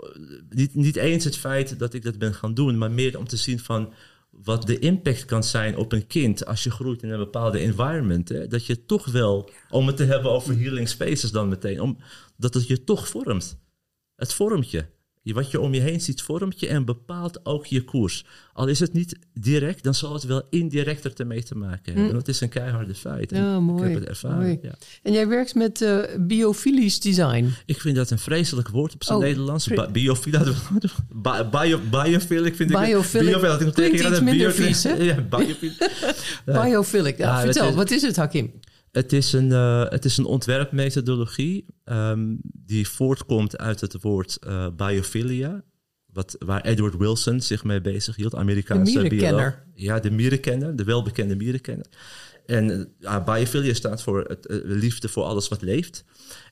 niet, 0.49 0.75
niet 0.75 0.95
eens 0.95 1.23
het 1.23 1.37
feit 1.37 1.79
dat 1.79 1.93
ik 1.93 2.03
dat 2.03 2.17
ben 2.17 2.33
gaan 2.33 2.53
doen, 2.53 2.77
maar 2.77 2.91
meer 2.91 3.17
om 3.17 3.27
te 3.27 3.37
zien 3.37 3.59
van 3.59 3.93
wat 4.29 4.67
de 4.67 4.79
impact 4.79 5.25
kan 5.25 5.43
zijn 5.43 5.77
op 5.77 5.91
een 5.91 6.07
kind 6.07 6.45
als 6.45 6.63
je 6.63 6.71
groeit 6.71 7.03
in 7.03 7.09
een 7.09 7.19
bepaalde 7.19 7.59
environment. 7.59 8.29
Hè? 8.29 8.47
Dat 8.47 8.65
je 8.65 8.85
toch 8.85 9.05
wel, 9.05 9.49
om 9.69 9.87
het 9.87 9.97
te 9.97 10.03
hebben 10.03 10.31
over 10.31 10.59
healing 10.59 10.89
spaces 10.89 11.31
dan 11.31 11.49
meteen, 11.49 11.81
om, 11.81 11.97
dat 12.37 12.53
het 12.53 12.67
je 12.67 12.83
toch 12.83 13.07
vormt. 13.07 13.59
Het 14.15 14.33
vormt 14.33 14.71
je. 14.71 14.85
Wat 15.33 15.51
je 15.51 15.59
om 15.59 15.73
je 15.73 15.81
heen 15.81 16.01
ziet 16.01 16.21
vormt 16.21 16.59
je 16.59 16.67
en 16.67 16.85
bepaalt 16.85 17.45
ook 17.45 17.65
je 17.65 17.83
koers. 17.83 18.25
Al 18.53 18.67
is 18.67 18.79
het 18.79 18.93
niet 18.93 19.17
direct, 19.33 19.83
dan 19.83 19.93
zal 19.93 20.13
het 20.13 20.23
wel 20.23 20.43
indirect 20.49 21.19
ermee 21.19 21.43
te 21.43 21.55
maken 21.55 21.81
hebben. 21.83 22.05
Mm. 22.05 22.13
Dat 22.13 22.27
is 22.27 22.41
een 22.41 22.49
keiharde 22.49 22.95
feit. 22.95 23.31
Ja, 23.31 23.59
mooi. 23.59 23.83
Ik 23.83 23.89
heb 23.89 23.99
het 23.99 24.09
ervaren. 24.09 24.59
Ja. 24.61 24.75
En 25.03 25.13
jij 25.13 25.27
werkt 25.27 25.55
met 25.55 25.81
uh, 25.81 25.99
biofilisch 26.19 26.99
design. 26.99 27.53
Ik 27.65 27.81
vind 27.81 27.95
dat 27.95 28.09
een 28.09 28.19
vreselijk 28.19 28.69
woord 28.69 28.93
op 28.93 29.03
zijn 29.03 29.17
oh, 29.17 29.23
Nederlands. 29.23 29.67
Ba 29.67 29.89
biofila, 29.91 30.53
bio, 31.51 31.79
biophilic 31.91 32.55
vind 32.55 32.69
biophilic. 32.69 33.35
ik. 33.35 33.41
Biophilic. 33.41 33.73
Klinkt 33.73 34.01
iets 34.01 34.19
minder 34.19 34.53
vies, 34.53 34.83
hè? 34.83 34.93
Ja, 35.03 35.21
biophilic. 35.21 35.91
biophilic. 36.45 37.17
Ja, 37.17 37.41
vertel, 37.41 37.73
wat 37.73 37.91
is 37.91 38.01
het, 38.01 38.15
Hakim? 38.15 38.51
Het 38.95 39.13
is 39.13 39.33
een, 39.33 39.49
uh, 39.49 39.89
het 39.89 40.05
is 40.05 40.17
een 40.17 40.25
ontwerpmethodologie 40.25 41.65
um, 41.85 42.39
die 42.41 42.87
voortkomt 42.87 43.57
uit 43.57 43.81
het 43.81 44.01
woord 44.01 44.37
uh, 44.47 44.67
biophilia. 44.75 45.63
Wat, 46.05 46.35
waar 46.39 46.61
Edward 46.61 46.97
Wilson 46.97 47.41
zich 47.41 47.63
mee 47.63 47.81
bezig 47.81 48.15
hield, 48.15 48.35
Amerikaanse 48.35 49.01
de 49.01 49.09
bioloog. 49.09 49.57
Ja, 49.73 49.99
de 49.99 50.11
mierenkenner, 50.11 50.75
de 50.75 50.83
welbekende 50.83 51.35
mierenkenner. 51.35 51.85
En 52.45 52.93
uh, 52.99 53.25
biophilia 53.25 53.73
staat 53.73 54.01
voor 54.01 54.23
het, 54.23 54.45
liefde 54.63 55.07
voor 55.09 55.23
alles 55.23 55.47
wat 55.47 55.61
leeft. 55.61 56.03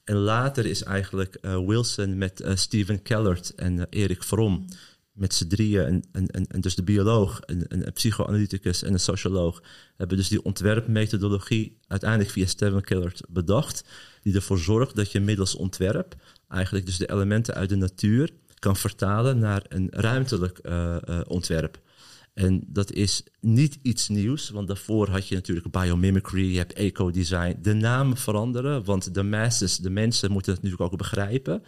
En 0.04 0.16
later 0.16 0.66
is 0.66 0.84
eigenlijk 0.84 1.38
Wilson 1.42 2.18
met 2.18 2.44
Steven 2.54 3.02
Kellert 3.02 3.56
en 3.56 3.88
Erik 3.90 4.24
Fromm 4.24 4.66
met 5.14 5.34
z'n 5.34 5.48
drieën, 5.48 5.86
en, 5.86 6.04
en, 6.12 6.48
en, 6.48 6.62
dus 6.62 6.76
de 6.76 6.84
bioloog, 6.84 7.40
een, 7.46 7.66
een, 7.68 7.94
psychoanalyticus 7.94 8.84
en 8.84 8.94
een 8.94 9.00
socioloog, 9.00 9.64
hebben 9.98 10.18
dus 10.18 10.28
die 10.28 10.44
ontwerpmethodologie 10.44 11.78
uiteindelijk 11.88 12.32
via 12.32 12.46
Steven 12.46 12.82
Killert 12.82 13.22
bedacht, 13.30 13.84
die 14.22 14.36
ervoor 14.36 14.60
zorgt 14.60 14.96
dat 14.96 15.12
je 15.12 15.20
middels 15.20 15.56
ontwerp 15.56 16.16
eigenlijk 16.48 16.86
dus 16.86 16.98
de 16.98 17.12
elementen 17.12 17.54
uit 17.54 17.70
de 17.70 17.76
natuur 17.76 18.30
kan 18.60 18.76
vertalen 18.76 19.40
naar 19.40 19.66
een 19.68 19.88
ruimtelijk 19.92 20.60
uh, 20.64 20.96
uh, 21.10 21.20
ontwerp. 21.28 21.82
En 22.34 22.64
dat 22.68 22.92
is 22.92 23.24
niet 23.40 23.80
iets 23.82 24.08
nieuws, 24.08 24.50
want 24.50 24.68
daarvoor 24.68 25.10
had 25.10 25.28
je 25.28 25.36
natuurlijk 25.36 25.72
biomimicry, 25.72 26.52
je 26.52 26.58
hebt 26.58 26.74
eco-design. 26.74 27.58
De 27.62 27.74
namen 27.74 28.18
veranderen, 28.18 28.84
want 28.84 29.14
de 29.14 29.24
masses, 29.24 29.78
de 29.78 29.90
mensen 29.90 30.32
moeten 30.32 30.54
het 30.54 30.62
natuurlijk 30.62 30.92
ook 30.92 30.98
begrijpen. 30.98 31.64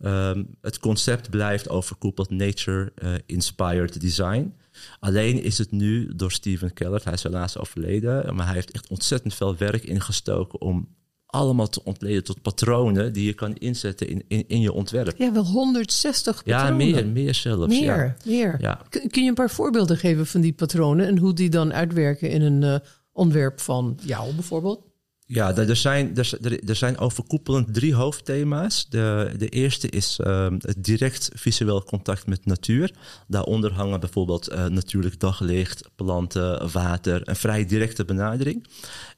Um, 0.00 0.56
het 0.60 0.78
concept 0.78 1.30
blijft 1.30 1.68
overkoepeld 1.68 2.30
nature-inspired 2.30 3.94
uh, 3.94 4.00
design. 4.00 4.54
Alleen 5.00 5.42
is 5.42 5.58
het 5.58 5.70
nu 5.70 6.12
door 6.16 6.32
Steven 6.32 6.72
Keller, 6.72 7.00
hij 7.04 7.12
is 7.12 7.22
helaas 7.22 7.58
overleden, 7.58 8.34
maar 8.34 8.46
hij 8.46 8.54
heeft 8.54 8.70
echt 8.70 8.88
ontzettend 8.88 9.34
veel 9.34 9.56
werk 9.56 9.84
ingestoken 9.84 10.60
om 10.60 10.88
allemaal 11.26 11.68
te 11.68 11.84
ontleden 11.84 12.24
tot 12.24 12.42
patronen 12.42 13.12
die 13.12 13.24
je 13.24 13.32
kan 13.32 13.54
inzetten 13.54 14.08
in, 14.08 14.24
in, 14.28 14.44
in 14.48 14.60
je 14.60 14.72
ontwerp. 14.72 15.16
Ja, 15.16 15.32
wel 15.32 15.44
160 15.44 16.42
patronen. 16.44 16.86
Ja, 16.86 16.94
meer, 16.94 17.06
meer 17.06 17.34
zelfs. 17.34 17.66
Meer, 17.66 18.04
ja. 18.04 18.16
meer. 18.24 18.56
Ja. 18.60 18.80
Kun 18.88 19.22
je 19.22 19.28
een 19.28 19.34
paar 19.34 19.50
voorbeelden 19.50 19.96
geven 19.96 20.26
van 20.26 20.40
die 20.40 20.52
patronen 20.52 21.06
en 21.06 21.18
hoe 21.18 21.32
die 21.32 21.50
dan 21.50 21.72
uitwerken 21.72 22.30
in 22.30 22.42
een 22.42 22.62
uh, 22.62 22.76
ontwerp 23.12 23.60
van 23.60 23.98
jou 24.02 24.34
bijvoorbeeld? 24.34 24.80
Ja, 25.28 25.56
er 25.56 25.76
zijn, 25.76 26.16
er, 26.16 26.68
er 26.68 26.76
zijn 26.76 26.98
overkoepelend 26.98 27.74
drie 27.74 27.94
hoofdthema's. 27.94 28.86
De, 28.88 29.34
de 29.38 29.48
eerste 29.48 29.88
is 29.88 30.18
uh, 30.26 30.46
het 30.58 30.84
direct 30.84 31.30
visueel 31.34 31.84
contact 31.84 32.26
met 32.26 32.46
natuur. 32.46 32.90
Daaronder 33.26 33.72
hangen 33.72 34.00
bijvoorbeeld 34.00 34.52
uh, 34.52 34.66
natuurlijk 34.66 35.20
daglicht, 35.20 35.88
planten, 35.94 36.72
water, 36.72 37.28
een 37.28 37.36
vrij 37.36 37.64
directe 37.66 38.04
benadering. 38.04 38.66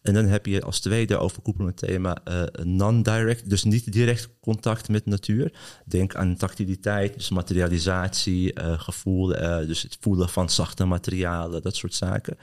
En 0.03 0.15
dan 0.15 0.25
heb 0.25 0.47
je 0.47 0.63
als 0.63 0.81
tweede 0.81 1.17
overkoepelend 1.17 1.77
thema 1.77 2.17
uh, 2.29 2.43
non-direct, 2.63 3.51
dus 3.51 3.65
niet 3.65 3.93
direct 3.93 4.29
contact 4.41 4.89
met 4.89 5.07
natuur. 5.07 5.53
Denk 5.85 6.15
aan 6.15 6.37
tactiliteit, 6.37 7.15
dus 7.15 7.31
materialisatie, 7.31 8.61
gevoel, 8.61 9.27
dus 9.67 9.83
het 9.83 9.97
voelen 10.01 10.29
van 10.29 10.51
zachte 10.51 10.85
materialen, 10.85 11.63
dat 11.63 11.77
soort 11.77 11.95
zaken. 11.95 12.37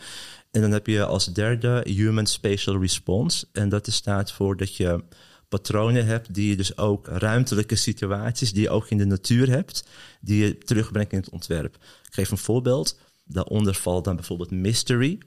En 0.55 0.61
dan 0.61 0.71
heb 0.71 0.87
je 0.87 1.05
als 1.05 1.25
derde 1.25 1.81
Human 1.87 2.25
Spatial 2.25 2.81
Response. 2.81 3.47
En 3.51 3.69
dat 3.69 3.87
staat 3.91 4.31
voor 4.31 4.57
dat 4.57 4.75
je 4.75 5.03
patronen 5.49 6.05
hebt 6.05 6.33
die 6.33 6.49
je 6.49 6.55
dus 6.55 6.77
ook 6.77 7.07
ruimtelijke 7.07 7.75
situaties, 7.75 8.53
die 8.53 8.61
je 8.61 8.69
ook 8.69 8.89
in 8.89 8.97
de 8.97 9.05
natuur 9.05 9.49
hebt, 9.49 9.85
die 10.21 10.45
je 10.45 10.57
terugbrengt 10.57 11.11
in 11.11 11.17
het 11.17 11.29
ontwerp. 11.29 11.75
Ik 11.75 12.13
geef 12.13 12.31
een 12.31 12.37
voorbeeld. 12.37 12.99
Daaronder 13.25 13.73
valt 13.73 14.03
dan 14.03 14.15
bijvoorbeeld 14.15 14.51
mystery. 14.51 15.17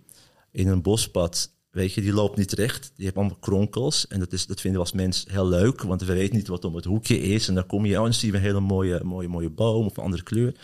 In 0.52 0.68
een 0.68 0.82
bospad 0.82 1.50
weet 1.70 1.92
je, 1.92 2.00
die 2.00 2.12
loopt 2.12 2.36
niet 2.36 2.52
recht. 2.52 2.92
Die 2.94 3.04
heeft 3.04 3.16
allemaal 3.16 3.38
kronkels. 3.40 4.06
En 4.06 4.18
dat, 4.18 4.32
is, 4.32 4.46
dat 4.46 4.60
vinden 4.60 4.80
we 4.80 4.86
als 4.86 4.96
mens 4.96 5.24
heel 5.28 5.48
leuk, 5.48 5.82
want 5.82 6.02
we 6.02 6.12
weten 6.12 6.36
niet 6.36 6.48
wat 6.48 6.64
om 6.64 6.74
het 6.74 6.84
hoekje 6.84 7.20
is. 7.20 7.48
En 7.48 7.54
dan 7.54 7.66
kom 7.66 7.86
je, 7.86 7.96
oh, 7.96 8.02
dan 8.02 8.14
zie 8.14 8.30
je 8.30 8.36
een 8.36 8.42
hele 8.42 8.60
mooie, 8.60 9.00
mooie, 9.04 9.28
mooie 9.28 9.50
boom 9.50 9.86
of 9.86 9.96
een 9.96 10.04
andere 10.04 10.22
kleur. 10.22 10.54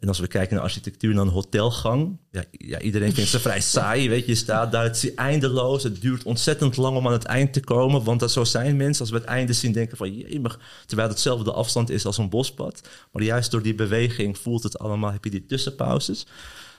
En 0.00 0.08
als 0.08 0.18
we 0.18 0.26
kijken 0.26 0.54
naar 0.54 0.64
architectuur, 0.64 1.14
naar 1.14 1.24
een 1.24 1.30
hotelgang. 1.30 2.18
Ja, 2.30 2.44
ja, 2.50 2.80
iedereen 2.80 3.12
vindt 3.12 3.30
ze 3.30 3.40
vrij 3.40 3.60
saai. 3.60 4.08
Weet 4.08 4.24
je, 4.24 4.30
je 4.30 4.36
staat 4.36 4.72
daar, 4.72 4.84
het 4.84 4.96
is 4.96 5.14
eindeloos. 5.14 5.82
Het 5.82 6.00
duurt 6.00 6.22
ontzettend 6.22 6.76
lang 6.76 6.96
om 6.96 7.06
aan 7.06 7.12
het 7.12 7.24
eind 7.24 7.52
te 7.52 7.60
komen. 7.60 8.04
Want 8.04 8.20
dat 8.20 8.32
zo 8.32 8.44
zijn 8.44 8.76
mensen. 8.76 9.00
Als 9.00 9.10
we 9.10 9.16
het 9.16 9.26
einde 9.26 9.52
zien, 9.52 9.72
denken 9.72 9.96
van 9.96 10.14
jee, 10.14 10.40
maar 10.40 10.56
terwijl 10.86 11.08
het 11.08 11.16
hetzelfde 11.16 11.52
afstand 11.52 11.90
is 11.90 12.06
als 12.06 12.18
een 12.18 12.28
bospad. 12.28 12.88
Maar 13.12 13.22
juist 13.22 13.50
door 13.50 13.62
die 13.62 13.74
beweging 13.74 14.38
voelt 14.38 14.62
het 14.62 14.78
allemaal, 14.78 15.12
heb 15.12 15.24
je 15.24 15.30
die 15.30 15.46
tussenpauzes. 15.46 16.26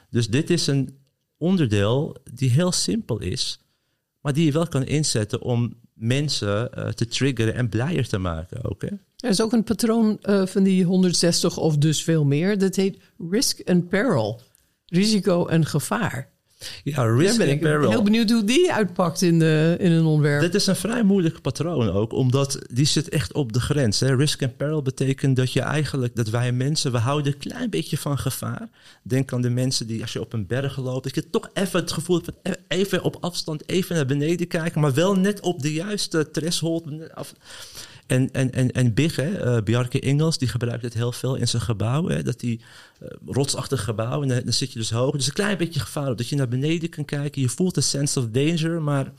Dus 0.10 0.28
dit 0.28 0.50
is 0.50 0.68
een 0.68 0.98
onderdeel 1.38 2.16
die 2.34 2.50
heel 2.50 2.72
simpel 2.72 3.20
is. 3.20 3.60
Maar 4.22 4.34
die 4.34 4.46
je 4.46 4.52
wel 4.52 4.68
kan 4.68 4.84
inzetten 4.84 5.42
om 5.42 5.74
mensen 6.02 6.72
uh, 6.78 6.88
te 6.88 7.08
triggeren 7.08 7.54
en 7.54 7.70
blijer 7.70 8.08
te 8.08 8.18
maken 8.18 8.64
ook. 8.64 8.84
Er 8.84 9.30
is 9.30 9.42
ook 9.42 9.54
een 9.54 9.64
patroon 9.64 10.20
uh, 10.24 10.46
van 10.46 10.64
die 10.64 10.84
160 10.84 11.58
of 11.58 11.78
dus 11.78 12.04
veel 12.04 12.26
meer. 12.26 12.58
Dat 12.58 12.76
heet 12.76 12.98
risk 13.30 13.70
and 13.70 13.90
peril. 13.90 14.42
Risico 14.86 15.48
en 15.48 15.66
gevaar. 15.66 16.30
Ja, 16.84 17.04
risk 17.04 17.38
ben 17.38 17.48
and 17.48 17.56
ik 17.56 17.62
peril. 17.62 17.90
heel 17.90 18.04
benieuwd 18.04 18.30
hoe 18.30 18.44
die 18.44 18.74
uitpakt 18.74 19.22
in, 19.22 19.40
de, 19.40 19.76
in 19.80 19.92
een 19.92 20.06
ontwerp. 20.06 20.42
Dit 20.42 20.56
is 20.56 20.68
een 20.68 20.76
vrij 20.76 21.04
moeilijk 21.04 21.42
patroon 21.42 21.90
ook, 21.90 22.14
omdat 22.14 22.60
die 22.74 22.86
zit 22.86 23.10
echt 23.10 23.34
op 23.34 23.54
de 23.54 23.60
grens. 23.60 24.00
Hè. 24.00 24.16
Risk 24.16 24.44
and 24.44 24.58
peril 24.58 24.82
betekent 24.82 25.36
dat 25.36 25.54
je 25.54 25.62
eigenlijk, 25.62 26.16
dat 26.16 26.30
wij 26.30 26.52
mensen, 26.52 26.92
we 26.92 26.98
houden 26.98 27.34
een 27.34 27.40
klein 27.40 27.70
beetje 27.70 27.98
van 27.98 28.18
gevaar. 28.18 28.70
Denk 29.04 29.34
aan 29.34 29.42
de 29.42 29.50
mensen 29.50 29.88
die 29.88 30.02
als 30.02 30.14
je 30.14 30.22
op 30.22 30.34
een 30.34 30.48
berg 30.48 30.78
loopt, 30.78 31.04
dat 31.04 31.16
je 31.16 31.30
toch 31.30 31.50
even 31.54 31.80
het 31.80 31.92
gevoel 31.92 32.22
hebt 32.22 32.38
van 32.44 32.56
even 32.68 33.04
op 33.04 33.18
afstand, 33.20 33.70
even 33.70 33.96
naar 33.96 34.06
beneden 34.06 34.48
kijken, 34.48 34.82
maar 34.82 34.94
wel 34.94 35.16
net 35.16 35.40
op 35.40 35.62
de 35.62 35.74
juiste 35.74 36.32
threshold. 36.32 37.14
Af. 37.14 37.34
En, 38.12 38.32
en, 38.32 38.52
en, 38.52 38.72
en 38.72 38.94
Big, 38.94 39.16
hè, 39.16 39.56
uh, 39.56 39.64
Bjarke 39.64 40.00
Ingels, 40.00 40.38
die 40.38 40.48
gebruikt 40.48 40.84
het 40.84 40.94
heel 40.94 41.12
veel 41.12 41.36
in 41.36 41.48
zijn 41.48 41.62
gebouw. 41.62 42.08
Hè, 42.08 42.24
dat 42.24 42.40
die 42.40 42.62
uh, 43.04 43.10
rotsachtig 43.26 43.84
gebouw, 43.84 44.22
en 44.22 44.28
dan, 44.28 44.42
dan, 44.44 44.54
zit 44.54 44.72
je 44.72 44.80
dus 44.80 44.92
hoog. 44.92 45.16
Dus 45.16 45.28
een 45.28 45.34
klein 45.34 45.58
beetje 45.58 45.80
gevaar 45.80 46.16
dat 46.16 46.30
je 46.30 46.36
naar 46.36 46.48
beneden 46.48 46.90
kan 46.90 47.06
kijken. 47.06 47.42
Je 47.42 47.50
voelt 47.50 47.78
een 47.78 47.84
sense 47.84 48.20
of 48.20 48.28
danger, 48.28 48.82
maar 48.82 49.12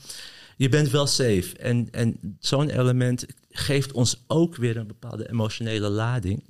je 0.57 0.69
bent 0.69 0.89
wel 0.89 1.07
safe. 1.07 1.57
En, 1.59 1.87
en 1.91 2.37
zo'n 2.39 2.69
element 2.69 3.25
geeft 3.49 3.91
ons 3.91 4.23
ook 4.27 4.55
weer 4.55 4.77
een 4.77 4.87
bepaalde 4.87 5.29
emotionele 5.29 5.89
lading, 5.89 6.43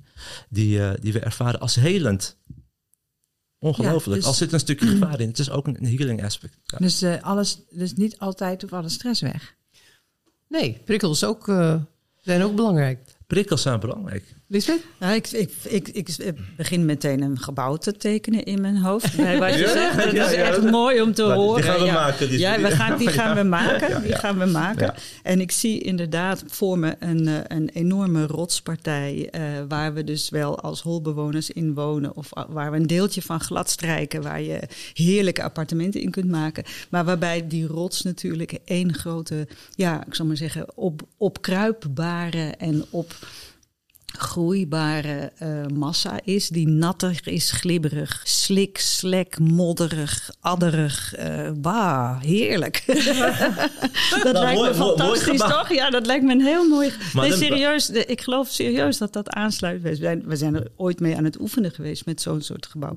die, 0.48 0.78
uh, 0.78 0.90
die 1.00 1.12
we 1.12 1.20
ervaren 1.20 1.60
als 1.60 1.74
helend. 1.74 2.36
Ongelooflijk. 3.58 4.04
Ja, 4.04 4.14
dus, 4.14 4.24
Als 4.24 4.38
zit 4.38 4.52
een 4.52 4.60
stukje 4.60 4.86
gevaar 4.86 5.20
in. 5.20 5.28
Het 5.28 5.38
is 5.38 5.50
ook 5.50 5.66
een, 5.66 5.76
een 5.76 5.96
healing 5.96 6.24
aspect. 6.24 6.58
Ja. 6.64 6.78
Dus, 6.78 7.02
uh, 7.02 7.22
alles, 7.22 7.58
dus 7.70 7.94
niet 7.94 8.18
altijd 8.18 8.64
of 8.64 8.72
alle 8.72 8.88
stress 8.88 9.20
weg? 9.20 9.54
Nee, 10.48 10.80
prikkels 10.84 11.24
ook, 11.24 11.48
uh, 11.48 11.74
zijn 12.24 12.42
ook 12.42 12.54
belangrijk. 12.54 12.98
Prikkels 13.26 13.62
zijn 13.62 13.80
belangrijk. 13.80 14.34
Lisbeth? 14.46 14.84
Ja, 15.00 15.10
ik, 15.10 15.28
ik, 15.28 15.52
ik, 15.62 15.88
ik, 15.88 16.34
begin 16.56 16.84
meteen 16.84 17.22
een 17.22 17.38
gebouw 17.38 17.76
te 17.76 17.92
tekenen 17.92 18.44
in 18.44 18.60
mijn 18.60 18.76
hoofd. 18.76 19.16
Bij 19.16 19.38
wat 19.38 19.54
je 19.54 19.58
ja? 19.58 19.72
zegt. 19.72 20.04
Dat 20.04 20.12
ja, 20.12 20.26
is 20.26 20.34
echt 20.34 20.62
mooi 20.70 21.02
om 21.02 21.14
te 21.14 21.22
horen. 21.22 21.62
Die 21.62 21.70
gaan 21.70 21.86
we 21.86 21.92
maken. 21.92 22.28
Die 22.28 22.38
ja, 22.38 22.60
we 22.60 22.70
gaan, 22.70 22.98
die 22.98 23.08
gaan 23.08 23.36
we 23.36 23.42
maken. 23.42 24.02
Die 24.02 24.14
gaan 24.14 24.38
we 24.38 24.44
maken. 24.44 24.94
En 25.22 25.40
ik 25.40 25.50
zie 25.50 25.80
inderdaad 25.80 26.42
voor 26.46 26.78
me 26.78 26.96
een, 26.98 27.28
een 27.46 27.68
enorme 27.68 28.26
rotspartij... 28.26 29.28
Uh, 29.34 29.42
waar 29.68 29.94
we 29.94 30.04
dus 30.04 30.30
wel 30.30 30.60
als 30.60 30.82
holbewoners 30.82 31.50
in 31.50 31.74
wonen... 31.74 32.16
of 32.16 32.28
waar 32.48 32.70
we 32.70 32.76
een 32.76 32.86
deeltje 32.86 33.22
van 33.22 33.40
glad 33.40 33.70
strijken... 33.70 34.22
waar 34.22 34.42
je 34.42 34.60
heerlijke 34.94 35.42
appartementen 35.42 36.00
in 36.00 36.10
kunt 36.10 36.30
maken. 36.30 36.64
Maar 36.90 37.04
waarbij 37.04 37.46
die 37.46 37.66
rots 37.66 38.02
natuurlijk 38.02 38.58
één 38.64 38.94
grote... 38.94 39.48
ja, 39.74 40.06
ik 40.06 40.14
zal 40.14 40.26
maar 40.26 40.36
zeggen, 40.36 40.66
op, 40.74 41.02
opkruipbare 41.16 42.54
en 42.58 42.84
op 42.90 43.14
groeibare 44.18 45.32
uh, 45.42 45.66
massa 45.66 46.20
is, 46.24 46.48
die 46.48 46.68
nattig 46.68 47.20
is, 47.20 47.50
glibberig, 47.50 48.20
slik, 48.24 48.78
slek, 48.78 49.38
modderig, 49.38 50.30
adderig. 50.40 51.14
Uh, 51.18 51.50
bah, 51.56 52.20
heerlijk. 52.20 52.82
dat 52.86 54.32
nou, 54.32 54.32
lijkt 54.32 54.58
mooi, 54.58 54.70
me 54.70 54.74
fantastisch, 54.74 55.40
toch? 55.40 55.72
Ja, 55.72 55.90
dat 55.90 56.06
lijkt 56.06 56.24
me 56.24 56.32
een 56.32 56.40
heel 56.40 56.68
mooi... 56.68 56.92
Maar 57.12 57.28
nee, 57.28 57.36
serieus, 57.36 57.86
de, 57.86 58.04
ik 58.04 58.20
geloof 58.20 58.48
serieus 58.48 58.98
dat 58.98 59.12
dat 59.12 59.30
aansluit. 59.30 59.82
We 59.82 59.94
zijn, 59.94 60.22
we 60.26 60.36
zijn 60.36 60.54
er 60.54 60.70
ooit 60.76 61.00
mee 61.00 61.16
aan 61.16 61.24
het 61.24 61.40
oefenen 61.40 61.70
geweest 61.70 62.06
met 62.06 62.20
zo'n 62.20 62.42
soort 62.42 62.66
gebouw. 62.66 62.96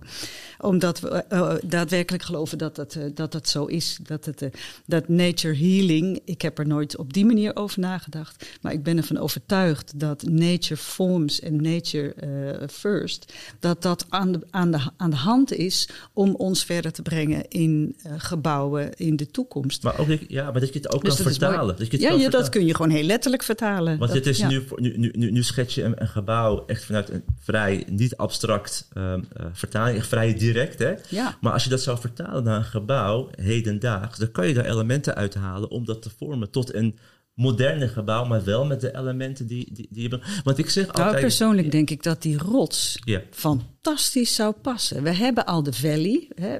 Omdat 0.59 0.99
we 0.99 1.25
uh, 1.29 1.53
daadwerkelijk 1.65 2.23
geloven 2.23 2.57
dat 2.57 2.75
dat, 2.75 2.97
dat, 3.13 3.31
dat 3.31 3.49
zo 3.49 3.65
is. 3.65 3.97
Dat, 4.03 4.25
het, 4.25 4.49
dat 4.85 5.07
nature 5.07 5.55
healing, 5.55 6.19
ik 6.25 6.41
heb 6.41 6.59
er 6.59 6.67
nooit 6.67 6.97
op 6.97 7.13
die 7.13 7.25
manier 7.25 7.55
over 7.55 7.79
nagedacht. 7.79 8.45
Maar 8.61 8.73
ik 8.73 8.83
ben 8.83 8.97
ervan 8.97 9.17
overtuigd 9.17 9.99
dat 9.99 10.23
nature 10.23 10.81
forms 11.07 11.39
en 11.39 11.61
nature 11.61 12.13
uh, 12.23 12.67
first, 12.67 13.33
dat 13.59 13.81
dat 13.81 14.05
aan 14.09 14.31
de, 14.31 14.39
aan, 14.49 14.71
de, 14.71 14.79
aan 14.97 15.09
de 15.09 15.15
hand 15.15 15.53
is 15.53 15.89
om 16.13 16.35
ons 16.35 16.63
verder 16.63 16.91
te 16.91 17.01
brengen 17.01 17.47
in 17.47 17.95
uh, 18.05 18.13
gebouwen 18.17 18.93
in 18.93 19.15
de 19.15 19.31
toekomst. 19.31 19.83
Maar 19.83 19.99
ook, 19.99 20.07
ja, 20.27 20.51
maar 20.51 20.59
dat 20.59 20.73
je 20.73 20.79
het 20.79 20.93
ook 20.93 21.03
dus 21.03 21.15
kan 21.15 21.25
vertalen. 21.25 21.75
Dat 21.77 21.85
je 21.85 21.91
het 21.91 22.01
ja, 22.01 22.09
kan 22.09 22.17
ja 22.17 22.23
vertalen. 22.23 22.45
dat 22.45 22.55
kun 22.55 22.65
je 22.65 22.75
gewoon 22.75 22.91
heel 22.91 23.03
letterlijk 23.03 23.43
vertalen. 23.43 23.97
Want 23.97 24.13
dat, 24.13 24.23
dit 24.23 24.33
is 24.33 24.37
ja. 24.37 24.47
nu, 24.47 24.63
nu, 24.75 25.11
nu, 25.15 25.31
nu 25.31 25.43
schets 25.43 25.75
je 25.75 25.83
een, 25.83 26.01
een, 26.01 26.07
gebouw 26.07 26.63
echt 26.65 26.83
vanuit 26.83 27.09
een 27.09 27.23
vrij 27.39 27.85
niet 27.89 28.17
abstract 28.17 28.87
um, 28.97 29.03
uh, 29.03 29.45
vertaling, 29.53 29.97
echt 29.97 30.07
vrij 30.07 30.33
direct. 30.33 30.79
Hè? 30.79 30.93
Ja. 31.09 31.37
Maar 31.41 31.53
als 31.53 31.63
je 31.63 31.69
dat 31.69 31.81
zou 31.81 31.99
vertalen 31.99 32.43
naar 32.43 32.57
een 32.57 32.63
gebouw 32.63 33.29
hedendaags, 33.41 34.17
dan 34.17 34.31
kan 34.31 34.47
je 34.47 34.53
daar 34.53 34.65
elementen 34.65 35.15
uithalen 35.15 35.69
om 35.69 35.85
dat 35.85 36.01
te 36.01 36.09
vormen 36.17 36.49
tot 36.49 36.73
een 36.73 36.97
moderne 37.37 37.87
gebouw, 37.87 38.25
maar 38.25 38.43
wel 38.43 38.65
met 38.65 38.81
de 38.81 38.95
elementen 38.95 39.47
die, 39.47 39.69
die, 39.73 39.87
die 39.89 40.09
je... 40.09 40.19
Want 40.43 40.57
ik 40.57 40.69
zeg 40.69 40.85
nou, 40.85 40.99
altijd... 40.99 41.21
persoonlijk 41.21 41.71
denk 41.71 41.89
ik 41.89 42.03
dat 42.03 42.21
die 42.21 42.37
rots 42.37 42.99
ja. 43.03 43.21
fantastisch 43.31 44.35
zou 44.35 44.53
passen. 44.61 45.03
We 45.03 45.13
hebben 45.13 45.45
al 45.45 45.63
de 45.63 45.73
Valley 45.73 46.27
hè, 46.35 46.57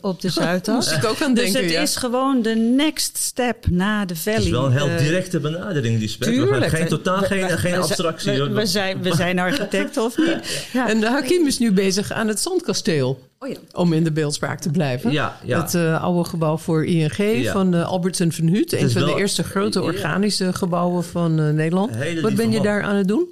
op 0.00 0.20
de 0.20 0.28
Zuidas. 0.40 0.74
Moest 0.74 1.04
ik 1.04 1.10
ook 1.10 1.22
aan 1.22 1.34
denken, 1.34 1.52
Dus 1.52 1.62
het 1.62 1.70
ja. 1.70 1.80
is 1.80 1.96
gewoon 1.96 2.42
de 2.42 2.54
next 2.54 3.18
step 3.18 3.66
na 3.70 4.04
de 4.04 4.16
Valley. 4.16 4.38
Het 4.38 4.44
is 4.44 4.50
wel 4.50 4.66
een 4.66 4.72
heel 4.72 4.88
uh, 4.88 4.98
directe 4.98 5.40
benadering, 5.40 5.98
die 5.98 6.08
spek. 6.08 6.28
Tuurlijk. 6.28 6.66
Geen, 6.66 6.88
totaal 6.88 7.20
we, 7.20 7.26
geen, 7.26 7.46
we, 7.46 7.58
geen 7.58 7.72
we, 7.72 7.78
abstractie. 7.78 8.32
We, 8.32 8.50
we, 8.50 8.66
zijn, 8.66 9.02
we 9.02 9.14
zijn 9.14 9.38
architecten 9.38 10.02
of 10.02 10.18
niet? 10.18 10.38
Ja. 10.72 10.88
En 10.88 11.00
de 11.00 11.08
Hakim 11.08 11.46
is 11.46 11.58
nu 11.58 11.72
bezig 11.72 12.12
aan 12.12 12.28
het 12.28 12.40
Zandkasteel. 12.40 13.29
Oh 13.42 13.48
ja. 13.48 13.56
Om 13.72 13.92
in 13.92 14.04
de 14.04 14.12
beeldspraak 14.12 14.60
te 14.60 14.70
blijven. 14.70 15.12
Ja, 15.12 15.38
ja. 15.44 15.62
Het 15.62 15.74
uh, 15.74 16.02
oude 16.02 16.28
gebouw 16.28 16.56
voor 16.56 16.84
ING 16.86 17.16
Ja. 17.42 17.52
van 17.52 17.74
uh, 17.74 17.86
Albertsen 17.86 18.32
van 18.32 18.46
Huut. 18.46 18.72
Een 18.72 18.90
van 18.90 19.02
wel- 19.02 19.14
de 19.14 19.20
eerste 19.20 19.42
grote 19.42 19.78
Ja. 19.80 19.84
organische 19.86 20.52
gebouwen 20.52 21.04
van 21.04 21.40
uh, 21.40 21.50
Nederland. 21.50 21.90
Wat 22.20 22.34
ben 22.34 22.48
je 22.50 22.54
man. 22.56 22.62
daar 22.62 22.82
aan 22.82 22.96
het 22.96 23.08
doen? 23.08 23.28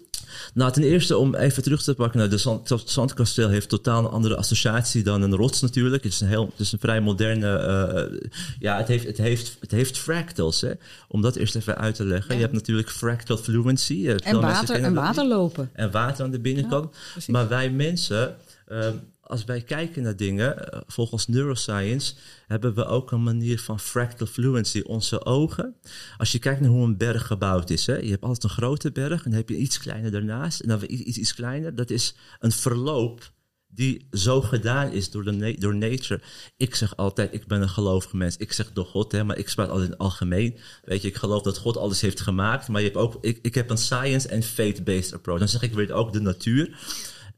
Nou, 0.54 0.72
ten 0.72 0.82
eerste 0.82 1.16
om 1.16 1.34
even 1.34 1.62
terug 1.62 1.82
te 1.82 1.94
pakken 1.94 2.18
naar 2.18 2.28
de 2.28 2.38
zand, 2.38 2.68
het 2.68 2.90
Zandkasteel 2.90 3.48
heeft 3.48 3.68
totaal 3.68 3.98
een 4.04 4.10
andere 4.10 4.36
associatie 4.36 5.02
dan 5.02 5.22
een 5.22 5.34
rots 5.34 5.60
natuurlijk. 5.60 6.02
Het 6.04 6.12
is 6.12 6.20
een, 6.20 6.28
heel, 6.28 6.44
het 6.50 6.60
is 6.60 6.72
een 6.72 6.78
vrij 6.78 7.00
moderne, 7.00 8.08
uh, 8.12 8.28
ja, 8.58 8.76
het 8.76 8.88
heeft, 8.88 9.06
het, 9.06 9.18
heeft, 9.18 9.56
het 9.60 9.70
heeft 9.70 9.98
fractals. 9.98 10.60
Hè? 10.60 10.70
Om 11.08 11.22
dat 11.22 11.36
eerst 11.36 11.56
even 11.56 11.76
uit 11.78 11.94
te 11.94 12.04
leggen. 12.04 12.34
Je 12.34 12.40
hebt 12.40 12.52
natuurlijk 12.52 12.90
fractal 12.90 13.36
fluency. 13.36 13.92
uh, 13.94 14.14
En 14.22 14.40
water, 14.40 14.82
en 14.82 14.94
water 14.94 15.26
lopen. 15.26 15.70
En 15.72 15.90
water 15.90 16.24
aan 16.24 16.30
de 16.30 16.40
binnenkant. 16.40 16.94
maar 17.26 17.48
wij 17.48 17.70
mensen, 17.70 18.36
ehm, 18.68 18.92
als 19.28 19.44
wij 19.44 19.62
kijken 19.62 20.02
naar 20.02 20.16
dingen, 20.16 20.72
eh, 20.72 20.80
volgens 20.86 21.26
neuroscience, 21.26 22.14
hebben 22.46 22.74
we 22.74 22.84
ook 22.84 23.10
een 23.10 23.22
manier 23.22 23.60
van 23.60 23.80
fractal 23.80 24.26
fluency. 24.26 24.80
Onze 24.80 25.24
ogen, 25.24 25.74
als 26.16 26.32
je 26.32 26.38
kijkt 26.38 26.60
naar 26.60 26.70
hoe 26.70 26.84
een 26.84 26.96
berg 26.96 27.26
gebouwd 27.26 27.70
is, 27.70 27.86
hè, 27.86 27.96
je 27.96 28.10
hebt 28.10 28.22
altijd 28.22 28.44
een 28.44 28.50
grote 28.50 28.92
berg 28.92 29.24
en 29.24 29.30
dan 29.30 29.38
heb 29.38 29.48
je 29.48 29.56
iets 29.56 29.78
kleiner 29.78 30.10
daarnaast. 30.10 30.60
En 30.60 30.68
dan 30.68 30.78
weer 30.78 30.90
iets, 30.90 31.18
iets 31.18 31.34
kleiner. 31.34 31.74
Dat 31.74 31.90
is 31.90 32.14
een 32.38 32.52
verloop 32.52 33.32
die 33.70 34.06
zo 34.10 34.40
gedaan 34.40 34.92
is 34.92 35.10
door, 35.10 35.24
de 35.24 35.56
door 35.58 35.74
nature. 35.74 36.20
Ik 36.56 36.74
zeg 36.74 36.96
altijd, 36.96 37.34
ik 37.34 37.46
ben 37.46 37.62
een 37.62 37.68
gelovig 37.68 38.12
mens. 38.12 38.36
Ik 38.36 38.52
zeg 38.52 38.72
door 38.72 38.84
God, 38.84 39.12
hè, 39.12 39.24
maar 39.24 39.38
ik 39.38 39.48
spreek 39.48 39.68
altijd 39.68 39.84
in 39.84 39.92
het 39.92 40.00
algemeen. 40.00 40.58
Weet 40.84 41.02
je, 41.02 41.08
ik 41.08 41.16
geloof 41.16 41.42
dat 41.42 41.58
God 41.58 41.76
alles 41.76 42.00
heeft 42.00 42.20
gemaakt. 42.20 42.68
Maar 42.68 42.80
je 42.80 42.86
hebt 42.86 42.98
ook, 42.98 43.18
ik, 43.20 43.38
ik 43.42 43.54
heb 43.54 43.70
een 43.70 43.78
science 43.78 44.28
en 44.28 44.42
faith-based 44.42 45.12
approach. 45.14 45.38
Dan 45.38 45.48
zeg 45.48 45.62
ik 45.62 45.72
weer 45.72 45.92
ook 45.92 46.12
de 46.12 46.20
natuur. 46.20 46.78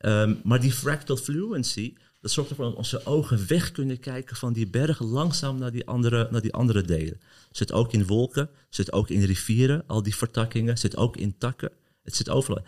Um, 0.07 0.40
maar 0.44 0.61
die 0.61 0.72
fractal 0.72 1.16
fluency, 1.16 1.94
dat 2.20 2.30
zorgt 2.30 2.51
ervoor 2.51 2.64
dat 2.64 2.74
onze 2.74 3.07
ogen 3.07 3.46
weg 3.48 3.72
kunnen 3.72 4.01
kijken 4.01 4.36
van 4.36 4.53
die 4.53 4.66
bergen 4.66 5.07
langzaam 5.07 5.59
naar 5.59 5.70
die 5.70 5.86
andere, 5.86 6.28
naar 6.30 6.40
die 6.40 6.53
andere 6.53 6.82
delen. 6.82 7.20
Zit 7.51 7.72
ook 7.72 7.92
in 7.92 8.07
wolken, 8.07 8.51
zit 8.68 8.92
ook 8.92 9.11
in 9.11 9.22
rivieren, 9.22 9.84
al 9.86 10.03
die 10.03 10.16
vertakkingen, 10.16 10.78
zit 10.78 10.96
ook 10.96 11.16
in 11.16 11.38
takken. 11.38 11.72
Het 12.03 12.16
zit 12.16 12.30
overal. 12.30 12.64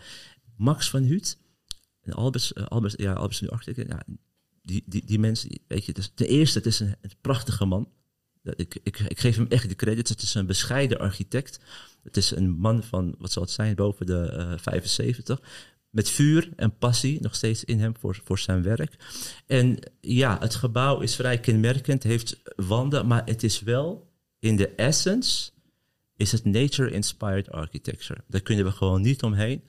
Max 0.57 0.89
van 0.89 1.03
Huut, 1.03 1.37
en 2.01 2.13
Albers, 2.13 2.51
uh, 2.53 2.65
Albers, 2.65 2.93
ja, 2.97 3.13
Albers 3.13 3.41
nu 3.41 3.47
architect, 3.47 3.89
ja, 3.89 4.03
die, 4.61 4.83
die, 4.85 5.05
die 5.05 5.19
mensen, 5.19 5.59
weet 5.67 5.85
je, 5.85 5.93
is, 5.93 6.11
ten 6.15 6.27
eerste, 6.27 6.57
het 6.57 6.67
is 6.67 6.79
een, 6.79 6.95
een 7.01 7.11
prachtige 7.21 7.65
man. 7.65 7.89
Ik, 8.43 8.79
ik, 8.83 8.99
ik 8.99 9.19
geef 9.19 9.35
hem 9.35 9.47
echt 9.49 9.69
de 9.69 9.75
credits. 9.75 10.09
Het 10.09 10.21
is 10.21 10.33
een 10.33 10.45
bescheiden 10.45 10.99
architect. 10.99 11.59
Het 12.03 12.17
is 12.17 12.31
een 12.31 12.49
man 12.51 12.83
van, 12.83 13.15
wat 13.17 13.31
zal 13.31 13.43
het 13.43 13.51
zijn, 13.51 13.75
boven 13.75 14.05
de 14.05 14.25
eh 14.25 14.53
75. 14.57 15.41
Met 15.93 16.09
vuur 16.09 16.49
en 16.55 16.77
passie 16.77 17.21
nog 17.21 17.35
steeds 17.35 17.63
in 17.63 17.79
hem 17.79 17.93
voor, 17.99 18.21
voor 18.23 18.39
zijn 18.39 18.63
werk. 18.63 18.95
En 19.45 19.79
ja, 20.01 20.37
het 20.39 20.55
gebouw 20.55 20.99
is 20.99 21.15
vrij 21.15 21.39
kenmerkend, 21.39 22.03
heeft 22.03 22.41
wanden, 22.55 23.07
maar 23.07 23.21
het 23.25 23.43
is 23.43 23.61
wel 23.61 24.11
in 24.39 24.55
de 24.55 24.67
essence 24.67 25.51
is 26.15 26.31
het 26.31 26.45
nature-inspired 26.45 27.51
architecture. 27.51 28.23
Daar 28.27 28.41
kunnen 28.41 28.65
we 28.65 28.71
gewoon 28.71 29.01
niet 29.01 29.23
omheen. 29.23 29.63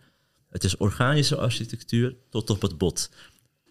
Het 0.51 0.65
is 0.65 0.77
organische 0.77 1.37
architectuur 1.37 2.17
tot 2.31 2.51
op 2.51 2.63
het 2.63 2.79
bot. 2.79 3.11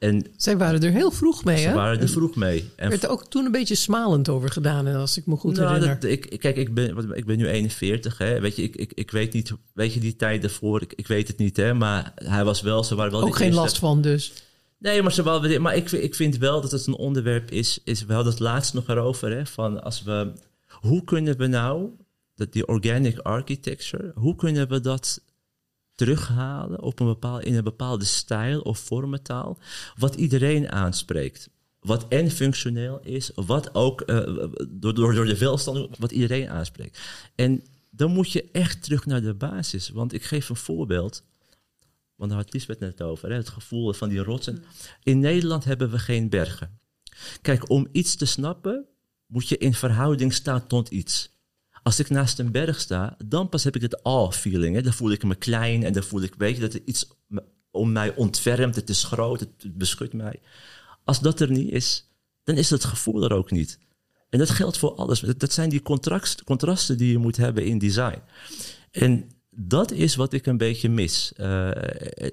En 0.04 0.26
Zij 0.38 0.58
waren 0.58 0.82
er 0.84 0.92
heel 0.92 1.12
vroeg 1.12 1.44
mee, 1.44 1.58
ze 1.58 1.68
hè? 1.68 1.74
waren 1.74 2.02
er 2.02 2.10
vroeg 2.10 2.36
mee. 2.36 2.70
Er 2.76 2.90
werd 2.90 3.04
er 3.04 3.10
ook 3.10 3.26
toen 3.26 3.46
een 3.46 3.52
beetje 3.52 3.76
smalend 3.76 4.30
over 4.30 4.50
gedaan, 4.50 4.88
en 4.88 4.96
als 4.96 5.18
ik 5.18 5.26
me 5.26 5.36
goed 5.36 5.56
nou, 5.56 5.68
herinner. 5.68 6.00
dat, 6.00 6.10
ik, 6.10 6.40
kijk, 6.40 6.56
ik 6.56 6.74
ben, 6.74 7.14
ik 7.14 7.26
ben 7.26 7.38
nu 7.38 7.48
41. 7.48 8.18
Hè. 8.18 8.40
Weet 8.40 8.56
je, 8.56 8.62
ik, 8.64 8.76
ik, 8.76 8.94
ik 8.94 9.12
weet 9.12 9.34
niet, 9.34 9.54
weet 9.74 9.94
je 9.94 10.00
die 10.00 10.16
tijd 10.16 10.42
daarvoor, 10.42 10.82
ik, 10.82 10.94
ik 10.94 11.08
weet 11.08 11.28
het 11.28 11.38
niet, 11.38 11.58
hè. 11.58 11.74
Maar 11.74 12.12
hij 12.16 12.44
was 12.44 12.62
wel, 12.62 12.84
ze 12.84 12.96
waren 12.96 13.12
wel 13.12 13.22
ook 13.22 13.36
geen 13.36 13.46
eerste- 13.48 13.62
last 13.62 13.78
van, 13.78 14.02
dus. 14.02 14.34
Nee, 14.78 15.02
maar, 15.02 15.12
ze 15.12 15.24
wel, 15.24 15.60
maar 15.60 15.76
ik, 15.76 15.92
ik 15.92 16.16
vind 16.16 16.38
wel 16.38 16.62
dat 16.62 16.72
het 16.72 16.88
een 16.88 16.96
onderwerp 16.96 17.52
is, 17.52 17.80
is. 17.84 18.06
We 18.06 18.14
hadden 18.14 18.32
het 18.32 18.42
laatst 18.42 18.74
nog 18.74 18.88
erover, 18.88 19.32
hè, 19.32 19.46
van 19.46 19.84
als 19.84 20.04
we. 20.04 20.32
Hoe 20.68 21.04
kunnen 21.04 21.38
we 21.38 21.48
nou, 21.48 21.90
dat 22.36 22.54
die 22.54 22.68
organic 22.68 23.20
architecture, 23.20 24.12
hoe 24.16 24.36
kunnen 24.36 24.70
we 24.70 24.80
dat 24.80 25.22
terughalen 25.96 26.82
op 26.82 27.00
een 27.00 27.06
bepaal, 27.06 27.40
in 27.40 27.56
een 27.56 27.64
bepaalde 27.64 28.06
stijl 28.06 28.62
of 28.62 28.80
vormentaal, 28.80 29.58
wat 29.98 30.16
iedereen 30.16 30.72
aanspreekt? 30.72 31.50
Wat 31.80 32.08
en 32.08 32.32
functioneel 32.32 33.00
is, 33.04 33.32
wat 33.36 33.76
ook 33.76 34.02
eh, 34.02 34.48
door, 34.70 34.94
door, 34.94 35.14
door 35.14 35.26
de 35.26 35.38
welstand, 35.38 35.98
wat 35.98 36.12
iedereen 36.12 36.50
aanspreekt. 36.50 37.00
En 37.36 37.64
dan 37.90 38.12
moet 38.12 38.32
je 38.32 38.50
echt 38.52 38.84
terug 38.84 39.06
naar 39.06 39.22
de 39.22 39.34
basis. 39.34 39.90
Want 39.90 40.14
ik 40.14 40.24
geef 40.24 40.50
een 40.50 40.56
voorbeeld. 40.56 41.24
Want 42.16 42.32
daar 42.32 42.40
had 42.40 42.54
Lisbeth 42.54 42.80
net 42.80 43.02
over, 43.02 43.30
hè, 43.30 43.36
het 43.36 43.50
gevoel 43.50 43.94
van 43.94 44.10
die 44.10 44.24
rotsen. 44.24 44.64
In 45.04 45.20
Nederland 45.20 45.64
hebben 45.64 45.92
we 45.92 46.00
geen 46.00 46.30
bergen. 46.30 46.80
Kijk, 47.42 47.70
om 47.70 47.88
iets 47.92 48.16
te 48.16 48.26
snappen, 48.26 48.86
moet 49.26 49.48
je 49.48 49.58
in 49.58 49.74
verhouding 49.74 50.34
staan 50.34 50.68
tot 50.68 50.90
iets. 50.90 51.33
Als 51.84 52.00
ik 52.00 52.10
naast 52.10 52.40
een 52.40 52.52
berg 52.52 52.80
sta, 52.80 53.18
dan 53.26 53.50
pas 53.50 53.64
heb 53.64 53.76
ik 53.76 53.82
het 53.82 54.04
awe-feeling. 54.04 54.76
hè. 54.76 54.82
Dan 54.82 54.94
voel 54.94 55.12
ik 55.12 55.24
me 55.24 55.36
klein 55.36 55.84
en 55.84 55.94
dan 55.94 56.04
voel 56.04 56.22
ik, 56.22 56.36
weet 56.38 56.56
je, 56.56 56.62
dat 56.62 56.74
er 56.74 56.82
iets 56.86 57.08
om 57.72 57.92
mij 57.92 58.16
ontfermt. 58.16 58.76
Het 58.76 58.90
is 58.90 59.04
groot, 59.04 59.40
het 59.40 59.78
beschut 59.78 60.14
mij. 60.14 60.40
Als 61.04 61.20
dat 61.20 61.40
er 61.40 61.52
niet 61.52 61.72
is, 61.72 62.10
dan 62.44 62.56
is 62.56 62.70
het 62.70 62.84
gevoel 62.84 63.24
er 63.24 63.34
ook 63.34 63.52
niet. 63.52 63.80
En 64.30 64.40
dat 64.40 64.50
geldt 64.50 64.78
voor 64.78 64.96
alles. 64.96 65.20
Dat, 65.20 65.40
dat 65.40 65.54
zijn 65.54 65.70
die 65.70 65.82
contrast, 65.82 66.44
contrasten 66.44 66.98
die 66.98 67.12
je 67.12 67.18
moet 67.18 67.38
hebben 67.38 67.66
in 67.66 67.78
design. 67.78 68.22
En 68.92 69.30
dat 69.56 69.92
is 69.92 70.16
wat 70.16 70.34
ik 70.34 70.46
een 70.46 70.58
beetje 70.58 70.90
mis. 70.90 71.34
Eh, 71.36 71.68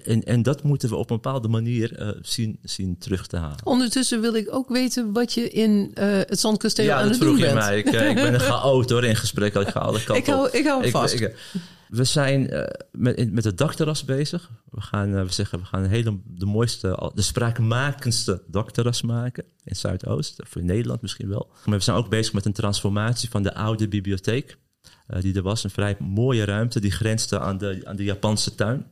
en, 0.09 0.23
en 0.25 0.43
dat 0.43 0.63
moeten 0.63 0.89
we 0.89 0.97
op 0.97 1.11
een 1.11 1.17
bepaalde 1.17 1.49
manier 1.49 1.97
eh, 1.97 2.09
zien, 2.23 2.59
zien 2.63 2.99
terug 2.99 3.27
te 3.27 3.37
halen. 3.37 3.67
Ondertussen 3.67 4.21
wil 4.21 4.35
ik 4.35 4.55
ook 4.55 4.69
weten 4.69 5.13
wat 5.13 5.33
je 5.33 5.51
in 5.51 5.91
eh, 5.95 6.07
het 6.09 6.41
Zandkasteel 6.41 6.85
Ja, 6.85 6.97
aan 6.97 7.03
dat 7.03 7.11
het 7.11 7.21
doen 7.21 7.29
vroeg 7.37 7.41
je 7.49 7.55
bent. 7.55 7.67
mij. 7.67 7.79
Ik, 7.79 7.87
ik 7.87 8.15
ben 8.15 8.35
een 8.35 8.41
chaot 8.41 8.91
hoor 8.91 9.05
in 9.05 9.17
gesprek. 9.17 9.55
Ik 9.55 9.69
ga 9.69 9.81
alle 9.81 10.03
kanten 10.05 10.17
Ik 10.17 10.27
hou, 10.27 10.47
op. 10.49 10.55
ik 10.55 10.67
hou 10.67 10.83
hem 10.83 10.91
vast. 10.91 11.15
Ik- 11.21 11.37
we 11.89 12.05
zijn 12.05 12.69
met, 12.93 13.33
met 13.33 13.45
het 13.45 13.59
dakterras 13.59 14.05
bezig. 14.05 14.51
We 14.71 14.81
gaan, 14.81 15.25
we 15.25 15.33
zeggen, 15.33 15.59
we 15.59 15.65
gaan 15.65 15.83
een 15.83 15.91
hele, 15.91 16.19
de 16.27 16.47
mooiste, 16.47 17.11
de 17.15 17.23
spraakmakendste 17.23 18.43
dakterras 18.47 19.03
maken 19.03 19.45
in 19.65 19.77
Zuidoost. 19.77 20.37
Voor 20.47 20.63
Nederland 20.65 21.03
misschien 21.03 21.29
wel. 21.29 21.49
Maar 21.65 21.79
we 21.79 21.85
zijn 21.85 21.97
ook 21.97 22.09
bezig 22.09 22.33
met 22.33 22.45
een 22.45 22.53
transformatie 22.53 23.29
van 23.31 23.43
de 23.43 23.55
oude 23.55 23.89
bibliotheek. 23.89 24.59
Eh, 25.07 25.21
die 25.21 25.35
er 25.35 25.43
was, 25.43 25.65
een 25.65 25.71
vrij 25.71 25.97
mooie 25.99 26.45
ruimte. 26.45 26.81
Die 26.81 26.91
grensde 26.91 27.41
aan 27.41 27.59
de, 27.59 27.81
aan 27.85 27.97
de 27.97 28.05
Japanse 28.05 28.55
tuin. 28.55 28.87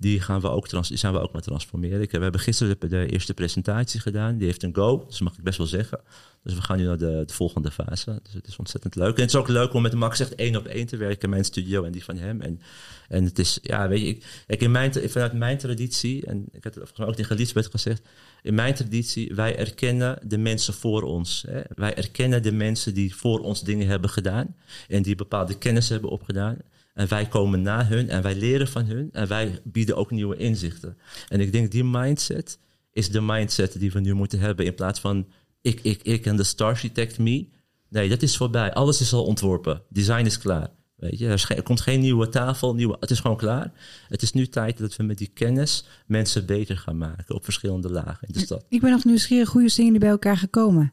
Die, 0.00 0.20
gaan 0.20 0.40
we 0.40 0.48
ook 0.48 0.68
trans, 0.68 0.90
zijn 0.90 1.12
we 1.12 1.20
ook 1.20 1.32
maar 1.32 1.42
transformeren. 1.42 2.00
Ik, 2.00 2.10
we 2.10 2.18
hebben 2.18 2.40
gisteren 2.40 2.76
de, 2.88 3.06
eerste 3.06 3.34
presentatie 3.34 4.00
gedaan. 4.00 4.36
Die 4.36 4.46
heeft 4.46 4.62
een 4.62 4.74
go, 4.74 5.04
dus 5.08 5.20
mag 5.20 5.36
ik 5.36 5.42
best 5.42 5.58
wel 5.58 5.66
zeggen. 5.66 6.00
Dus 6.42 6.54
we 6.54 6.62
gaan 6.62 6.76
nu 6.76 6.84
naar 6.84 6.98
de, 6.98 7.22
de 7.26 7.32
volgende 7.32 7.70
fase. 7.70 8.20
Dus 8.22 8.32
het 8.32 8.46
is 8.46 8.56
ontzettend 8.56 8.94
leuk. 8.94 9.16
En 9.16 9.20
het 9.20 9.30
is 9.30 9.36
ook 9.36 9.48
leuk 9.48 9.72
om 9.72 9.82
met 9.82 9.94
Max 9.94 10.20
echt 10.20 10.34
één 10.34 10.56
op 10.56 10.66
één 10.66 10.86
te 10.86 10.96
werken. 10.96 11.30
Mijn 11.30 11.44
studio 11.44 11.84
en 11.84 11.92
die 11.92 12.04
van 12.04 12.16
hem. 12.16 12.40
En, 12.40 12.60
en 13.08 13.24
het 13.24 13.38
is, 13.38 13.58
ja, 13.62 13.88
weet 13.88 14.00
je, 14.00 14.06
ik, 14.06 14.24
kijk, 14.46 14.60
in 14.60 14.70
mijn, 14.70 14.92
vanuit 15.10 15.32
mijn 15.32 15.58
traditie, 15.58 16.26
en 16.26 16.44
ik 16.52 16.64
heb 16.64 16.74
het 16.74 17.00
ook 17.00 17.14
tegen 17.14 17.36
Lisbeth 17.36 17.66
gezegd. 17.66 18.02
In 18.42 18.54
mijn 18.54 18.74
traditie, 18.74 19.34
wij 19.34 19.56
erkennen 19.56 20.18
de 20.22 20.38
mensen 20.38 20.74
voor 20.74 21.02
ons. 21.02 21.44
Hè. 21.48 21.60
Wij 21.74 21.94
erkennen 21.94 22.42
de 22.42 22.52
mensen 22.52 22.94
die 22.94 23.14
voor 23.14 23.40
ons 23.40 23.62
dingen 23.62 23.86
hebben 23.86 24.10
gedaan. 24.10 24.56
En 24.88 25.02
die 25.02 25.14
bepaalde 25.14 25.58
kennis 25.58 25.88
hebben 25.88 26.10
opgedaan. 26.10 26.56
En 26.98 27.08
wij 27.08 27.26
komen 27.26 27.62
na 27.62 27.86
hun 27.86 28.08
en 28.08 28.22
wij 28.22 28.34
leren 28.34 28.68
van 28.68 28.84
hun. 28.84 29.08
En 29.12 29.28
wij 29.28 29.60
bieden 29.64 29.96
ook 29.96 30.10
nieuwe 30.10 30.36
inzichten. 30.36 30.96
En 31.28 31.40
ik 31.40 31.52
denk 31.52 31.70
die 31.70 31.84
mindset 31.84 32.58
is 32.92 33.10
de 33.10 33.20
mindset 33.20 33.78
die 33.78 33.92
we 33.92 34.00
nu 34.00 34.14
moeten 34.14 34.38
hebben. 34.38 34.64
In 34.64 34.74
plaats 34.74 35.00
van 35.00 35.26
ik, 35.60 35.80
ik, 35.80 36.02
ik 36.02 36.26
en 36.26 36.36
de 36.36 36.44
Starchitect 36.44 37.18
me. 37.18 37.48
Nee, 37.88 38.08
dat 38.08 38.22
is 38.22 38.36
voorbij. 38.36 38.72
Alles 38.72 39.00
is 39.00 39.12
al 39.12 39.24
ontworpen. 39.24 39.82
Design 39.88 40.24
is 40.24 40.38
klaar. 40.38 40.70
Weet 40.96 41.18
je, 41.18 41.28
er, 41.28 41.46
er 41.56 41.62
komt 41.62 41.80
geen 41.80 42.00
nieuwe 42.00 42.28
tafel, 42.28 42.74
nieuwe, 42.74 42.96
het 43.00 43.10
is 43.10 43.20
gewoon 43.20 43.36
klaar. 43.36 43.72
Het 44.08 44.22
is 44.22 44.32
nu 44.32 44.46
tijd 44.46 44.78
dat 44.78 44.96
we 44.96 45.02
met 45.02 45.18
die 45.18 45.30
kennis 45.34 45.84
mensen 46.06 46.46
beter 46.46 46.76
gaan 46.76 46.98
maken 46.98 47.34
op 47.34 47.44
verschillende 47.44 47.90
lagen 47.90 48.28
in 48.28 48.32
de 48.32 48.38
stad. 48.38 48.64
Ik 48.68 48.80
ben 48.80 48.90
nog 48.90 49.04
nieuwsgierig, 49.04 49.50
hoe 49.50 49.68
zijn 49.68 49.86
jullie 49.86 50.00
bij 50.00 50.10
elkaar 50.10 50.36
gekomen? 50.36 50.92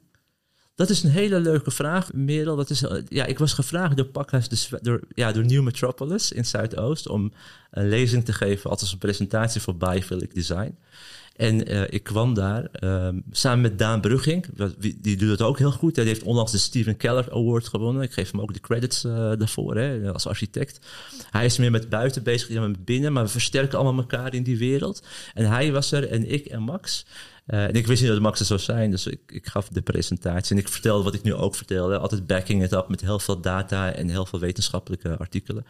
Dat 0.75 0.89
is 0.89 1.03
een 1.03 1.09
hele 1.09 1.39
leuke 1.39 1.71
vraag, 1.71 2.13
Merel. 2.13 2.55
Dat 2.55 2.69
is, 2.69 2.83
eh, 2.83 3.01
ja, 3.07 3.25
ik 3.25 3.39
was 3.39 3.53
gevraagd 3.53 3.97
door 3.97 4.05
Pakhuis, 4.05 4.69
door, 4.81 4.99
ja, 5.13 5.31
door 5.31 5.45
New 5.45 5.63
Metropolis 5.63 6.31
in 6.31 6.45
Zuidoost... 6.45 7.07
om 7.07 7.31
een 7.71 7.89
lezing 7.89 8.25
te 8.25 8.33
geven, 8.33 8.69
althans 8.69 8.91
een 8.91 8.97
presentatie 8.97 9.61
voor 9.61 9.75
Biophilic 9.75 10.33
Design. 10.33 10.75
En 11.35 11.67
eh, 11.67 11.83
ik 11.89 12.03
kwam 12.03 12.33
daar 12.33 12.65
ehm, 12.71 13.19
samen 13.31 13.61
met 13.61 13.79
Daan 13.79 14.01
Brugging. 14.01 14.45
Die 15.01 15.17
doet 15.17 15.29
het 15.29 15.41
ook 15.41 15.57
heel 15.57 15.71
goed. 15.71 15.95
Hij 15.95 16.05
heeft 16.05 16.23
onlangs 16.23 16.51
de 16.51 16.57
Steven 16.57 16.97
Keller 16.97 17.31
Award 17.31 17.67
gewonnen. 17.67 18.01
Ik 18.03 18.13
geef 18.13 18.31
hem 18.31 18.41
ook 18.41 18.53
de 18.53 18.59
credits 18.59 19.03
eh, 19.03 19.11
daarvoor 19.13 19.75
hè, 19.75 20.13
als 20.13 20.27
architect. 20.27 20.79
Hij 21.29 21.45
is 21.45 21.57
meer 21.57 21.71
met 21.71 21.89
buiten 21.89 22.23
bezig 22.23 22.47
dan 22.47 22.69
met 22.69 22.85
binnen. 22.85 23.13
Maar 23.13 23.23
we 23.23 23.29
versterken 23.29 23.79
allemaal 23.79 24.01
elkaar 24.01 24.33
in 24.33 24.43
die 24.43 24.57
wereld. 24.57 25.03
En 25.33 25.45
hij 25.45 25.71
was 25.71 25.91
er 25.91 26.09
en 26.09 26.31
ik 26.31 26.45
en 26.45 26.61
Max. 26.61 27.05
Eh, 27.45 27.63
en 27.63 27.73
ik 27.73 27.87
wist 27.87 28.01
niet 28.01 28.11
dat 28.11 28.21
Max 28.21 28.39
er 28.39 28.45
zou 28.45 28.59
zijn, 28.59 28.91
dus 28.91 29.07
ik, 29.07 29.47
gaf 29.47 29.67
de 29.67 29.81
presentatie. 29.81 30.55
En 30.55 30.61
ik 30.61 30.69
vertelde 30.69 31.03
wat 31.03 31.13
ik 31.13 31.23
nu 31.23 31.33
ook 31.33 31.55
vertelde. 31.55 31.97
Altijd 31.97 32.27
backing 32.27 32.63
it 32.63 32.71
up 32.71 32.87
met 32.87 33.01
heel 33.01 33.19
veel 33.19 33.41
data 33.41 33.91
en 33.91 34.09
heel 34.09 34.25
veel 34.25 34.39
wetenschappelijke 34.39 35.17
artikelen. 35.17 35.65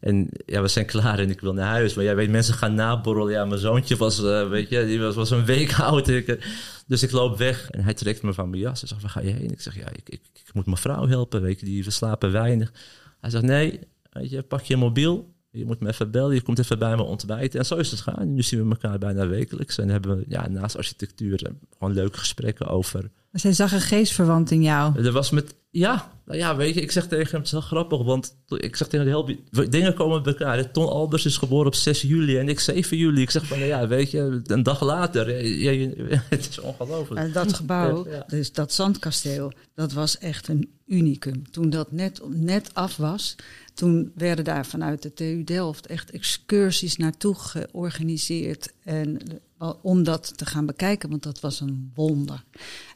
En 0.00 0.28
ja, 0.46 0.62
we 0.62 0.68
zijn 0.68 0.86
klaar 0.86 1.18
en 1.18 1.30
ik 1.30 1.40
wil 1.40 1.52
naar 1.52 1.66
huis. 1.66 1.94
Maar 1.94 2.04
jij 2.04 2.16
weet, 2.16 2.30
mensen 2.30 2.54
gaan 2.54 2.74
naborrelen. 2.74 3.32
Ja, 3.32 3.44
mijn 3.44 3.60
zoontje 3.60 3.96
was, 3.96 4.24
eh, 4.24 4.48
weet 4.48 4.68
je, 4.68 4.86
die 4.86 5.00
was, 5.00 5.14
was 5.14 5.30
een 5.30 5.44
week 5.44 5.78
oud. 5.80 6.08
Ik, 6.08 6.28
eh, 6.28 6.42
dus 6.86 7.02
ik 7.02 7.10
loop 7.10 7.38
weg 7.38 7.70
en 7.70 7.84
hij 7.84 7.94
trekt 7.94 8.22
me 8.22 8.34
van 8.34 8.50
mijn 8.50 8.62
jas. 8.62 8.80
Hij 8.80 8.88
zegt, 8.88 9.02
waar 9.02 9.10
ga 9.10 9.20
je 9.20 9.32
heen? 9.32 9.50
Ik 9.50 9.60
zeg, 9.60 9.76
ja, 9.76 9.88
ik, 9.88 10.08
ik, 10.08 10.20
ik 10.32 10.50
moet 10.54 10.66
mijn 10.66 10.76
vrouw 10.76 11.06
helpen, 11.06 11.42
weet 11.42 11.60
je, 11.60 11.66
die, 11.66 11.84
we 11.84 11.90
slapen 11.90 12.32
weinig. 12.32 12.72
Hij 13.20 13.30
zegt, 13.30 13.44
nee, 13.44 13.80
weet 14.12 14.30
je, 14.30 14.42
pak 14.42 14.62
je 14.62 14.76
mobiel. 14.76 15.34
Je 15.56 15.64
moet 15.64 15.80
me 15.80 15.88
even 15.88 16.10
bellen, 16.10 16.34
je 16.34 16.42
komt 16.42 16.58
even 16.58 16.78
bij 16.78 16.96
me 16.96 17.02
ontbijten. 17.02 17.58
En 17.58 17.66
zo 17.66 17.74
is 17.76 17.90
het 17.90 18.00
gaan. 18.00 18.34
Nu 18.34 18.42
zien 18.42 18.62
we 18.64 18.70
elkaar 18.70 18.98
bijna 18.98 19.26
wekelijks. 19.26 19.78
En 19.78 19.88
hebben 19.88 20.16
we 20.16 20.24
ja, 20.28 20.48
naast 20.48 20.76
architectuur 20.76 21.44
eh, 21.46 21.52
gewoon 21.78 21.94
leuke 21.94 22.18
gesprekken 22.18 22.66
over. 22.66 23.10
Zij 23.32 23.52
zag 23.52 23.72
een 23.72 23.80
geestverwant 23.80 24.50
in 24.50 24.62
jou. 24.62 25.04
Er 25.04 25.12
was 25.12 25.30
met, 25.30 25.54
ja, 25.70 26.12
nou 26.26 26.38
ja, 26.38 26.56
weet 26.56 26.74
je, 26.74 26.80
ik 26.80 26.90
zeg 26.90 27.06
tegen 27.06 27.26
hem, 27.26 27.36
het 27.36 27.44
is 27.46 27.50
heel 27.50 27.60
grappig, 27.60 28.02
want 28.02 28.36
ik 28.46 28.76
zeg 28.76 28.88
tegen 28.88 29.38
we- 29.50 29.68
dingen 29.68 29.94
komen 29.94 30.22
bij 30.22 30.32
elkaar. 30.32 30.70
Ton 30.70 30.88
Albers 30.88 31.24
is 31.26 31.36
geboren 31.36 31.66
op 31.66 31.74
6 31.74 32.02
juli 32.02 32.38
en 32.38 32.48
ik 32.48 32.60
7 32.60 32.96
juli. 32.96 33.20
Ik 33.20 33.30
zeg 33.30 33.46
van, 33.46 33.58
nou 33.58 33.70
ja, 33.70 33.86
weet 33.86 34.10
je, 34.10 34.40
een 34.44 34.62
dag 34.62 34.82
later, 34.82 35.46
ja, 35.46 35.88
het 36.28 36.48
is 36.48 36.60
ongelooflijk. 36.60 37.20
En 37.20 37.32
dat 37.32 37.52
gebouw, 37.52 38.08
ja. 38.08 38.24
dus 38.26 38.52
dat 38.52 38.72
zandkasteel, 38.72 39.52
dat 39.74 39.92
was 39.92 40.18
echt 40.18 40.48
een 40.48 40.70
unicum. 40.86 41.50
Toen 41.50 41.70
dat 41.70 41.92
net, 41.92 42.20
net 42.28 42.70
af 42.72 42.96
was, 42.96 43.34
toen 43.76 44.12
werden 44.14 44.44
daar 44.44 44.66
vanuit 44.66 45.02
de 45.02 45.12
TU 45.12 45.44
Delft 45.44 45.86
echt 45.86 46.10
excursies 46.10 46.96
naartoe 46.96 47.34
georganiseerd. 47.34 48.72
En, 48.84 49.18
eh, 49.58 49.72
om 49.82 50.02
dat 50.02 50.32
te 50.36 50.46
gaan 50.46 50.66
bekijken, 50.66 51.10
want 51.10 51.22
dat 51.22 51.40
was 51.40 51.60
een 51.60 51.90
wonder. 51.94 52.44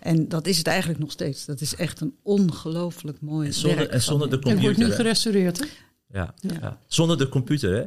En 0.01 0.28
dat 0.28 0.47
is 0.47 0.59
het 0.59 0.66
eigenlijk 0.66 0.99
nog 0.99 1.11
steeds. 1.11 1.45
Dat 1.45 1.61
is 1.61 1.74
echt 1.74 2.01
een 2.01 2.14
ongelooflijk 2.22 3.20
mooi 3.20 3.47
En 3.47 3.55
zonder, 3.55 3.78
werk 3.78 3.91
en 3.91 4.03
zonder 4.03 4.31
de 4.31 4.39
En 4.39 4.41
het 4.51 4.61
wordt 4.61 4.64
computer. 4.76 4.89
nu 4.89 4.95
gerestaureerd, 5.05 5.59
hè? 5.59 5.64
Ja, 6.18 6.35
Ja. 6.41 6.51
ja. 6.61 6.81
Zonder 6.87 7.18
de 7.18 7.28
computer, 7.28 7.74
hè? 7.74 7.85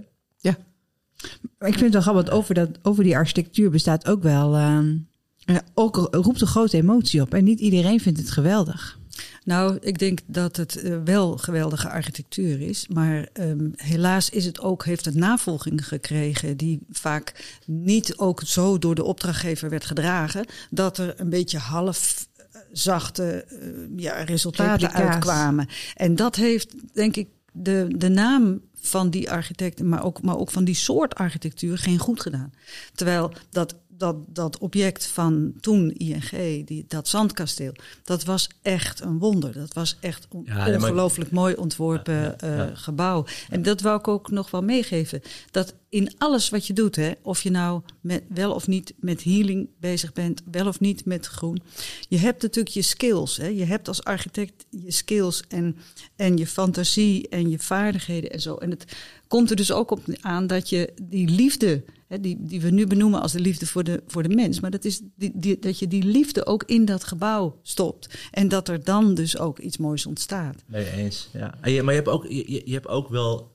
Maar 1.57 1.69
ik 1.69 1.77
vind 1.77 1.93
het 1.93 1.93
wel 1.93 2.01
grappig, 2.01 2.23
want 2.23 2.37
over, 2.37 2.53
dat, 2.55 2.69
over 2.81 3.03
die 3.03 3.15
architectuur 3.15 3.69
bestaat 3.69 4.07
ook 4.07 4.23
wel... 4.23 4.55
ehm, 4.55 4.95
ja, 5.37 5.61
ook 5.73 6.07
roept 6.11 6.41
een 6.41 6.47
grote 6.47 6.77
emotie 6.77 7.21
op. 7.21 7.33
En 7.33 7.43
niet 7.43 7.59
iedereen 7.59 7.99
vindt 7.99 8.19
het 8.19 8.31
geweldig. 8.31 8.99
Nou, 9.45 9.77
ik 9.81 9.99
denk 9.99 10.19
dat 10.25 10.55
het 10.55 10.75
eh, 10.75 10.97
wel 11.03 11.37
geweldige 11.37 11.89
architectuur 11.89 12.61
is. 12.61 12.87
Maar 12.87 13.27
ehm, 13.33 13.69
helaas 13.75 14.29
is 14.29 14.45
het 14.45 14.59
ook, 14.59 14.85
heeft 14.85 15.05
het 15.05 15.15
navolging 15.15 15.87
gekregen. 15.87 16.57
die 16.57 16.79
vaak 16.89 17.57
niet 17.65 18.17
ook 18.17 18.41
zo 18.45 18.77
door 18.77 18.95
de 18.95 19.03
opdrachtgever 19.03 19.69
werd 19.69 19.85
gedragen. 19.85 20.45
dat 20.69 20.97
er 20.97 21.13
een 21.19 21.29
beetje 21.29 21.57
half 21.57 22.27
eh, 22.35 22.61
zachte 22.71 23.43
eh, 23.43 23.57
ja, 23.95 24.23
resultaten 24.23 24.87
Replica's. 24.87 25.13
uitkwamen. 25.13 25.67
En 25.95 26.15
dat 26.15 26.35
heeft, 26.35 26.73
denk 26.93 27.15
ik, 27.15 27.27
de, 27.51 27.87
de 27.97 28.09
naam 28.09 28.61
van 28.79 29.09
die 29.09 29.31
architecten, 29.31 29.89
maar 29.89 30.03
ook, 30.03 30.21
maar 30.21 30.37
ook 30.37 30.51
van 30.51 30.63
die 30.63 30.75
soort 30.75 31.15
architectuur 31.15 31.77
geen 31.77 31.99
goed 31.99 32.21
gedaan. 32.21 32.53
Terwijl 32.95 33.31
dat, 33.49 33.75
dat, 34.03 34.15
dat 34.27 34.57
object 34.57 35.07
van 35.07 35.53
toen 35.59 35.91
ING, 35.91 36.65
die, 36.67 36.85
dat 36.87 37.07
zandkasteel, 37.07 37.71
dat 38.03 38.23
was 38.23 38.49
echt 38.61 39.01
een 39.01 39.19
wonder. 39.19 39.53
Dat 39.53 39.73
was 39.73 39.97
echt 39.99 40.27
een 40.31 40.41
Ja, 40.45 40.53
nee, 40.65 40.77
maar- 40.77 40.89
ongelooflijk 40.89 41.31
mooi 41.31 41.55
ontworpen 41.55 42.13
Ja, 42.13 42.35
ja, 42.39 42.47
ja. 42.55 42.65
eh, 42.67 42.71
gebouw. 42.73 43.25
En 43.49 43.61
dat 43.61 43.81
wou 43.81 43.99
ik 43.99 44.07
ook 44.07 44.31
nog 44.31 44.51
wel 44.51 44.61
meegeven. 44.61 45.21
Dat 45.51 45.73
in 45.93 46.11
alles 46.17 46.49
wat 46.49 46.67
je 46.67 46.73
doet, 46.73 46.95
hè, 46.95 47.11
of 47.21 47.41
je 47.41 47.49
nou 47.51 47.81
met, 48.01 48.23
wel 48.29 48.53
of 48.53 48.67
niet 48.67 48.93
met 48.99 49.23
healing 49.23 49.67
bezig 49.79 50.13
bent, 50.13 50.41
wel 50.51 50.67
of 50.67 50.79
niet 50.79 51.05
met 51.05 51.25
groen. 51.25 51.61
Je 52.09 52.17
hebt 52.17 52.41
natuurlijk 52.41 52.75
je 52.75 52.81
skills. 52.81 53.37
Hè. 53.37 53.47
Je 53.47 53.63
hebt 53.65 53.87
als 53.87 54.03
architect 54.03 54.65
je 54.69 54.91
skills 54.91 55.43
en, 55.47 55.75
en 56.15 56.37
je 56.37 56.47
fantasie 56.47 57.27
en 57.29 57.49
je 57.49 57.59
vaardigheden 57.59 58.29
en 58.31 58.41
zo. 58.41 58.55
En 58.55 58.69
het 58.69 58.85
komt 59.27 59.49
er 59.49 59.55
dus 59.55 59.71
ook 59.71 59.91
op 59.91 60.01
aan 60.21 60.47
dat 60.47 60.69
je 60.69 60.93
die 61.01 61.29
liefde, 61.29 61.83
hè, 62.07 62.19
die, 62.19 62.37
die 62.39 62.61
we 62.61 62.69
nu 62.69 62.87
benoemen 62.87 63.21
als 63.21 63.31
de 63.31 63.39
liefde 63.39 63.65
voor 63.65 63.83
de, 63.83 64.03
voor 64.07 64.23
de 64.23 64.35
mens, 64.35 64.59
maar 64.59 64.71
dat 64.71 64.85
is 64.85 65.01
die, 65.15 65.31
die, 65.33 65.59
dat 65.59 65.79
je 65.79 65.87
die 65.87 66.03
liefde 66.03 66.45
ook 66.45 66.63
in 66.63 66.85
dat 66.85 67.03
gebouw 67.03 67.59
stopt. 67.61 68.09
En 68.31 68.47
dat 68.47 68.67
er 68.67 68.83
dan 68.83 69.13
dus 69.13 69.37
ook 69.37 69.59
iets 69.59 69.77
moois 69.77 70.05
ontstaat. 70.05 70.63
Nee, 70.67 70.91
eens. 70.91 71.29
Ja. 71.33 71.53
Maar 71.61 71.69
je 71.71 71.81
hebt, 71.81 72.07
ook, 72.07 72.25
je- 72.27 72.61
je 72.65 72.73
hebt 72.73 72.87
ook 72.87 73.09
wel. 73.09 73.51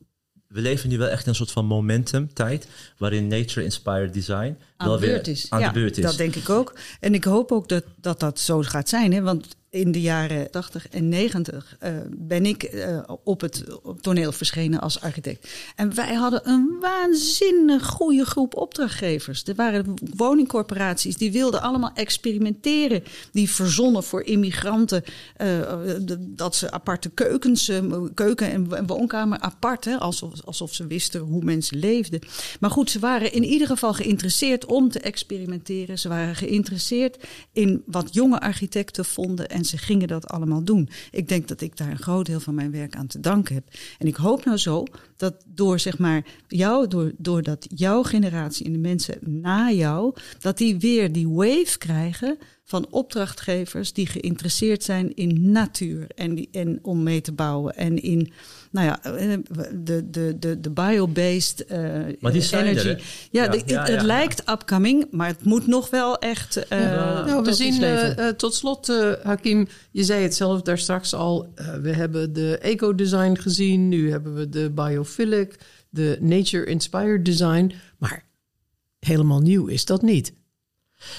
We 0.49 0.61
leven 0.61 0.89
nu 0.89 0.99
wel 0.99 1.09
echt 1.09 1.23
in 1.23 1.29
een 1.29 1.35
soort 1.35 1.51
van 1.51 1.67
momentum 1.67 2.33
tijd. 2.33 2.69
waarin 2.99 3.27
nature-inspired 3.27 4.13
design. 4.13 4.59
Aan 4.79 4.93
de 4.93 5.07
beurt 5.07 5.27
is. 5.27 5.47
Aan 5.51 5.61
ja, 5.61 5.67
de 5.67 5.73
beurt 5.73 5.99
is. 5.99 6.05
Dat 6.05 6.17
denk 6.17 6.35
ik 6.35 6.49
ook. 6.49 6.75
En 7.01 7.15
ik 7.15 7.25
hoop 7.25 7.53
ook 7.53 7.69
dat 7.69 7.85
dat, 8.01 8.21
dat 8.21 8.41
zo 8.41 8.63
gaat 8.63 8.89
zijn. 8.89 9.13
Hè? 9.13 9.23
Want 9.23 9.57
in 9.71 9.93
de 9.93 10.01
jaren 10.01 10.51
80 10.51 10.89
en 10.89 11.09
90 11.09 11.77
eh, 11.79 11.93
ben 12.11 12.47
ik 12.47 12.63
eh, 12.63 13.01
op 13.25 13.41
het 13.41 13.65
toneel 14.01 14.33
verschenen 14.33 14.81
als 14.81 15.01
architect. 15.01 15.49
En 15.77 15.95
wij 15.95 16.15
hadden 16.15 16.49
een 16.49 16.77
waanzinnig 16.81 17.87
goede 17.87 18.25
groep 18.25 18.57
opdrachtgevers. 18.57 19.45
Er 19.45 19.55
waren 19.55 19.95
woningcorporaties 20.17 21.17
die 21.17 21.33
wilden 21.33 21.63
allemaal 21.63 21.91
experimenteren. 21.95 23.03
Die 23.33 23.51
verzonnen 23.51 24.03
voor 24.03 24.23
immigranten 24.23 25.05
eh, 25.37 25.59
dat 26.19 26.57
ze 26.57 26.71
aparte 26.71 27.11
keukens, 27.11 27.71
keuken 28.15 28.51
en 28.51 28.87
woonkamer 28.87 29.39
apart, 29.41 29.85
hè, 29.85 29.97
alsof, 29.97 30.33
alsof 30.45 30.75
ze 30.75 30.87
wisten 30.87 31.21
hoe 31.21 31.45
mensen 31.45 31.79
leefden. 31.79 32.21
Maar 32.61 32.71
goed, 32.71 32.91
ze 32.91 32.99
waren 32.99 33.33
in 33.33 33.45
ieder 33.45 33.67
geval 33.67 33.95
geïnteresseerd 33.95 34.67
om 34.69 34.89
te 34.91 35.01
experimenteren. 35.01 35.99
Ze 35.99 36.09
waren 36.09 36.35
geïnteresseerd 36.35 37.27
in 37.53 37.83
wat 37.87 38.15
jonge 38.15 38.41
architecten 38.41 39.05
vonden 39.05 39.49
en 39.49 39.65
ze 39.65 39.79
gingen 39.79 40.09
dat 40.09 40.27
allemaal 40.27 40.65
doen. 40.65 40.89
Ik 41.11 41.29
denk 41.29 41.49
dat 41.49 41.61
ik 41.61 41.77
daar 41.77 41.91
een 41.91 41.99
groot 41.99 42.27
deel 42.27 42.41
van 42.41 42.55
mijn 42.55 42.71
werk 42.71 42.97
aan 42.97 43.07
te 43.07 43.21
danken 43.21 43.55
heb. 43.55 43.65
En 43.99 44.07
ik 44.07 44.17
hoop 44.17 44.45
nou 44.45 44.57
zo 44.57 44.85
dat 45.17 45.35
door 45.47 45.79
zeg 45.79 45.99
maar 45.99 46.25
jou, 46.49 46.89
door, 46.89 47.13
doordat 47.17 47.67
jouw 47.75 48.03
generatie 48.03 48.67
en 48.67 48.73
de 48.73 48.79
mensen 48.79 49.19
na 49.21 49.71
jou, 49.71 50.15
dat 50.39 50.59
die 50.59 50.79
weer 50.79 51.13
die 51.13 51.29
wave 51.29 51.79
krijgen 51.79 52.39
van 52.69 52.87
opdrachtgevers 52.91 53.93
die 53.93 54.07
geïnteresseerd 54.07 54.83
zijn 54.85 55.15
in 55.15 55.51
natuur 55.51 56.07
en, 56.15 56.35
die, 56.35 56.49
en 56.53 56.79
om 56.83 57.03
mee 57.03 57.21
te 57.21 57.33
bouwen 57.33 57.77
en 57.77 58.03
in 58.03 58.33
nou 58.71 58.87
ja, 58.87 59.03
eh, 59.05 59.39
de, 59.75 60.11
de, 60.11 60.37
de, 60.39 60.61
de 60.61 60.71
bio-based 60.71 61.65
eh, 61.65 61.79
Maar 62.21 62.33
die 62.33 62.43
zijn 62.43 62.65
er, 62.65 62.71
energy. 62.71 62.89
hè? 62.89 62.93
ja, 63.31 63.45
Ja, 63.45 63.49
de- 63.51 63.63
ja, 63.67 63.81
het 63.85 64.01
ja. 64.01 64.07
lijkt 64.07 64.51
upcoming, 64.51 65.07
maar 65.11 65.29
het 65.29 65.45
moet 65.45 65.67
nog 65.67 65.91
wel 65.91 66.19
echt. 66.19 66.57
eh 66.69 66.79
nou, 66.81 67.43
we 67.45 67.53
zien 67.53 68.37
tot 68.37 68.55
slot, 68.55 68.89
eh, 68.89 69.13
Hakim, 69.23 69.67
je 69.91 70.05
zei 70.05 70.23
het 70.23 70.35
zelf 70.35 70.63
daar 70.63 70.79
straks 70.79 71.15
al. 71.15 71.53
we 71.83 71.91
hebben 71.93 72.33
de 72.33 72.59
eco-design 72.59 73.35
gezien, 73.37 73.89
nu 73.89 74.11
hebben 74.11 74.35
we 74.35 74.49
de 74.49 74.71
biophilic, 74.71 75.57
de 75.91 76.19
nature-inspired 76.21 77.25
design. 77.25 77.73
Maar 77.99 78.25
helemaal 78.99 79.41
nieuw 79.41 79.67
is 79.67 79.85
dat 79.85 80.03
niet. 80.03 80.33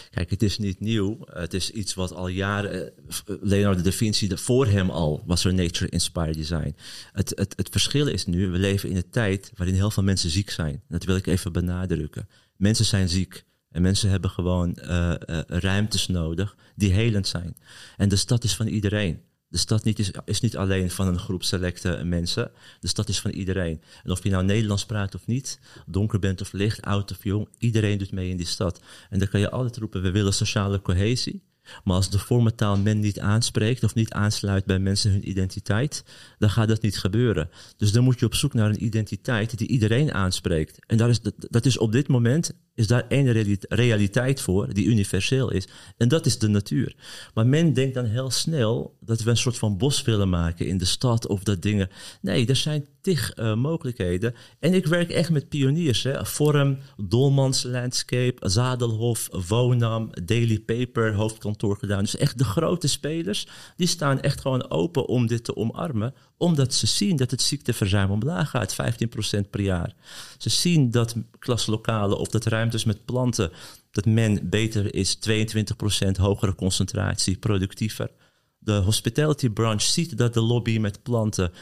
Kijk, 0.10 0.30
het 0.30 0.44
is 0.44 0.58
niet 0.58 0.80
nieuw. 0.80 1.18
Het 1.26 1.54
is 1.54 1.72
iets 1.72 1.94
wat 1.94 2.14
al 2.14 2.28
jaren. 2.28 2.88
eh, 2.88 3.36
Leonardo 3.42 3.82
da 3.82 3.92
Vinci, 3.92 4.38
voor 4.38 4.68
hem 4.68 4.90
al, 4.90 5.24
was 5.26 5.46
er 5.46 5.54
nature-inspired 5.54 6.36
design. 6.36 6.76
Het, 7.12 7.32
het, 7.36 7.54
het 7.56 7.70
verschil 7.70 8.08
is 8.08 8.26
nu, 8.26 8.50
we 8.50 8.58
leven 8.58 8.90
in 8.90 8.96
een 8.96 9.10
tijd 9.10 9.52
waarin 9.56 9.76
heel 9.76 9.92
veel 9.92 10.04
mensen 10.04 10.30
ziek 10.30 10.50
zijn. 10.50 10.84
Dat 10.88 11.04
wil 11.04 11.16
ik 11.16 11.28
even 11.28 11.52
benadrukken. 11.52 12.28
Mensen 12.56 12.86
zijn 12.86 13.10
ziek. 13.10 13.44
En 13.72 13.82
mensen 13.82 14.10
hebben 14.10 14.30
gewoon 14.30 14.76
eh, 14.76 15.14
eh, 15.14 15.40
ruimtes 15.48 16.08
nodig 16.08 16.56
die 16.76 16.94
helend 16.94 17.28
zijn. 17.28 17.58
En 17.98 18.10
de 18.10 18.16
stad 18.16 18.44
is 18.44 18.56
van 18.56 18.68
iedereen. 18.68 19.22
De 19.50 19.58
stad 19.58 19.84
niet 19.84 20.00
is, 20.00 20.12
is 20.26 20.42
niet 20.42 20.58
alleen 20.58 20.92
van 20.92 21.08
een 21.08 21.20
groep 21.20 21.44
selecte 21.44 22.02
mensen. 22.04 22.52
De 22.80 22.88
stad 22.88 23.10
is 23.10 23.20
van 23.20 23.32
iedereen. 23.32 23.82
En 24.04 24.12
of 24.12 24.24
je 24.24 24.30
nou 24.30 24.44
Nederlands 24.44 24.86
praat 24.86 25.16
of 25.16 25.26
niet, 25.26 25.60
donker 25.86 26.20
bent 26.20 26.42
of 26.42 26.52
licht, 26.52 26.82
oud 26.82 27.12
of 27.12 27.24
jong, 27.24 27.48
iedereen 27.58 27.98
doet 27.98 28.12
mee 28.12 28.30
in 28.30 28.38
die 28.38 28.46
stad. 28.46 28.82
En 29.10 29.20
dan 29.20 29.28
kan 29.28 29.40
je 29.40 29.50
altijd 29.50 29.78
roepen, 29.78 30.02
we 30.02 30.12
willen 30.12 30.34
sociale 30.34 30.82
cohesie. 30.82 31.48
Maar 31.84 31.96
als 31.96 32.10
de 32.10 32.20
vormentaal 32.20 32.78
men 32.78 33.00
niet 33.00 33.20
aanspreekt 33.20 33.84
of 33.84 33.96
niet 33.96 34.12
aansluit 34.12 34.66
bij 34.66 34.80
mensen 34.80 35.12
hun 35.12 35.30
identiteit, 35.30 36.04
dan 36.38 36.50
gaat 36.50 36.68
dat 36.68 36.82
niet 36.82 36.98
gebeuren. 36.98 37.50
Dus 37.78 37.92
dan 37.92 38.04
moet 38.04 38.20
je 38.20 38.26
op 38.26 38.36
zoek 38.36 38.54
naar 38.54 38.70
een 38.70 38.84
identiteit 38.84 39.58
die 39.58 39.68
iedereen 39.68 40.14
aanspreekt. 40.14 40.86
En 40.86 40.98
daar 40.98 41.10
is, 41.10 41.22
dat, 41.22 41.34
dat 41.38 41.66
is 41.66 41.78
op 41.78 41.92
dit 41.92 42.08
moment 42.08 42.52
is 42.80 42.88
daar 42.88 43.06
één 43.08 43.32
reali- 43.32 43.58
realiteit 43.70 44.42
voor 44.42 44.74
die 44.74 44.86
universeel 44.86 45.52
is. 45.52 45.68
En 45.98 46.08
dat 46.08 46.26
is 46.26 46.40
de 46.40 46.48
natuur. 46.48 46.96
Maar 47.34 47.48
men 47.48 47.74
denkt 47.74 47.94
dan 47.94 48.06
heel 48.06 48.32
snel 48.32 48.98
dat 49.00 49.22
we 49.22 49.30
een 49.30 49.38
soort 49.38 49.58
van 49.58 49.78
bos 49.78 50.02
willen 50.02 50.30
maken 50.30 50.68
in 50.68 50.78
de 50.78 50.86
stad 50.86 51.28
of 51.28 51.44
dat 51.44 51.62
dingen. 51.62 51.90
Nee, 52.22 52.48
er 52.48 52.56
zijn 52.56 52.86
tig 53.02 53.32
eh, 53.34 53.56
mogelijkheden. 53.56 54.36
En 54.60 54.74
ik 54.74 54.86
werk 54.86 55.10
echt 55.10 55.30
met 55.30 55.50
pioniers. 55.50 56.04
Hè. 56.04 56.26
Vorm, 56.26 56.78
Dolmans 56.98 57.64
Landscape, 57.64 58.50
Zadelhof, 58.50 59.30
Wonam, 59.48 60.10
Daily 60.24 60.60
Paper, 60.60 61.14
hoofdkantoor 61.14 61.78
gedaan. 61.78 62.04
Dus 62.04 62.18
echt 62.18 62.38
de 62.38 62.44
grote 62.44 62.88
spelers, 62.88 63.48
die 63.76 63.88
staan 63.88 64.22
echt 64.22 64.42
gewoon 64.42 64.70
open 64.70 65.08
om 65.08 65.28
dit 65.28 65.44
te 65.44 65.56
omarmen. 65.56 66.14
Omdat 66.40 66.74
ze 66.74 66.88
zien 66.88 67.16
dat 67.16 67.32
het 67.32 67.42
ziekteverzuim 67.42 68.12
omlaag 68.12 68.50
gaat, 68.50 68.76
15% 68.76 69.50
per 69.50 69.62
jaar. 69.62 69.94
Ze 70.38 70.50
zien 70.50 70.92
dat 70.92 71.16
klaslokalen 71.40 72.18
of 72.18 72.28
dat 72.28 72.46
ruimtes 72.46 72.84
met 72.84 73.06
planten, 73.06 73.52
dat 73.92 74.06
men 74.06 74.50
beter 74.50 74.96
is, 74.96 75.18
22% 75.30 76.12
hogere 76.20 76.56
concentratie, 76.56 77.38
productiever. 77.38 78.12
De 78.60 78.74
hospitality 78.74 79.50
branch 79.50 79.82
ziet 79.82 80.18
dat 80.18 80.34
de 80.34 80.42
lobby 80.42 80.78
met 80.78 81.04
planten 81.04 81.52
36% 81.52 81.54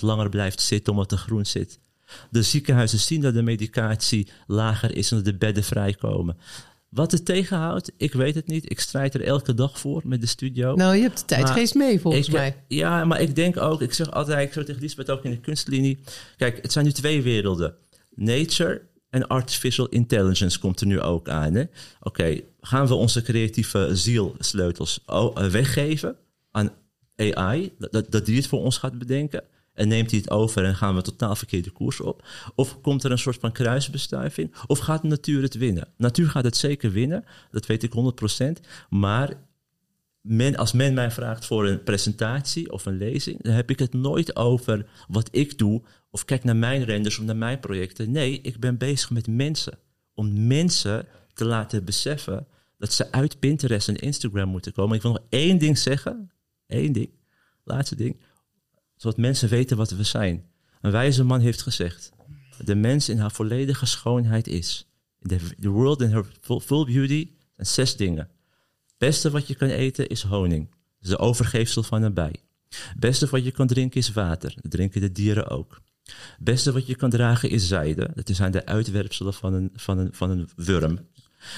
langer 0.00 0.28
blijft 0.28 0.60
zitten 0.60 0.92
omdat 0.92 1.12
er 1.12 1.18
groen 1.18 1.46
zit. 1.46 1.78
De 2.30 2.42
ziekenhuizen 2.42 2.98
zien 2.98 3.20
dat 3.20 3.34
de 3.34 3.42
medicatie 3.42 4.28
lager 4.46 4.96
is 4.96 5.10
en 5.10 5.16
dat 5.16 5.24
de 5.24 5.34
bedden 5.34 5.64
vrijkomen. 5.64 6.36
Wat 6.88 7.12
het 7.12 7.24
tegenhoudt, 7.24 7.92
ik 7.96 8.12
weet 8.12 8.34
het 8.34 8.46
niet. 8.46 8.70
Ik 8.70 8.80
strijd 8.80 9.14
er 9.14 9.22
elke 9.22 9.54
dag 9.54 9.78
voor 9.80 10.02
met 10.04 10.20
de 10.20 10.26
studio. 10.26 10.74
Nou, 10.74 10.96
je 10.96 11.02
hebt 11.02 11.18
de 11.18 11.24
tijdgeest 11.24 11.74
mee 11.74 12.00
volgens 12.00 12.26
Ik- 12.26 12.32
mij. 12.32 12.64
Ja, 12.68 13.04
maar 13.04 13.20
ik 13.20 13.34
denk 13.34 13.56
ook, 13.56 13.80
ik 13.82 13.92
zeg 13.92 14.10
altijd, 14.10 14.46
ik 14.46 14.52
zeg 14.52 14.64
tegen 14.64 14.80
Lisbeth 14.80 15.10
ook 15.10 15.24
in 15.24 15.30
de 15.30 15.40
kunstlinie. 15.40 15.98
Kijk, 16.36 16.62
het 16.62 16.72
zijn 16.72 16.84
nu 16.84 16.92
twee 16.92 17.22
werelden. 17.22 17.74
Nature 18.14 18.82
en 19.10 19.26
artificial 19.26 19.86
intelligence 19.88 20.58
komt 20.58 20.80
er 20.80 20.86
nu 20.86 21.00
ook 21.00 21.28
aan. 21.28 21.68
Oké, 22.00 22.40
gaan 22.60 22.86
we 22.86 22.94
onze 22.94 23.22
creatieve 23.22 23.88
zielsleutels 23.92 25.00
o- 25.06 25.32
eh, 25.32 25.46
weggeven 25.46 26.16
aan 26.50 26.70
AI, 27.16 27.72
dat, 27.78 27.92
dat, 27.92 28.10
dat 28.10 28.26
die 28.26 28.36
het 28.36 28.46
voor 28.46 28.60
ons 28.62 28.78
gaat 28.78 28.98
bedenken? 28.98 29.44
En 29.76 29.88
neemt 29.88 30.10
hij 30.10 30.20
het 30.20 30.30
over 30.30 30.64
en 30.64 30.76
gaan 30.76 30.94
we 30.94 31.02
totaal 31.02 31.36
verkeerde 31.36 31.70
koers 31.70 32.00
op? 32.00 32.26
Of 32.54 32.80
komt 32.80 33.04
er 33.04 33.10
een 33.10 33.18
soort 33.18 33.38
van 33.40 33.52
kruisbestuiving? 33.52 34.54
Of 34.66 34.78
gaat 34.78 35.02
de 35.02 35.08
natuur 35.08 35.42
het 35.42 35.54
winnen? 35.54 35.88
Natuur 35.96 36.28
gaat 36.28 36.44
het 36.44 36.56
zeker 36.56 36.92
winnen, 36.92 37.24
dat 37.50 37.66
weet 37.66 37.82
ik 37.82 37.92
100%. 38.60 38.66
Maar 38.88 39.34
men, 40.20 40.56
als 40.56 40.72
men 40.72 40.94
mij 40.94 41.10
vraagt 41.10 41.46
voor 41.46 41.66
een 41.66 41.82
presentatie 41.82 42.72
of 42.72 42.86
een 42.86 42.96
lezing, 42.96 43.42
dan 43.42 43.52
heb 43.52 43.70
ik 43.70 43.78
het 43.78 43.92
nooit 43.92 44.36
over 44.36 44.86
wat 45.08 45.28
ik 45.32 45.58
doe. 45.58 45.82
Of 46.10 46.24
kijk 46.24 46.44
naar 46.44 46.56
mijn 46.56 46.84
renders 46.84 47.18
of 47.18 47.24
naar 47.24 47.36
mijn 47.36 47.60
projecten. 47.60 48.10
Nee, 48.10 48.40
ik 48.40 48.60
ben 48.60 48.78
bezig 48.78 49.10
met 49.10 49.26
mensen. 49.26 49.78
Om 50.14 50.46
mensen 50.46 51.06
te 51.34 51.44
laten 51.44 51.84
beseffen 51.84 52.46
dat 52.78 52.92
ze 52.92 53.12
uit 53.12 53.38
Pinterest 53.38 53.88
en 53.88 53.96
Instagram 53.96 54.48
moeten 54.48 54.72
komen. 54.72 54.96
Ik 54.96 55.02
wil 55.02 55.12
nog 55.12 55.22
één 55.28 55.58
ding 55.58 55.78
zeggen. 55.78 56.30
Eén 56.66 56.92
ding. 56.92 57.10
Laatste 57.64 57.96
ding. 57.96 58.16
Zodat 58.96 59.16
mensen 59.16 59.48
weten 59.48 59.76
wat 59.76 59.90
we 59.90 60.02
zijn. 60.02 60.44
Een 60.80 60.90
wijze 60.90 61.24
man 61.24 61.40
heeft 61.40 61.62
gezegd. 61.62 62.10
De 62.64 62.74
mens 62.74 63.08
in 63.08 63.18
haar 63.18 63.32
volledige 63.32 63.86
schoonheid 63.86 64.46
is. 64.46 64.86
The, 65.20 65.70
world 65.70 66.00
in 66.00 66.10
her 66.10 66.24
full, 66.40 66.84
beauty 66.84 67.30
zijn 67.52 67.66
zes 67.66 67.96
dingen. 67.96 68.28
Beste 68.98 69.30
wat 69.30 69.46
je 69.46 69.54
kan 69.54 69.68
eten 69.68 70.06
is 70.06 70.22
honing. 70.22 70.70
De 70.98 71.18
overgeefsel 71.18 71.82
van 71.82 72.02
een 72.02 72.14
bij. 72.14 72.34
Beste 72.96 73.26
wat 73.26 73.44
je 73.44 73.50
kan 73.50 73.66
drinken 73.66 74.00
is 74.00 74.12
water. 74.12 74.54
Dat 74.62 74.70
drinken 74.70 75.00
de 75.00 75.12
dieren 75.12 75.48
ook. 75.48 75.80
Beste 76.38 76.72
wat 76.72 76.86
je 76.86 76.94
kan 76.94 77.10
dragen 77.10 77.50
is 77.50 77.68
zijde. 77.68 78.10
Dat 78.14 78.28
zijn 78.32 78.52
de 78.52 78.66
uitwerpselen 78.66 79.34
van 79.34 79.52
een, 79.52 79.70
van 79.74 79.98
een, 79.98 80.08
van 80.12 80.30
een 80.30 80.48
wurm. 80.56 80.98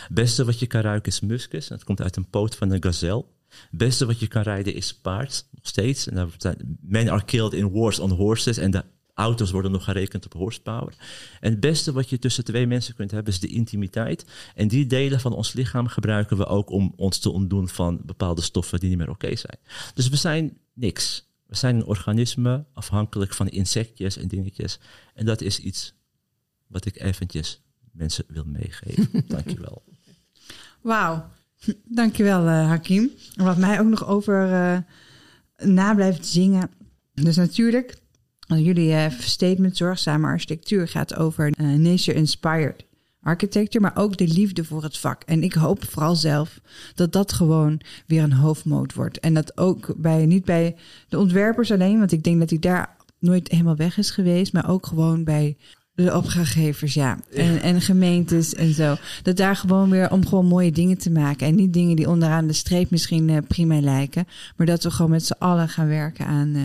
Beste 0.09 0.45
wat 0.45 0.59
je 0.59 0.67
kan 0.67 0.81
ruiken 0.81 1.13
is 1.13 1.21
muskus. 1.21 1.69
Dat 1.69 1.85
komt 1.85 2.01
uit 2.01 2.17
een 2.17 2.31
poot 2.31 2.57
van 2.57 2.71
een 2.71 2.83
gazel. 2.83 3.37
Beste 3.71 4.07
wat 4.07 4.21
je 4.21 4.27
kan 4.27 4.43
rijden 4.43 4.75
is 4.75 4.95
paard. 4.95 5.47
Nog 5.51 5.67
steeds. 5.67 6.09
En 6.09 6.15
daar 6.39 6.57
men 6.81 7.09
are 7.09 7.25
killed 7.25 7.53
in 7.53 7.71
wars 7.71 7.99
on 7.99 8.11
horses. 8.11 8.57
En 8.57 8.71
de 8.71 8.85
Auto's 9.19 9.51
worden 9.51 9.71
nog 9.71 9.85
gerekend 9.85 10.25
op 10.25 10.33
horsepower. 10.33 10.95
En 11.41 11.51
het 11.51 11.61
beste 11.61 11.93
wat 11.93 12.09
je 12.09 12.19
tussen 12.19 12.45
twee 12.45 12.67
mensen 12.67 12.95
kunt 12.95 13.11
hebben 13.11 13.33
is 13.33 13.41
de 13.41 13.49
intimiteit. 13.49 14.25
En 14.55 14.69
die 14.69 14.87
delen 14.87 15.21
van 15.21 15.33
ons 15.33 15.53
lichaam 15.53 15.87
gebruiken 15.87 16.37
we 16.37 16.47
ook 16.47 16.71
om 16.71 16.93
ons 16.97 17.19
te 17.19 17.31
ontdoen 17.31 17.69
van 17.69 18.01
bepaalde 18.05 18.41
stoffen 18.41 18.81
die 18.81 18.89
niet 18.89 18.99
meer 18.99 19.11
oké 19.11 19.37
zijn. 19.37 19.59
Dus 19.95 20.09
we 20.09 20.17
zijn 20.17 20.59
niks. 20.73 21.27
We 21.47 21.57
zijn 21.57 21.77
een 21.77 21.85
organisme 21.85 22.65
afhankelijk 22.73 23.35
van 23.35 23.49
insectjes 23.49 24.17
en 24.17 24.29
dingetjes. 24.29 24.79
En 25.15 25.27
dat 25.27 25.41
is 25.41 25.59
iets 25.59 25.95
wat 26.67 26.85
ik 26.85 27.01
eventjes 27.01 27.63
mensen 27.93 28.25
wil 28.29 28.45
meegeven. 28.45 29.25
Dankjewel. 29.27 29.83
Wauw. 30.81 31.31
Dankjewel, 31.85 32.45
uh, 32.45 32.67
Hakim. 32.67 33.11
Wat 33.35 33.57
mij 33.57 33.81
ook 33.81 33.89
nog 33.89 34.07
over 34.07 34.51
uh, 34.51 34.79
na 35.69 35.95
blijft 35.95 36.27
zingen. 36.27 36.71
Dus 37.15 37.37
natuurlijk, 37.37 37.97
jullie 38.47 38.91
uh, 38.91 39.11
statement 39.11 39.77
zorgzame 39.77 40.27
architectuur 40.27 40.89
gaat 40.89 41.17
over 41.17 41.53
nature-inspired 41.79 42.87
architecture, 43.23 43.81
maar 43.81 43.97
ook 43.97 44.17
de 44.17 44.29
liefde 44.29 44.65
voor 44.65 44.83
het 44.83 44.99
vak. 44.99 45.23
En 45.23 45.43
ik 45.43 45.53
hoop 45.53 45.85
vooral 45.85 46.17
zelf 46.17 46.61
dat 46.95 47.13
dat 47.13 47.33
gewoon 47.33 47.81
weer 48.07 48.23
een 48.23 48.33
hoofdmoot 48.33 48.95
wordt. 48.95 49.21
En 49.21 49.35
dat 49.35 49.59
ook 49.59 49.95
bij, 49.97 50.27
niet 50.27 50.45
bij 50.45 50.77
de 51.09 51.19
ontwerpers 51.19 51.71
alleen, 51.71 51.99
want 51.99 52.13
ik 52.13 52.25
denk 52.25 52.39
dat 52.39 52.51
hij 52.51 52.59
daar 52.59 52.97
nooit 53.19 53.49
helemaal 53.49 53.77
weg 53.77 53.99
is 53.99 54.11
geweest, 54.11 54.53
maar 54.53 54.69
ook 54.69 54.87
gewoon 54.87 55.25
bij 55.25 55.57
de 56.05 56.17
opdrachtgevers, 56.17 56.95
ja. 56.95 57.19
En, 57.35 57.63
en 57.63 57.81
gemeentes 57.81 58.55
en 58.55 58.75
zo. 58.75 58.97
Dat 59.23 59.37
daar 59.37 59.57
gewoon 59.57 59.91
weer 59.91 60.11
om 60.11 60.27
gewoon 60.27 60.47
mooie 60.47 60.73
dingen 60.73 60.99
te 60.99 61.11
maken. 61.11 61.47
En 61.47 61.55
niet 61.55 61.73
dingen 61.73 61.97
die 61.97 62.09
onderaan 62.09 62.47
de 62.47 62.53
streep 62.53 62.91
misschien 62.91 63.29
uh, 63.29 63.37
prima 63.49 63.81
lijken. 63.81 64.27
Maar 64.57 64.67
dat 64.67 64.83
we 64.83 64.91
gewoon 64.91 65.11
met 65.11 65.27
z'n 65.27 65.37
allen 65.39 65.69
gaan 65.69 65.89
werken 65.89 66.27
aan 66.27 66.49
uh, 66.57 66.63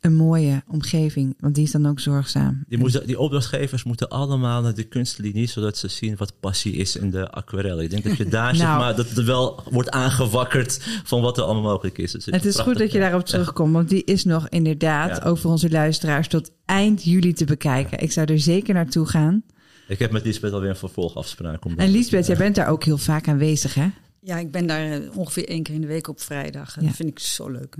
een 0.00 0.14
mooie 0.14 0.62
omgeving. 0.66 1.34
Want 1.38 1.54
die 1.54 1.64
is 1.64 1.70
dan 1.70 1.86
ook 1.86 2.00
zorgzaam. 2.00 2.64
Die, 2.68 2.78
moeten, 2.78 3.06
die 3.06 3.18
opdrachtgevers 3.18 3.84
moeten 3.84 4.08
allemaal 4.08 4.62
naar 4.62 4.74
de 4.74 4.84
kunstlinie, 4.84 5.46
zodat 5.46 5.76
ze 5.76 5.88
zien 5.88 6.16
wat 6.16 6.40
passie 6.40 6.72
is 6.72 6.96
in 6.96 7.10
de 7.10 7.30
aquarellen. 7.30 7.84
Ik 7.84 7.90
denk 7.90 8.04
dat 8.04 8.16
je 8.16 8.28
daar 8.38 8.42
nou, 8.42 8.56
zeg 8.56 8.66
maar, 8.66 8.96
dat 8.96 9.10
er 9.10 9.24
wel 9.24 9.62
wordt 9.70 9.90
aangewakkerd 9.90 11.00
van 11.04 11.20
wat 11.20 11.38
er 11.38 11.44
allemaal 11.44 11.62
mogelijk 11.62 11.98
is. 11.98 12.12
Dus 12.12 12.24
het 12.24 12.44
is 12.44 12.58
goed 12.58 12.78
dat 12.78 12.92
je 12.92 12.98
daarop 12.98 13.24
terugkomt, 13.24 13.72
want 13.72 13.88
die 13.88 14.04
is 14.04 14.24
nog 14.24 14.48
inderdaad 14.48 15.16
ja. 15.16 15.22
over 15.22 15.50
onze 15.50 15.70
luisteraars 15.70 16.28
tot 16.28 16.50
eind 16.64 17.04
juli 17.04 17.32
te 17.32 17.44
bekijken. 17.44 17.98
Ik 17.98 18.12
zou 18.12 18.32
er 18.32 18.40
zeker 18.40 18.74
naartoe 18.74 19.06
gaan. 19.06 19.42
Ik 19.88 19.98
heb 19.98 20.10
met 20.10 20.24
Lisbeth 20.24 20.52
alweer 20.52 20.70
een 20.70 20.76
vervolgafspraak. 20.76 21.64
Om 21.64 21.74
en 21.76 21.90
Lisbeth, 21.90 22.26
jij 22.26 22.36
bent 22.36 22.54
daar 22.54 22.68
ook 22.68 22.84
heel 22.84 22.98
vaak 22.98 23.28
aanwezig, 23.28 23.74
hè? 23.74 23.88
Ja, 24.20 24.38
ik 24.38 24.50
ben 24.50 24.66
daar 24.66 25.00
ongeveer 25.14 25.48
één 25.48 25.62
keer 25.62 25.74
in 25.74 25.80
de 25.80 25.86
week 25.86 26.08
op 26.08 26.20
vrijdag. 26.20 26.74
Ja. 26.74 26.86
Dat 26.86 26.96
vind 26.96 27.08
ik 27.08 27.18
zo 27.18 27.48
leuk 27.48 27.76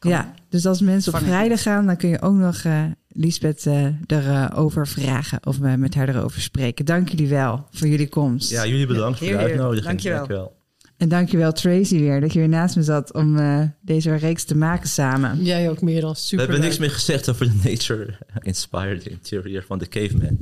ja, 0.00 0.34
dus 0.48 0.66
als 0.66 0.80
mensen 0.80 1.14
op 1.14 1.20
vrijdag 1.20 1.62
gaan, 1.62 1.86
dan 1.86 1.96
kun 1.96 2.08
je 2.08 2.20
ook 2.20 2.34
nog 2.34 2.64
uh, 2.64 2.84
Lisbeth 3.08 3.64
uh, 3.66 3.86
erover 4.06 4.82
uh, 4.82 4.92
vragen 4.92 5.38
of 5.46 5.58
we 5.58 5.76
met 5.76 5.94
haar 5.94 6.08
erover 6.08 6.40
spreken. 6.40 6.84
Dank 6.84 7.08
jullie 7.08 7.28
wel 7.28 7.66
voor 7.70 7.88
jullie 7.88 8.08
komst. 8.08 8.50
Ja, 8.50 8.66
jullie 8.66 8.86
bedankt 8.86 9.18
voor 9.18 9.26
de 9.26 9.36
uitnodiging. 9.36 9.86
Dankjewel. 9.86 10.18
Dankjewel. 10.18 10.56
En 10.98 11.08
dankjewel 11.08 11.52
Tracy 11.52 11.98
weer, 11.98 12.20
dat 12.20 12.32
je 12.32 12.38
weer 12.38 12.48
naast 12.48 12.76
me 12.76 12.82
zat 12.82 13.12
om 13.12 13.38
uh, 13.38 13.62
deze 13.80 14.14
reeks 14.14 14.44
te 14.44 14.56
maken 14.56 14.88
samen. 14.88 15.44
Jij 15.44 15.70
ook 15.70 15.82
meer 15.82 16.00
dan 16.00 16.16
super. 16.16 16.36
We 16.36 16.42
hebben 16.42 16.68
niks 16.68 16.78
meer 16.80 16.90
gezegd 16.90 17.30
over 17.30 17.46
de 17.46 17.68
nature-inspired 17.68 19.06
interior 19.06 19.64
van 19.66 19.78
de 19.78 19.88
caveman. 19.88 20.38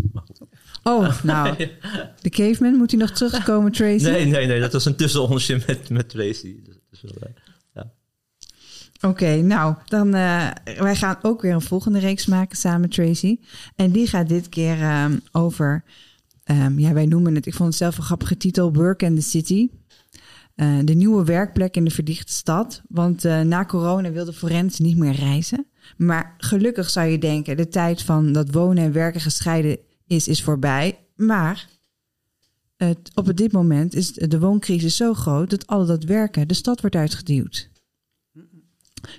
Oh, 0.82 1.22
nou, 1.22 1.56
de 2.22 2.30
caveman, 2.30 2.74
moet 2.74 2.90
hij 2.90 3.00
nog 3.00 3.10
terugkomen 3.10 3.72
Tracy? 3.72 4.04
Nee, 4.04 4.24
nee, 4.24 4.46
nee, 4.46 4.60
dat 4.60 4.72
was 4.72 4.84
een 4.84 4.96
tussenondertje 4.96 5.62
met, 5.66 5.88
met 5.88 6.08
Tracy. 6.08 6.56
Dus, 6.64 7.00
dus, 7.00 7.12
Oké, 9.00 9.36
nou, 9.36 9.74
dan 9.86 10.06
uh, 10.06 10.50
wij 10.78 10.96
gaan 10.96 11.16
ook 11.22 11.42
weer 11.42 11.54
een 11.54 11.60
volgende 11.60 11.98
reeks 11.98 12.26
maken 12.26 12.56
samen, 12.56 12.88
Tracy. 12.88 13.38
En 13.74 13.90
die 13.90 14.06
gaat 14.06 14.28
dit 14.28 14.48
keer 14.48 15.02
um, 15.02 15.20
over, 15.32 15.84
um, 16.44 16.78
ja, 16.78 16.92
wij 16.92 17.06
noemen 17.06 17.34
het, 17.34 17.46
ik 17.46 17.54
vond 17.54 17.68
het 17.68 17.78
zelf 17.78 17.96
een 17.96 18.04
grappige 18.04 18.36
titel, 18.36 18.72
Work 18.72 19.02
and 19.02 19.16
the 19.16 19.22
City. 19.22 19.70
Uh, 20.56 20.78
de 20.84 20.94
nieuwe 20.94 21.24
werkplek 21.24 21.76
in 21.76 21.84
de 21.84 21.90
verdichte 21.90 22.32
stad. 22.32 22.82
Want 22.88 23.24
uh, 23.24 23.40
na 23.40 23.64
corona 23.64 24.10
wilde 24.10 24.32
Forens 24.32 24.78
niet 24.78 24.96
meer 24.96 25.14
reizen. 25.14 25.66
Maar 25.96 26.34
gelukkig 26.38 26.90
zou 26.90 27.06
je 27.06 27.18
denken, 27.18 27.56
de 27.56 27.68
tijd 27.68 28.02
van 28.02 28.32
dat 28.32 28.50
wonen 28.50 28.84
en 28.84 28.92
werken 28.92 29.20
gescheiden 29.20 29.78
is, 30.06 30.28
is 30.28 30.42
voorbij. 30.42 30.98
Maar 31.16 31.68
het, 32.76 33.10
op 33.14 33.36
dit 33.36 33.52
moment 33.52 33.94
is 33.94 34.12
de 34.12 34.38
wooncrisis 34.38 34.96
zo 34.96 35.14
groot 35.14 35.50
dat 35.50 35.66
al 35.66 35.86
dat 35.86 36.04
werken 36.04 36.48
de 36.48 36.54
stad 36.54 36.80
wordt 36.80 36.96
uitgeduwd. 36.96 37.70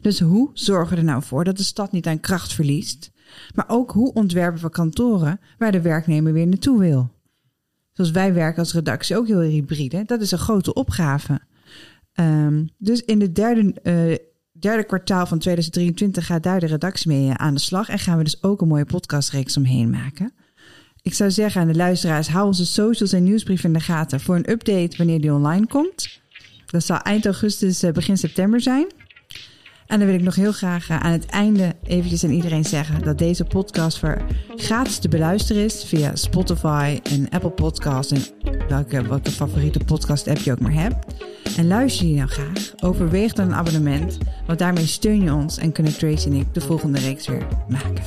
Dus 0.02 0.20
hoe 0.20 0.50
zorgen 0.54 0.94
we 0.94 1.00
er 1.00 1.08
nou 1.08 1.24
voor 1.24 1.44
dat 1.44 1.58
de 1.58 1.64
stad 1.64 1.92
niet 1.92 2.08
aan 2.08 2.20
kracht 2.20 2.54
verliest? 2.54 3.12
Maar 3.56 3.66
ook 3.68 3.92
hoe 3.92 4.14
ontwerpen 4.14 4.62
we 4.62 4.70
kantoren 4.70 5.40
waar 5.58 5.72
de 5.72 5.82
werknemer 5.82 6.34
weer 6.34 6.48
naartoe 6.48 6.80
wil? 6.80 7.10
Zoals 7.94 8.12
wij 8.12 8.34
werken 8.34 8.60
als 8.60 8.74
redactie 8.74 9.18
ook 9.18 9.28
heel 9.28 9.40
hybride, 9.40 10.04
dat 10.06 10.22
is 10.22 10.32
een 10.32 10.38
grote 10.38 10.74
opgave. 10.74 11.42
Um, 12.20 12.70
dus 12.78 13.02
in 13.02 13.22
het 13.22 13.36
derde, 13.36 13.62
uh, 13.84 14.16
derde 14.60 14.84
kwartaal 14.84 15.26
van 15.26 15.40
2023 15.40 16.26
gaat 16.26 16.44
daar 16.44 16.60
de 16.60 16.66
redactie 16.66 17.08
mee 17.12 17.32
aan 17.32 17.54
de 17.54 17.60
slag. 17.60 17.90
En 17.90 18.00
gaan 18.00 18.18
we 18.18 18.24
dus 18.24 18.44
ook 18.44 18.62
een 18.62 18.68
mooie 18.68 18.86
podcastreeks 18.86 19.58
omheen 19.58 19.90
maken. 19.90 20.34
Ik 21.02 21.14
zou 21.14 21.32
zeggen 21.32 21.62
aan 21.62 21.68
de 21.68 21.76
luisteraars, 21.76 22.28
hou 22.28 22.46
onze 22.46 22.66
socials 22.66 23.14
en 23.14 23.24
nieuwsbrief 23.24 23.64
in 23.64 23.74
de 23.74 23.80
gaten 23.80 24.20
voor 24.20 24.36
een 24.36 24.50
update 24.50 24.98
wanneer 24.98 25.22
die 25.22 25.34
online 25.34 25.68
komt. 25.68 26.20
Dat 26.66 26.84
zal 26.84 26.98
eind 26.98 27.26
augustus, 27.26 27.84
uh, 27.84 27.92
begin 27.92 28.18
september 28.18 28.62
zijn. 28.62 28.88
En 29.88 30.00
dan 30.00 30.08
wil 30.08 30.18
ik 30.18 30.24
nog 30.24 30.36
heel 30.36 30.52
graag 30.52 30.90
eh, 30.90 31.00
aan 31.00 31.12
het 31.12 31.26
einde 31.26 31.76
eventjes 31.84 32.24
aan 32.24 32.30
iedereen 32.30 32.66
zeggen 32.66 33.04
dat 33.04 33.18
deze 33.18 33.44
podcast 33.44 34.00
voor 34.00 34.22
gratis 34.56 34.98
te 34.98 35.08
beluisteren 35.08 35.64
is 35.64 35.84
via 35.84 36.16
Spotify 36.16 37.00
en 37.04 37.30
Apple 37.30 37.50
Podcasts 37.50 38.12
en 38.12 38.22
welke, 38.68 39.08
welke 39.08 39.32
favoriete 39.32 39.80
podcast 39.86 40.28
app 40.28 40.38
je 40.38 40.52
ook 40.52 40.60
maar 40.60 40.74
hebt. 40.74 41.06
En 41.58 41.68
luister 41.68 42.08
je 42.08 42.16
nou 42.16 42.30
graag, 42.30 42.74
overweeg 42.80 43.34
dan 43.34 43.48
een 43.48 43.56
abonnement, 43.56 44.18
want 44.46 44.60
daarmee 44.60 44.86
steun 44.86 45.22
je 45.22 45.34
ons 45.34 45.58
en 45.58 45.72
kunnen 45.72 45.98
Tracy 45.98 46.28
en 46.28 46.34
ik 46.34 46.54
de 46.54 46.62
volgende 46.62 47.00
reeks 47.00 47.28
weer 47.28 47.48
maken. 47.68 48.04